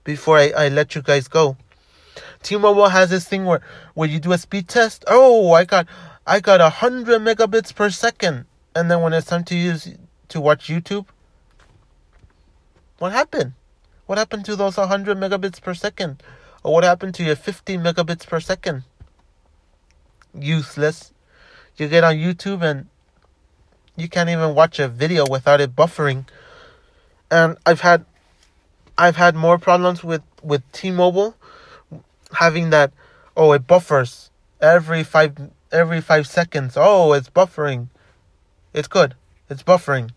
before 0.02 0.38
I, 0.38 0.50
I 0.56 0.68
let 0.68 0.94
you 0.94 1.02
guys 1.02 1.28
go. 1.28 1.56
T-Mobile 2.42 2.88
has 2.88 3.10
this 3.10 3.28
thing 3.28 3.44
where, 3.44 3.60
where 3.94 4.08
you 4.08 4.18
do 4.18 4.32
a 4.32 4.38
speed 4.38 4.68
test. 4.68 5.04
Oh, 5.06 5.52
I 5.52 5.64
got, 5.64 5.86
I 6.26 6.40
got 6.40 6.60
100 6.60 7.20
megabits 7.20 7.74
per 7.74 7.90
second. 7.90 8.46
And 8.74 8.90
then 8.90 9.00
when 9.00 9.12
it's 9.12 9.26
time 9.26 9.44
to 9.44 9.54
use, 9.54 9.88
to 10.28 10.40
watch 10.40 10.68
YouTube, 10.68 11.06
what 12.98 13.12
happened? 13.12 13.54
What 14.06 14.18
happened 14.18 14.44
to 14.46 14.56
those 14.56 14.76
100 14.76 15.16
megabits 15.16 15.60
per 15.60 15.74
second? 15.74 16.22
Or 16.62 16.74
what 16.74 16.84
happened 16.84 17.14
to 17.16 17.24
your 17.24 17.36
50 17.36 17.78
megabits 17.78 18.26
per 18.26 18.40
second? 18.40 18.84
Useless. 20.34 21.12
You 21.76 21.88
get 21.88 22.04
on 22.04 22.16
YouTube 22.16 22.62
and 22.62 22.88
you 23.96 24.08
can't 24.08 24.28
even 24.28 24.54
watch 24.54 24.78
a 24.78 24.88
video 24.88 25.26
without 25.28 25.60
it 25.60 25.74
buffering. 25.74 26.26
And 27.30 27.56
I've 27.64 27.80
had 27.80 28.04
I've 28.98 29.16
had 29.16 29.34
more 29.34 29.58
problems 29.58 30.04
with 30.04 30.22
with 30.42 30.62
T-Mobile 30.72 31.34
having 32.32 32.70
that 32.70 32.92
oh 33.36 33.52
it 33.52 33.66
buffers 33.66 34.30
every 34.60 35.04
5 35.04 35.50
every 35.72 36.00
5 36.00 36.26
seconds. 36.26 36.74
Oh, 36.76 37.12
it's 37.12 37.30
buffering. 37.30 37.88
It's 38.72 38.88
good. 38.88 39.14
It's 39.48 39.62
buffering. 39.62 40.10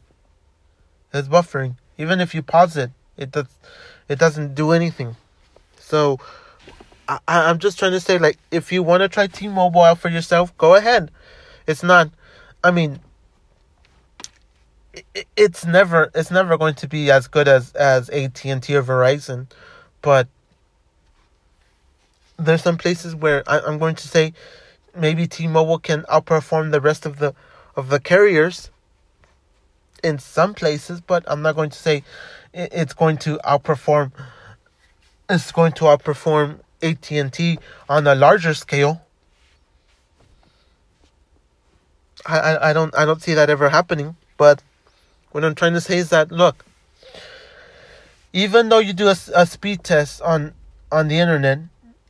It's 1.14 1.28
buffering. 1.28 1.76
Even 1.98 2.20
if 2.20 2.34
you 2.34 2.42
pause 2.42 2.78
it, 2.78 2.92
it 3.18 3.32
does 3.32 3.48
it 4.10 4.20
doesn't 4.20 4.56
do 4.56 4.72
anything. 4.72 5.16
So 5.78 6.20
I, 7.08 7.20
I'm 7.28 7.60
just 7.60 7.78
trying 7.78 7.92
to 7.92 8.00
say, 8.00 8.18
like, 8.18 8.38
if 8.52 8.72
you 8.72 8.84
want 8.84 9.02
to 9.02 9.10
try 9.10 9.28
T-Mobile 9.28 9.82
out 9.82 10.00
for 10.00 10.10
yourself, 10.10 10.56
go 10.58 10.76
ahead. 10.76 11.12
It's 11.68 11.84
not. 11.84 12.10
I 12.64 12.72
mean, 12.72 13.00
it, 14.94 15.28
it's 15.36 15.66
never 15.66 16.12
it's 16.16 16.32
never 16.32 16.58
going 16.58 16.76
to 16.76 16.88
be 16.88 17.12
as 17.12 17.28
good 17.28 17.48
as 17.48 17.74
as 17.74 18.10
AT 18.10 18.46
and 18.46 18.62
T 18.62 18.76
or 18.76 18.84
Verizon, 18.84 19.48
but 20.02 20.28
there's 22.38 22.62
some 22.62 22.78
places 22.78 23.16
where 23.16 23.44
I, 23.48 23.60
I'm 23.60 23.78
going 23.80 23.96
to 23.96 24.08
say 24.08 24.34
maybe 24.96 25.28
T-Mobile 25.28 25.80
can 25.80 26.04
outperform 26.04 26.72
the 26.72 26.82
rest 26.82 27.06
of 27.06 27.20
the 27.20 27.34
of 27.76 27.90
the 27.90 28.00
carriers 28.00 28.70
in 30.04 30.20
some 30.20 30.54
places, 30.54 31.02
but 31.02 31.24
I'm 31.28 31.42
not 31.42 31.56
going 31.56 31.70
to 31.72 31.78
say 31.78 32.04
it's 32.54 32.94
going 32.94 33.18
to 33.20 33.38
outperform 33.46 34.12
It's 35.30 35.52
going 35.52 35.72
to 35.74 35.86
outperform 35.86 36.60
AT&T 36.82 37.58
on 37.90 38.06
a 38.06 38.14
larger 38.14 38.54
scale. 38.54 39.02
I, 42.26 42.40
I, 42.40 42.70
I 42.70 42.74
don't 42.74 42.96
I 42.96 43.06
don't 43.06 43.22
see 43.22 43.34
that 43.34 43.50
ever 43.50 43.70
happening. 43.70 44.16
But 44.38 44.62
what 45.32 45.44
I'm 45.44 45.56
trying 45.56 45.74
to 45.74 45.82
say 45.82 45.98
is 45.98 46.10
that 46.10 46.32
look, 46.32 46.66
even 48.34 48.70
though 48.70 48.80
you 48.80 48.94
do 48.94 49.08
a, 49.08 49.16
a 49.36 49.46
speed 49.46 49.84
test 49.84 50.22
on 50.22 50.54
on 50.92 51.08
the 51.08 51.18
internet 51.20 51.60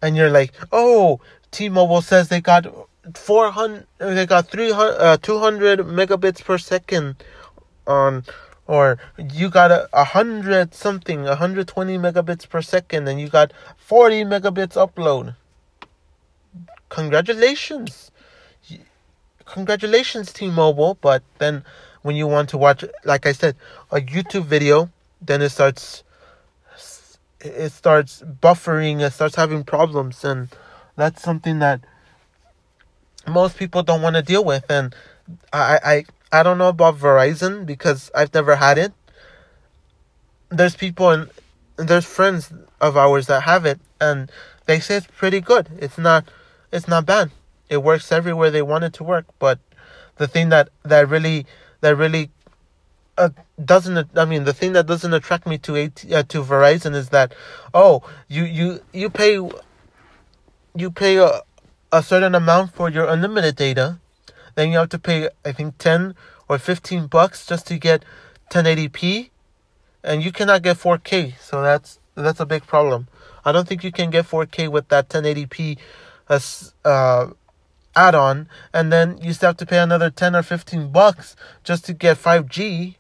and 0.04 0.16
you're 0.16 0.30
like, 0.30 0.54
oh, 0.72 1.20
T-Mobile 1.50 2.04
says 2.04 2.28
they 2.28 2.42
got 2.42 2.68
400, 3.16 3.88
they 4.00 4.26
got 4.28 4.48
300, 4.50 4.96
uh, 5.00 5.18
200 5.18 5.80
megabits 5.80 6.44
per 6.44 6.60
second 6.60 7.16
on 7.88 8.24
or 8.68 8.98
you 9.18 9.50
got 9.50 9.72
a, 9.72 9.90
a 9.94 10.04
hundred 10.04 10.74
something, 10.74 11.24
120 11.24 11.98
megabits 11.98 12.48
per 12.48 12.62
second, 12.62 13.08
and 13.08 13.20
you 13.20 13.28
got 13.28 13.52
40 13.78 14.24
megabits 14.24 14.76
upload. 14.76 15.36
Congratulations. 16.90 18.12
Congratulations, 19.46 20.32
T-Mobile. 20.32 20.98
But 21.02 21.24
then 21.40 21.66
when 22.04 22.16
you 22.16 22.28
want 22.28 22.50
to 22.50 22.58
watch, 22.58 22.86
like 23.04 23.26
I 23.26 23.34
said, 23.34 23.56
a 23.92 24.00
YouTube 24.00 24.46
video, 24.46 24.90
then 25.22 25.42
it 25.42 25.50
starts, 25.50 26.04
it 27.44 27.72
starts 27.72 28.22
buffering, 28.22 29.02
it 29.02 29.12
starts 29.12 29.36
having 29.36 29.64
problems, 29.64 30.24
and 30.24 30.50
that's 30.96 31.22
something 31.22 31.60
that 31.60 31.82
most 33.28 33.58
people 33.58 33.84
don't 33.84 34.02
want 34.02 34.16
to 34.16 34.22
deal 34.22 34.44
with. 34.44 34.66
And 34.70 34.96
I, 35.52 35.80
I, 36.32 36.40
I 36.40 36.44
don't 36.44 36.58
know 36.58 36.70
about 36.70 36.98
Verizon 36.98 37.66
because 37.66 38.12
I've 38.16 38.34
never 38.34 38.56
had 38.56 38.78
it. 38.78 38.94
There's 40.50 40.76
people 40.76 41.10
and 41.10 41.30
there's 41.78 42.06
friends 42.06 42.52
of 42.80 42.98
ours 42.98 43.28
that 43.28 43.44
have 43.44 43.66
it 43.66 43.80
and 44.00 44.32
they 44.66 44.80
say 44.80 44.98
it's 44.98 45.08
pretty 45.08 45.42
good. 45.42 45.70
It's 45.80 45.98
not 45.98 46.26
it's 46.72 46.88
not 46.88 47.06
bad. 47.06 47.32
It 47.70 47.84
works 47.84 48.12
everywhere 48.12 48.52
they 48.52 48.62
want 48.62 48.84
it 48.84 48.94
to 48.94 49.04
work, 49.04 49.26
but 49.40 49.60
the 50.18 50.28
thing 50.28 50.50
that 50.50 50.70
that 50.84 51.10
really 51.10 51.46
that 51.82 51.96
really 51.98 52.30
uh, 53.18 53.30
doesn't 53.64 54.10
I 54.18 54.26
mean 54.26 54.44
the 54.44 54.54
thing 54.54 54.74
that 54.74 54.88
doesn't 54.88 55.14
attract 55.14 55.46
me 55.46 55.58
to 55.60 55.78
AT, 55.78 56.06
uh, 56.12 56.24
to 56.24 56.44
Verizon 56.44 56.96
is 56.96 57.10
that 57.10 57.34
oh 57.74 58.04
you 58.28 58.44
you 58.44 58.82
you 58.92 59.10
pay 59.10 59.40
you 60.76 60.92
pay 60.92 61.18
a, 61.18 61.42
a 61.92 62.02
certain 62.02 62.36
amount 62.36 62.74
for 62.74 62.90
your 62.90 63.06
unlimited 63.08 63.56
data 63.56 64.00
then 64.56 64.72
you 64.72 64.78
have 64.78 64.90
to 64.90 65.00
pay 65.00 65.30
I 65.46 65.52
think 65.52 65.78
10 65.78 66.16
or 66.48 66.58
15 66.58 67.08
bucks 67.08 67.46
just 67.46 67.68
to 67.68 67.78
get 67.78 68.04
1080p 68.52 69.30
and 70.04 70.24
you 70.24 70.32
cannot 70.32 70.62
get 70.62 70.78
4K. 70.78 71.40
So 71.40 71.62
that's 71.62 72.00
that's 72.16 72.40
a 72.40 72.46
big 72.46 72.68
problem. 72.68 73.08
I 73.46 73.52
don't 73.52 73.68
think 73.68 73.84
you 73.84 73.92
can 73.92 74.10
get 74.10 74.28
4K 74.28 74.70
with 74.70 74.90
that 74.90 75.10
1080p 75.10 75.78
uh, 76.30 76.40
uh 76.86 77.28
add-on 77.96 78.50
and 78.74 78.92
then 78.92 79.18
you 79.22 79.34
still 79.34 79.50
have 79.50 79.58
to 79.58 79.68
pay 79.68 79.78
another 79.78 80.10
10 80.10 80.36
or 80.36 80.42
15 80.42 80.92
bucks 80.92 81.36
just 81.64 81.86
to 81.86 81.94
get 81.94 82.18
5G 82.18 82.96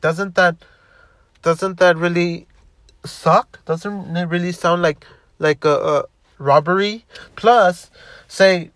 doesn't 0.00 0.34
that 0.34 0.56
doesn't 1.42 1.78
that 1.78 1.96
really 1.96 2.46
suck 3.04 3.64
doesn't 3.64 4.16
it 4.16 4.28
really 4.28 4.52
sound 4.52 4.82
like 4.82 5.06
like 5.38 5.64
a, 5.64 5.76
a 5.94 6.04
robbery 6.38 7.04
plus 7.36 7.90
say 8.26 8.70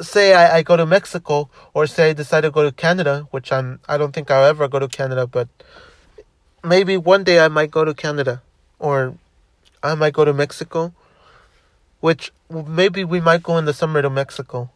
say 0.00 0.34
I, 0.34 0.58
I 0.58 0.62
go 0.62 0.76
to 0.76 0.86
Mexico 0.86 1.48
or 1.72 1.86
say 1.86 2.10
I 2.10 2.12
decide 2.12 2.42
to 2.42 2.50
go 2.50 2.62
to 2.62 2.72
Canada, 2.72 3.26
which 3.30 3.52
I'm 3.52 3.80
I 3.88 3.98
don't 3.98 4.12
think 4.12 4.30
I'll 4.30 4.44
ever 4.44 4.68
go 4.68 4.78
to 4.78 4.88
Canada, 4.88 5.26
but 5.26 5.48
maybe 6.62 6.96
one 6.96 7.24
day 7.24 7.40
I 7.40 7.48
might 7.48 7.70
go 7.70 7.84
to 7.84 7.94
Canada 7.94 8.42
or 8.78 9.14
I 9.82 9.94
might 9.94 10.14
go 10.14 10.24
to 10.24 10.32
Mexico, 10.32 10.92
which 12.00 12.32
maybe 12.50 13.04
we 13.04 13.20
might 13.20 13.42
go 13.42 13.58
in 13.58 13.64
the 13.64 13.74
summer 13.74 14.02
to 14.02 14.10
Mexico. 14.10 14.70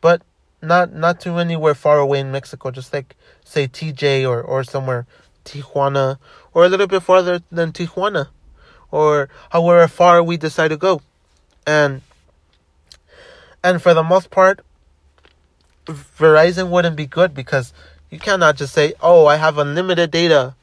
But 0.00 0.22
not 0.62 0.92
not 0.92 1.20
to 1.20 1.38
anywhere 1.38 1.74
far 1.74 1.98
away 1.98 2.20
in 2.20 2.30
Mexico, 2.32 2.70
just 2.70 2.92
like 2.92 3.16
say 3.44 3.66
TJ 3.66 4.28
or 4.28 4.42
or 4.42 4.64
somewhere 4.64 5.06
Tijuana 5.44 6.18
or 6.52 6.64
a 6.64 6.68
little 6.68 6.86
bit 6.86 7.02
farther 7.02 7.40
than 7.50 7.72
Tijuana 7.72 8.28
or 8.90 9.28
however 9.50 9.88
far 9.88 10.22
we 10.22 10.36
decide 10.36 10.68
to 10.68 10.76
go. 10.76 11.00
And 11.66 12.02
and 13.62 13.82
for 13.82 13.94
the 13.94 14.02
most 14.02 14.30
part, 14.30 14.60
Verizon 15.86 16.70
wouldn't 16.70 16.96
be 16.96 17.06
good 17.06 17.34
because 17.34 17.72
you 18.10 18.18
cannot 18.18 18.56
just 18.56 18.72
say, 18.72 18.94
"Oh, 19.00 19.26
I 19.26 19.36
have 19.36 19.58
unlimited 19.58 20.10
data." 20.10 20.54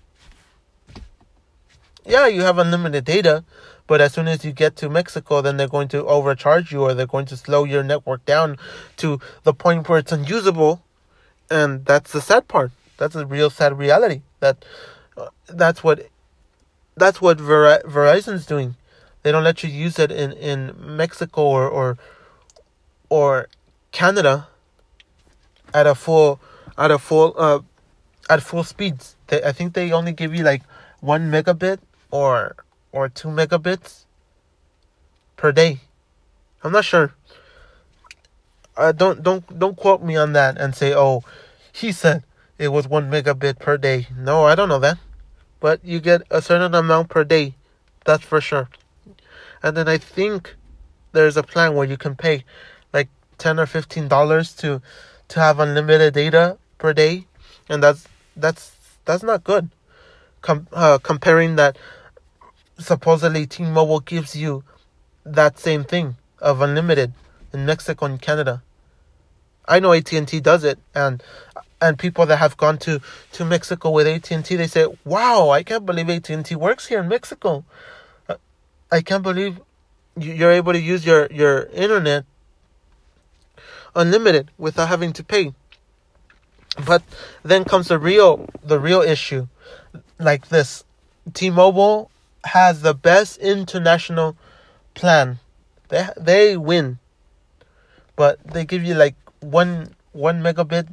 Yeah, 2.06 2.28
you 2.28 2.42
have 2.44 2.58
unlimited 2.58 3.04
data, 3.04 3.44
but 3.88 4.02
as 4.02 4.14
soon 4.14 4.28
as 4.28 4.44
you 4.44 4.52
get 4.52 4.76
to 4.78 4.90
Mexico, 4.90 5.42
then 5.42 5.58
they're 5.58 5.68
going 5.68 5.88
to 5.90 6.06
overcharge 6.06 6.72
you 6.72 6.84
or 6.84 6.94
they're 6.94 7.08
going 7.08 7.26
to 7.28 7.38
slow 7.38 7.64
your 7.64 7.84
network 7.84 8.26
down 8.26 8.58
to 8.98 9.20
the 9.44 9.54
point 9.54 9.88
where 9.88 10.00
it's 10.00 10.12
unusable. 10.12 10.84
And 11.50 11.86
that's 11.86 12.12
the 12.12 12.22
sad 12.22 12.48
part. 12.50 12.72
That's 12.98 13.16
a 13.16 13.26
real 13.26 13.50
sad 13.50 13.78
reality. 13.78 14.22
That 14.42 14.66
uh, 15.18 15.30
that's 15.48 15.84
what 15.84 16.08
that's 16.96 17.22
what 17.22 17.40
Ver- 17.40 17.82
Verizon's 17.86 18.46
doing. 18.46 18.76
They 19.24 19.32
don't 19.32 19.44
let 19.44 19.64
you 19.64 19.70
use 19.70 19.98
it 19.98 20.12
in 20.12 20.34
in 20.34 20.74
Mexico 20.78 21.44
or 21.44 21.70
or 21.70 21.98
or 23.10 23.48
Canada 23.92 24.48
at 25.74 25.88
a 25.88 25.96
full 25.96 26.40
at 26.78 26.92
a 26.92 27.00
full 27.00 27.34
uh 27.38 27.60
at 28.30 28.44
full 28.44 28.64
speeds. 28.64 29.16
They, 29.28 29.42
I 29.44 29.52
think 29.54 29.74
they 29.74 29.92
only 29.92 30.12
give 30.12 30.34
you 30.34 30.44
like 30.44 30.64
one 31.00 31.32
megabit 31.32 31.80
or 32.12 32.56
or 32.92 33.10
two 33.10 33.30
megabits 33.30 34.06
per 35.36 35.52
day. 35.52 35.80
I'm 36.64 36.72
not 36.72 36.86
sure. 36.86 37.14
Uh, 38.76 38.92
don't 38.92 39.24
don't 39.24 39.60
don't 39.60 39.76
quote 39.76 40.04
me 40.04 40.16
on 40.16 40.34
that 40.34 40.58
and 40.58 40.76
say, 40.76 40.94
oh, 40.94 41.24
he 41.72 41.92
said 41.92 42.24
it 42.58 42.70
was 42.70 42.88
one 42.88 43.10
megabit 43.10 43.60
per 43.60 43.78
day. 43.78 44.08
No, 44.16 44.46
I 44.46 44.56
don't 44.56 44.70
know 44.70 44.80
that, 44.80 44.98
but 45.60 45.84
you 45.84 46.00
get 46.00 46.22
a 46.30 46.42
certain 46.42 46.74
amount 46.74 47.10
per 47.10 47.24
day. 47.24 47.56
That's 48.06 48.24
for 48.24 48.40
sure. 48.42 48.70
And 49.64 49.76
then 49.76 49.88
I 49.88 49.98
think 49.98 50.56
there's 51.12 51.38
a 51.38 51.44
plan 51.44 51.74
where 51.74 51.88
you 51.88 51.98
can 51.98 52.16
pay 52.16 52.46
like 52.94 53.10
ten 53.38 53.60
or 53.60 53.66
fifteen 53.66 54.08
dollars 54.08 54.54
to 54.56 54.82
to 55.30 55.40
have 55.40 55.60
unlimited 55.60 56.14
data 56.14 56.58
per 56.78 56.94
day, 56.94 57.26
and 57.68 57.82
that's 57.82 58.08
that's 58.36 58.76
that's 59.06 59.24
not 59.24 59.44
good. 59.44 59.70
Com- 60.42 60.68
uh, 60.72 61.00
comparing 61.00 61.56
that, 61.56 61.78
supposedly 62.78 63.46
T-Mobile 63.46 64.00
gives 64.00 64.36
you 64.36 64.64
that 65.26 65.60
same 65.60 65.84
thing 65.84 66.18
of 66.40 66.62
unlimited 66.62 67.14
in 67.54 67.66
Mexico 67.66 68.06
and 68.06 68.22
Canada. 68.22 68.62
I 69.68 69.80
know 69.80 69.92
AT&T 69.92 70.40
does 70.40 70.64
it, 70.64 70.80
and 70.96 71.22
and 71.80 72.00
people 72.00 72.26
that 72.26 72.38
have 72.38 72.58
gone 72.58 72.78
to 72.80 73.02
to 73.34 73.46
Mexico 73.46 73.90
with 73.90 74.08
AT&T, 74.08 74.56
they 74.56 74.68
say, 74.68 74.88
"Wow, 75.04 75.50
I 75.50 75.64
can't 75.64 75.86
believe 75.86 76.10
AT&T 76.10 76.56
works 76.56 76.88
here 76.88 77.02
in 77.02 77.08
Mexico. 77.08 77.66
Uh, 78.30 78.36
I 78.92 79.02
can't 79.02 79.24
believe 79.24 79.60
you're 80.18 80.52
able 80.52 80.74
to 80.74 80.80
use 80.80 81.06
your 81.06 81.28
your 81.28 81.64
internet 81.74 82.26
unlimited 83.96 84.52
without 84.58 84.88
having 84.88 85.12
to 85.14 85.24
pay. 85.24 85.54
But 86.86 87.04
then 87.44 87.66
comes 87.66 87.90
the 87.90 88.00
real 88.00 88.48
the 88.64 88.80
real 88.80 89.02
issue 89.02 89.48
like 90.20 90.48
this. 90.48 90.84
T-Mobile 91.34 92.10
has 92.48 92.82
the 92.82 92.94
best 92.94 93.38
international 93.40 94.36
plan. 94.94 95.40
They 95.90 96.08
they 96.18 96.58
win. 96.58 97.00
But 98.16 98.40
they 98.44 98.66
give 98.66 98.84
you 98.84 98.96
like 98.96 99.16
1 99.42 99.94
1 100.14 100.42
megabit 100.42 100.88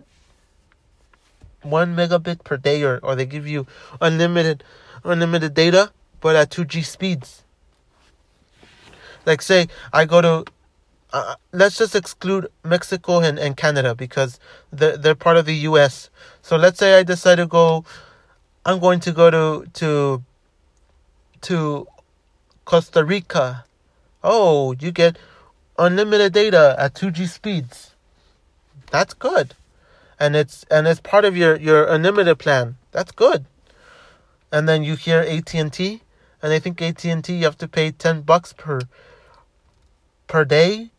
1 1.62 1.96
megabit 1.96 2.44
per 2.44 2.57
day 2.57 2.82
or, 2.82 2.98
or 3.02 3.16
they 3.16 3.24
give 3.24 3.46
you 3.46 3.66
unlimited 4.00 4.62
unlimited 5.02 5.55
data 5.55 5.90
but 6.20 6.36
at 6.36 6.50
2G 6.50 6.84
speeds. 6.84 7.42
Like 9.24 9.40
say 9.40 9.68
I 9.92 10.05
go 10.05 10.20
to 10.20 10.44
uh, 11.14 11.36
let's 11.52 11.78
just 11.78 11.94
exclude 11.94 12.48
Mexico 12.64 13.20
and, 13.20 13.38
and 13.38 13.57
Canada 13.57 13.94
because 13.94 14.40
they're, 14.72 14.96
they're 14.96 15.14
part 15.14 15.36
of 15.36 15.46
the 15.46 15.55
US. 15.68 16.11
So 16.42 16.57
let's 16.57 16.80
say 16.80 16.98
I 16.98 17.05
decide 17.05 17.36
to 17.36 17.46
go, 17.46 17.84
I'm 18.66 18.80
going 18.80 18.98
to 18.98 19.12
go 19.12 19.30
to, 19.30 19.70
to, 19.74 20.24
to 21.45 21.86
Costa 22.64 23.05
Rica. 23.05 23.64
Oh, 24.22 24.72
you 24.72 24.90
get 24.90 25.18
unlimited 25.78 26.32
data 26.32 26.74
at 26.78 26.95
2G 26.95 27.28
speeds. 27.28 27.95
That's 28.90 29.14
good. 29.14 29.55
And 30.18 30.36
it's, 30.36 30.64
and 30.70 30.86
it's 30.86 31.01
part 31.01 31.24
of 31.24 31.36
your, 31.36 31.57
your 31.57 31.86
unlimited 31.86 32.38
plan. 32.38 32.76
That's 32.92 33.12
good. 33.12 33.45
And 34.53 34.68
then 34.68 34.84
you 34.84 34.95
hear 34.95 35.20
AT&T 35.20 36.01
and 36.45 36.53
I 36.53 36.59
think 36.59 36.82
AT&T 36.82 37.32
you 37.32 37.45
have 37.45 37.57
to 37.57 37.66
pay 37.66 37.90
10 37.90 38.20
bucks 38.20 38.53
per, 38.53 38.80
per 40.26 40.45
day 40.45 40.90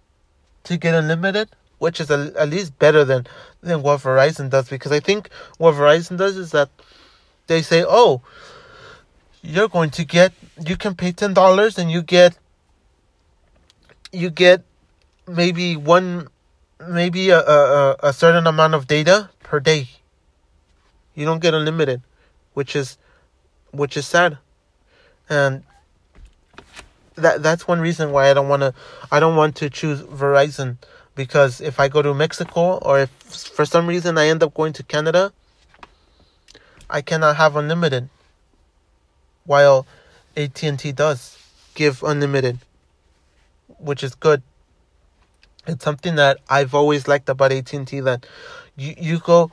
to 0.64 0.76
get 0.76 0.96
unlimited, 0.96 1.50
which 1.78 2.02
is 2.02 2.10
a, 2.10 2.34
at 2.36 2.50
least 2.50 2.80
better 2.80 3.06
than 3.06 3.28
than 3.62 3.84
what 3.84 4.02
Verizon 4.02 4.50
does. 4.50 4.70
Because 4.70 4.92
I 4.92 5.00
think 5.00 5.30
what 5.60 5.76
Verizon 5.76 6.18
does 6.18 6.36
is 6.36 6.50
that 6.50 6.70
they 7.46 7.62
say, 7.62 7.86
"Oh, 7.88 8.24
you're 9.46 9.68
going 9.70 9.92
to 9.92 10.04
get 10.04 10.34
you 10.66 10.76
can 10.76 10.96
pay 10.96 11.12
ten 11.12 11.34
dollars 11.34 11.78
and 11.78 11.92
you 11.92 12.02
get 12.02 12.38
you 14.12 14.30
get 14.30 14.64
maybe 15.28 15.76
one 15.76 16.28
maybe 16.90 17.30
a, 17.30 17.40
a 17.40 17.96
a 18.02 18.14
certain 18.14 18.48
amount 18.48 18.74
of 18.74 18.88
data 18.88 19.30
per 19.44 19.60
day. 19.60 19.90
You 21.14 21.26
don't 21.26 21.42
get 21.42 21.54
unlimited, 21.54 22.02
which 22.54 22.76
is 22.76 22.98
which 23.72 23.96
is 23.96 24.08
sad, 24.08 24.38
and 25.30 25.64
that 27.16 27.44
that's 27.44 27.68
one 27.68 27.80
reason 27.80 28.12
why 28.12 28.30
I 28.30 28.34
don't 28.34 28.50
want 28.50 28.62
to 28.62 28.74
I 29.12 29.20
don't 29.20 29.36
want 29.36 29.56
to 29.58 29.70
choose 29.70 30.02
Verizon 30.02 30.78
because 31.14 31.62
if 31.62 31.80
I 31.80 31.88
go 31.88 32.02
to 32.02 32.14
Mexico 32.14 32.78
or 32.80 33.00
if 33.00 33.10
for 33.10 33.66
some 33.66 33.88
reason 33.88 34.18
I 34.18 34.28
end 34.28 34.44
up 34.44 34.54
going 34.54 34.74
to 34.74 34.84
Canada, 34.84 35.32
I 36.90 37.02
cannot 37.02 37.38
have 37.38 37.56
unlimited. 37.56 38.10
While 39.46 39.86
AT&T 40.36 40.92
does 40.94 41.38
give 41.76 42.04
unlimited, 42.04 42.60
which 43.80 44.04
is 44.04 44.16
good. 44.16 44.42
It's 45.68 45.84
something 45.84 46.16
that 46.16 46.40
I've 46.50 46.74
always 46.74 47.08
liked 47.08 47.30
about 47.30 47.52
AT&T 47.52 48.00
that 48.02 48.26
you 48.76 48.94
you 48.98 49.20
go 49.20 49.52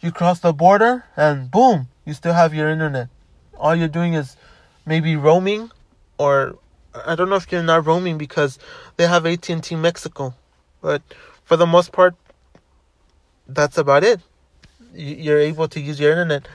you 0.00 0.12
cross 0.12 0.40
the 0.40 0.52
border 0.52 1.04
and 1.16 1.50
boom, 1.50 1.88
you 2.04 2.12
still 2.12 2.34
have 2.34 2.52
your 2.52 2.68
internet. 2.68 3.08
All 3.56 3.74
you're 3.74 3.88
doing 3.88 4.14
is 4.14 4.36
maybe 4.84 5.16
roaming 5.16 5.70
or 6.18 6.58
I 7.06 7.14
don't 7.14 7.28
know 7.28 7.36
if 7.36 7.50
you're 7.50 7.62
not 7.62 7.86
roaming 7.86 8.18
because 8.18 8.58
they 8.96 9.06
have 9.06 9.26
AT&T 9.26 9.74
Mexico, 9.76 10.34
but 10.80 11.02
for 11.44 11.56
the 11.56 11.66
most 11.66 11.90
part, 11.90 12.14
that's 13.48 13.78
about 13.78 14.04
it. 14.04 14.20
You're 14.94 15.40
able 15.40 15.66
to 15.68 15.80
use 15.80 15.98
your 15.98 16.12
internet 16.12 16.46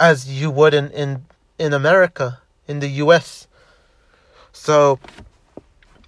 as 0.00 0.28
you 0.28 0.50
would 0.50 0.74
in 0.74 0.90
in 0.90 1.24
in 1.58 1.72
America, 1.72 2.40
in 2.66 2.80
the 2.80 2.88
U.S. 3.02 3.48
So 4.52 4.98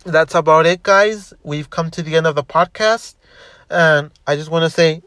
that's 0.05 0.35
about 0.35 0.67
it, 0.67 0.83
guys. 0.83 1.35
We've 1.43 1.69
come 1.69 1.91
to 1.93 2.03
the 2.03 2.17
end 2.17 2.27
of 2.27 2.35
the 2.35 2.45
podcast, 2.45 3.15
and 3.69 4.11
I 4.27 4.37
just 4.37 4.51
want 4.51 4.65
to 4.65 4.71
say, 4.71 5.03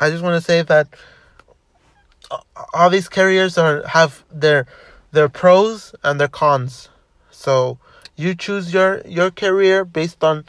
I 0.00 0.10
just 0.10 0.22
want 0.22 0.34
to 0.34 0.40
say 0.40 0.62
that 0.62 0.88
uh, 2.30 2.38
all 2.72 2.90
these 2.90 3.08
carriers 3.08 3.58
are 3.58 3.86
have 3.86 4.24
their 4.30 4.66
their 5.12 5.28
pros 5.28 5.94
and 6.02 6.20
their 6.20 6.28
cons. 6.28 6.88
So 7.30 7.78
you 8.16 8.34
choose 8.34 8.72
your 8.72 9.02
your 9.06 9.30
career 9.30 9.84
based 9.84 10.22
on 10.22 10.44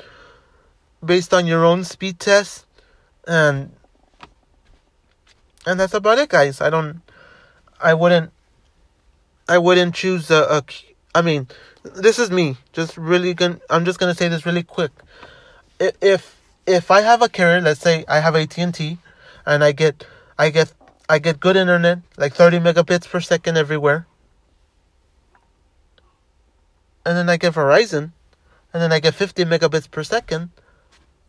based 1.04 1.34
on 1.34 1.46
your 1.48 1.66
own 1.66 1.84
speed 1.84 2.20
test 2.20 2.66
and 3.28 3.72
and 5.66 5.80
that's 5.80 5.94
about 5.94 6.18
it 6.18 6.30
guys 6.30 6.62
i 6.62 6.70
don't 6.70 7.02
i 7.82 7.94
wouldn't 7.94 8.32
i 9.48 9.58
wouldn't 9.58 9.94
choose 9.94 10.30
a, 10.32 10.44
a 10.50 10.64
I 11.16 11.22
mean, 11.22 11.48
this 11.82 12.20
is 12.20 12.30
me. 12.30 12.58
Just 12.74 12.98
really 12.98 13.34
gonna. 13.34 13.58
I'm 13.70 13.86
just 13.86 14.00
gonna 14.00 14.14
say 14.14 14.28
this 14.28 14.46
really 14.46 14.64
quick. 14.64 14.92
If 15.80 16.36
if 16.68 16.92
I 16.92 17.02
have 17.02 17.22
a 17.22 17.30
carrier, 17.30 17.62
let's 17.62 17.80
say 17.80 18.04
I 18.10 18.20
have 18.20 18.36
AT 18.36 18.58
and 18.58 18.76
T, 18.76 18.98
and 19.46 19.64
I 19.64 19.72
get 19.72 20.06
I 20.38 20.50
get 20.50 20.74
I 21.08 21.20
get 21.20 21.40
good 21.40 21.56
internet, 21.56 22.00
like 22.18 22.34
30 22.34 22.60
megabits 22.60 23.08
per 23.10 23.22
second 23.22 23.56
everywhere. 23.58 24.06
And 27.06 27.16
then 27.16 27.30
I 27.30 27.38
get 27.38 27.54
Verizon, 27.54 28.12
and 28.74 28.84
then 28.84 28.92
I 28.92 29.00
get 29.00 29.14
50 29.14 29.46
megabits 29.46 29.90
per 29.90 30.04
second. 30.04 30.50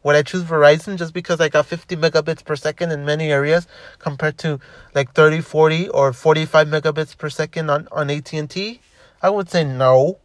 Would 0.07 0.15
I 0.15 0.23
choose 0.23 0.45
Verizon 0.45 0.97
just 0.99 1.13
because 1.13 1.41
I 1.41 1.49
got 1.49 1.67
50 1.67 1.97
megabits 1.97 2.45
per 2.45 2.55
second 2.55 2.93
in 2.93 3.05
many 3.05 3.33
areas 3.33 3.67
compared 3.99 4.39
to 4.39 4.61
like 4.95 5.13
30, 5.15 5.41
40 5.41 5.89
or 5.89 6.13
45 6.13 6.69
megabits 6.69 7.19
per 7.19 7.29
second 7.29 7.69
on, 7.71 7.89
on 7.91 8.09
AT&T? 8.09 8.81
I 9.21 9.31
would 9.31 9.51
say 9.51 9.65
no 9.65 10.19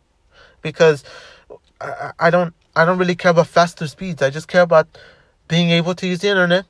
because 0.62 1.04
I, 1.82 2.12
I 2.20 2.30
don't 2.30 2.54
I 2.76 2.86
don't 2.86 3.00
really 3.00 3.16
care 3.16 3.32
about 3.32 3.48
faster 3.48 3.88
speeds. 3.88 4.22
I 4.22 4.30
just 4.30 4.48
care 4.48 4.62
about 4.62 4.88
being 5.48 5.72
able 5.72 5.96
to 5.96 6.06
use 6.06 6.20
the 6.20 6.28
internet, 6.28 6.66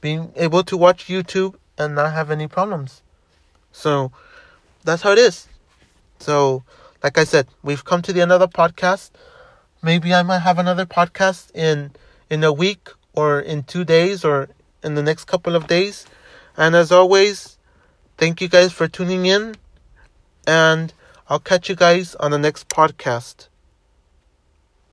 being 0.00 0.32
able 0.34 0.62
to 0.62 0.76
watch 0.78 1.08
YouTube 1.08 1.56
and 1.76 1.94
not 1.94 2.14
have 2.14 2.30
any 2.30 2.48
problems. 2.48 3.02
So 3.72 4.10
that's 4.84 5.02
how 5.02 5.12
it 5.12 5.18
is. 5.18 5.48
So, 6.18 6.64
like 7.02 7.18
I 7.18 7.24
said, 7.24 7.46
we've 7.62 7.84
come 7.84 8.00
to 8.00 8.12
the 8.14 8.22
end 8.22 8.32
of 8.32 8.40
the 8.40 8.48
podcast. 8.48 9.10
Maybe 9.82 10.14
I 10.14 10.22
might 10.22 10.38
have 10.38 10.58
another 10.58 10.86
podcast 10.86 11.54
in 11.54 11.90
in 12.32 12.42
a 12.42 12.52
week 12.52 12.88
or 13.12 13.40
in 13.40 13.62
2 13.62 13.84
days 13.84 14.24
or 14.24 14.48
in 14.82 14.94
the 14.94 15.02
next 15.02 15.26
couple 15.26 15.54
of 15.54 15.66
days. 15.66 16.06
And 16.56 16.74
as 16.74 16.90
always, 16.90 17.58
thank 18.16 18.40
you 18.40 18.48
guys 18.48 18.72
for 18.72 18.88
tuning 18.88 19.26
in 19.26 19.54
and 20.46 20.94
I'll 21.28 21.44
catch 21.50 21.68
you 21.68 21.76
guys 21.76 22.14
on 22.16 22.30
the 22.30 22.38
next 22.38 22.70
podcast. 22.70 23.48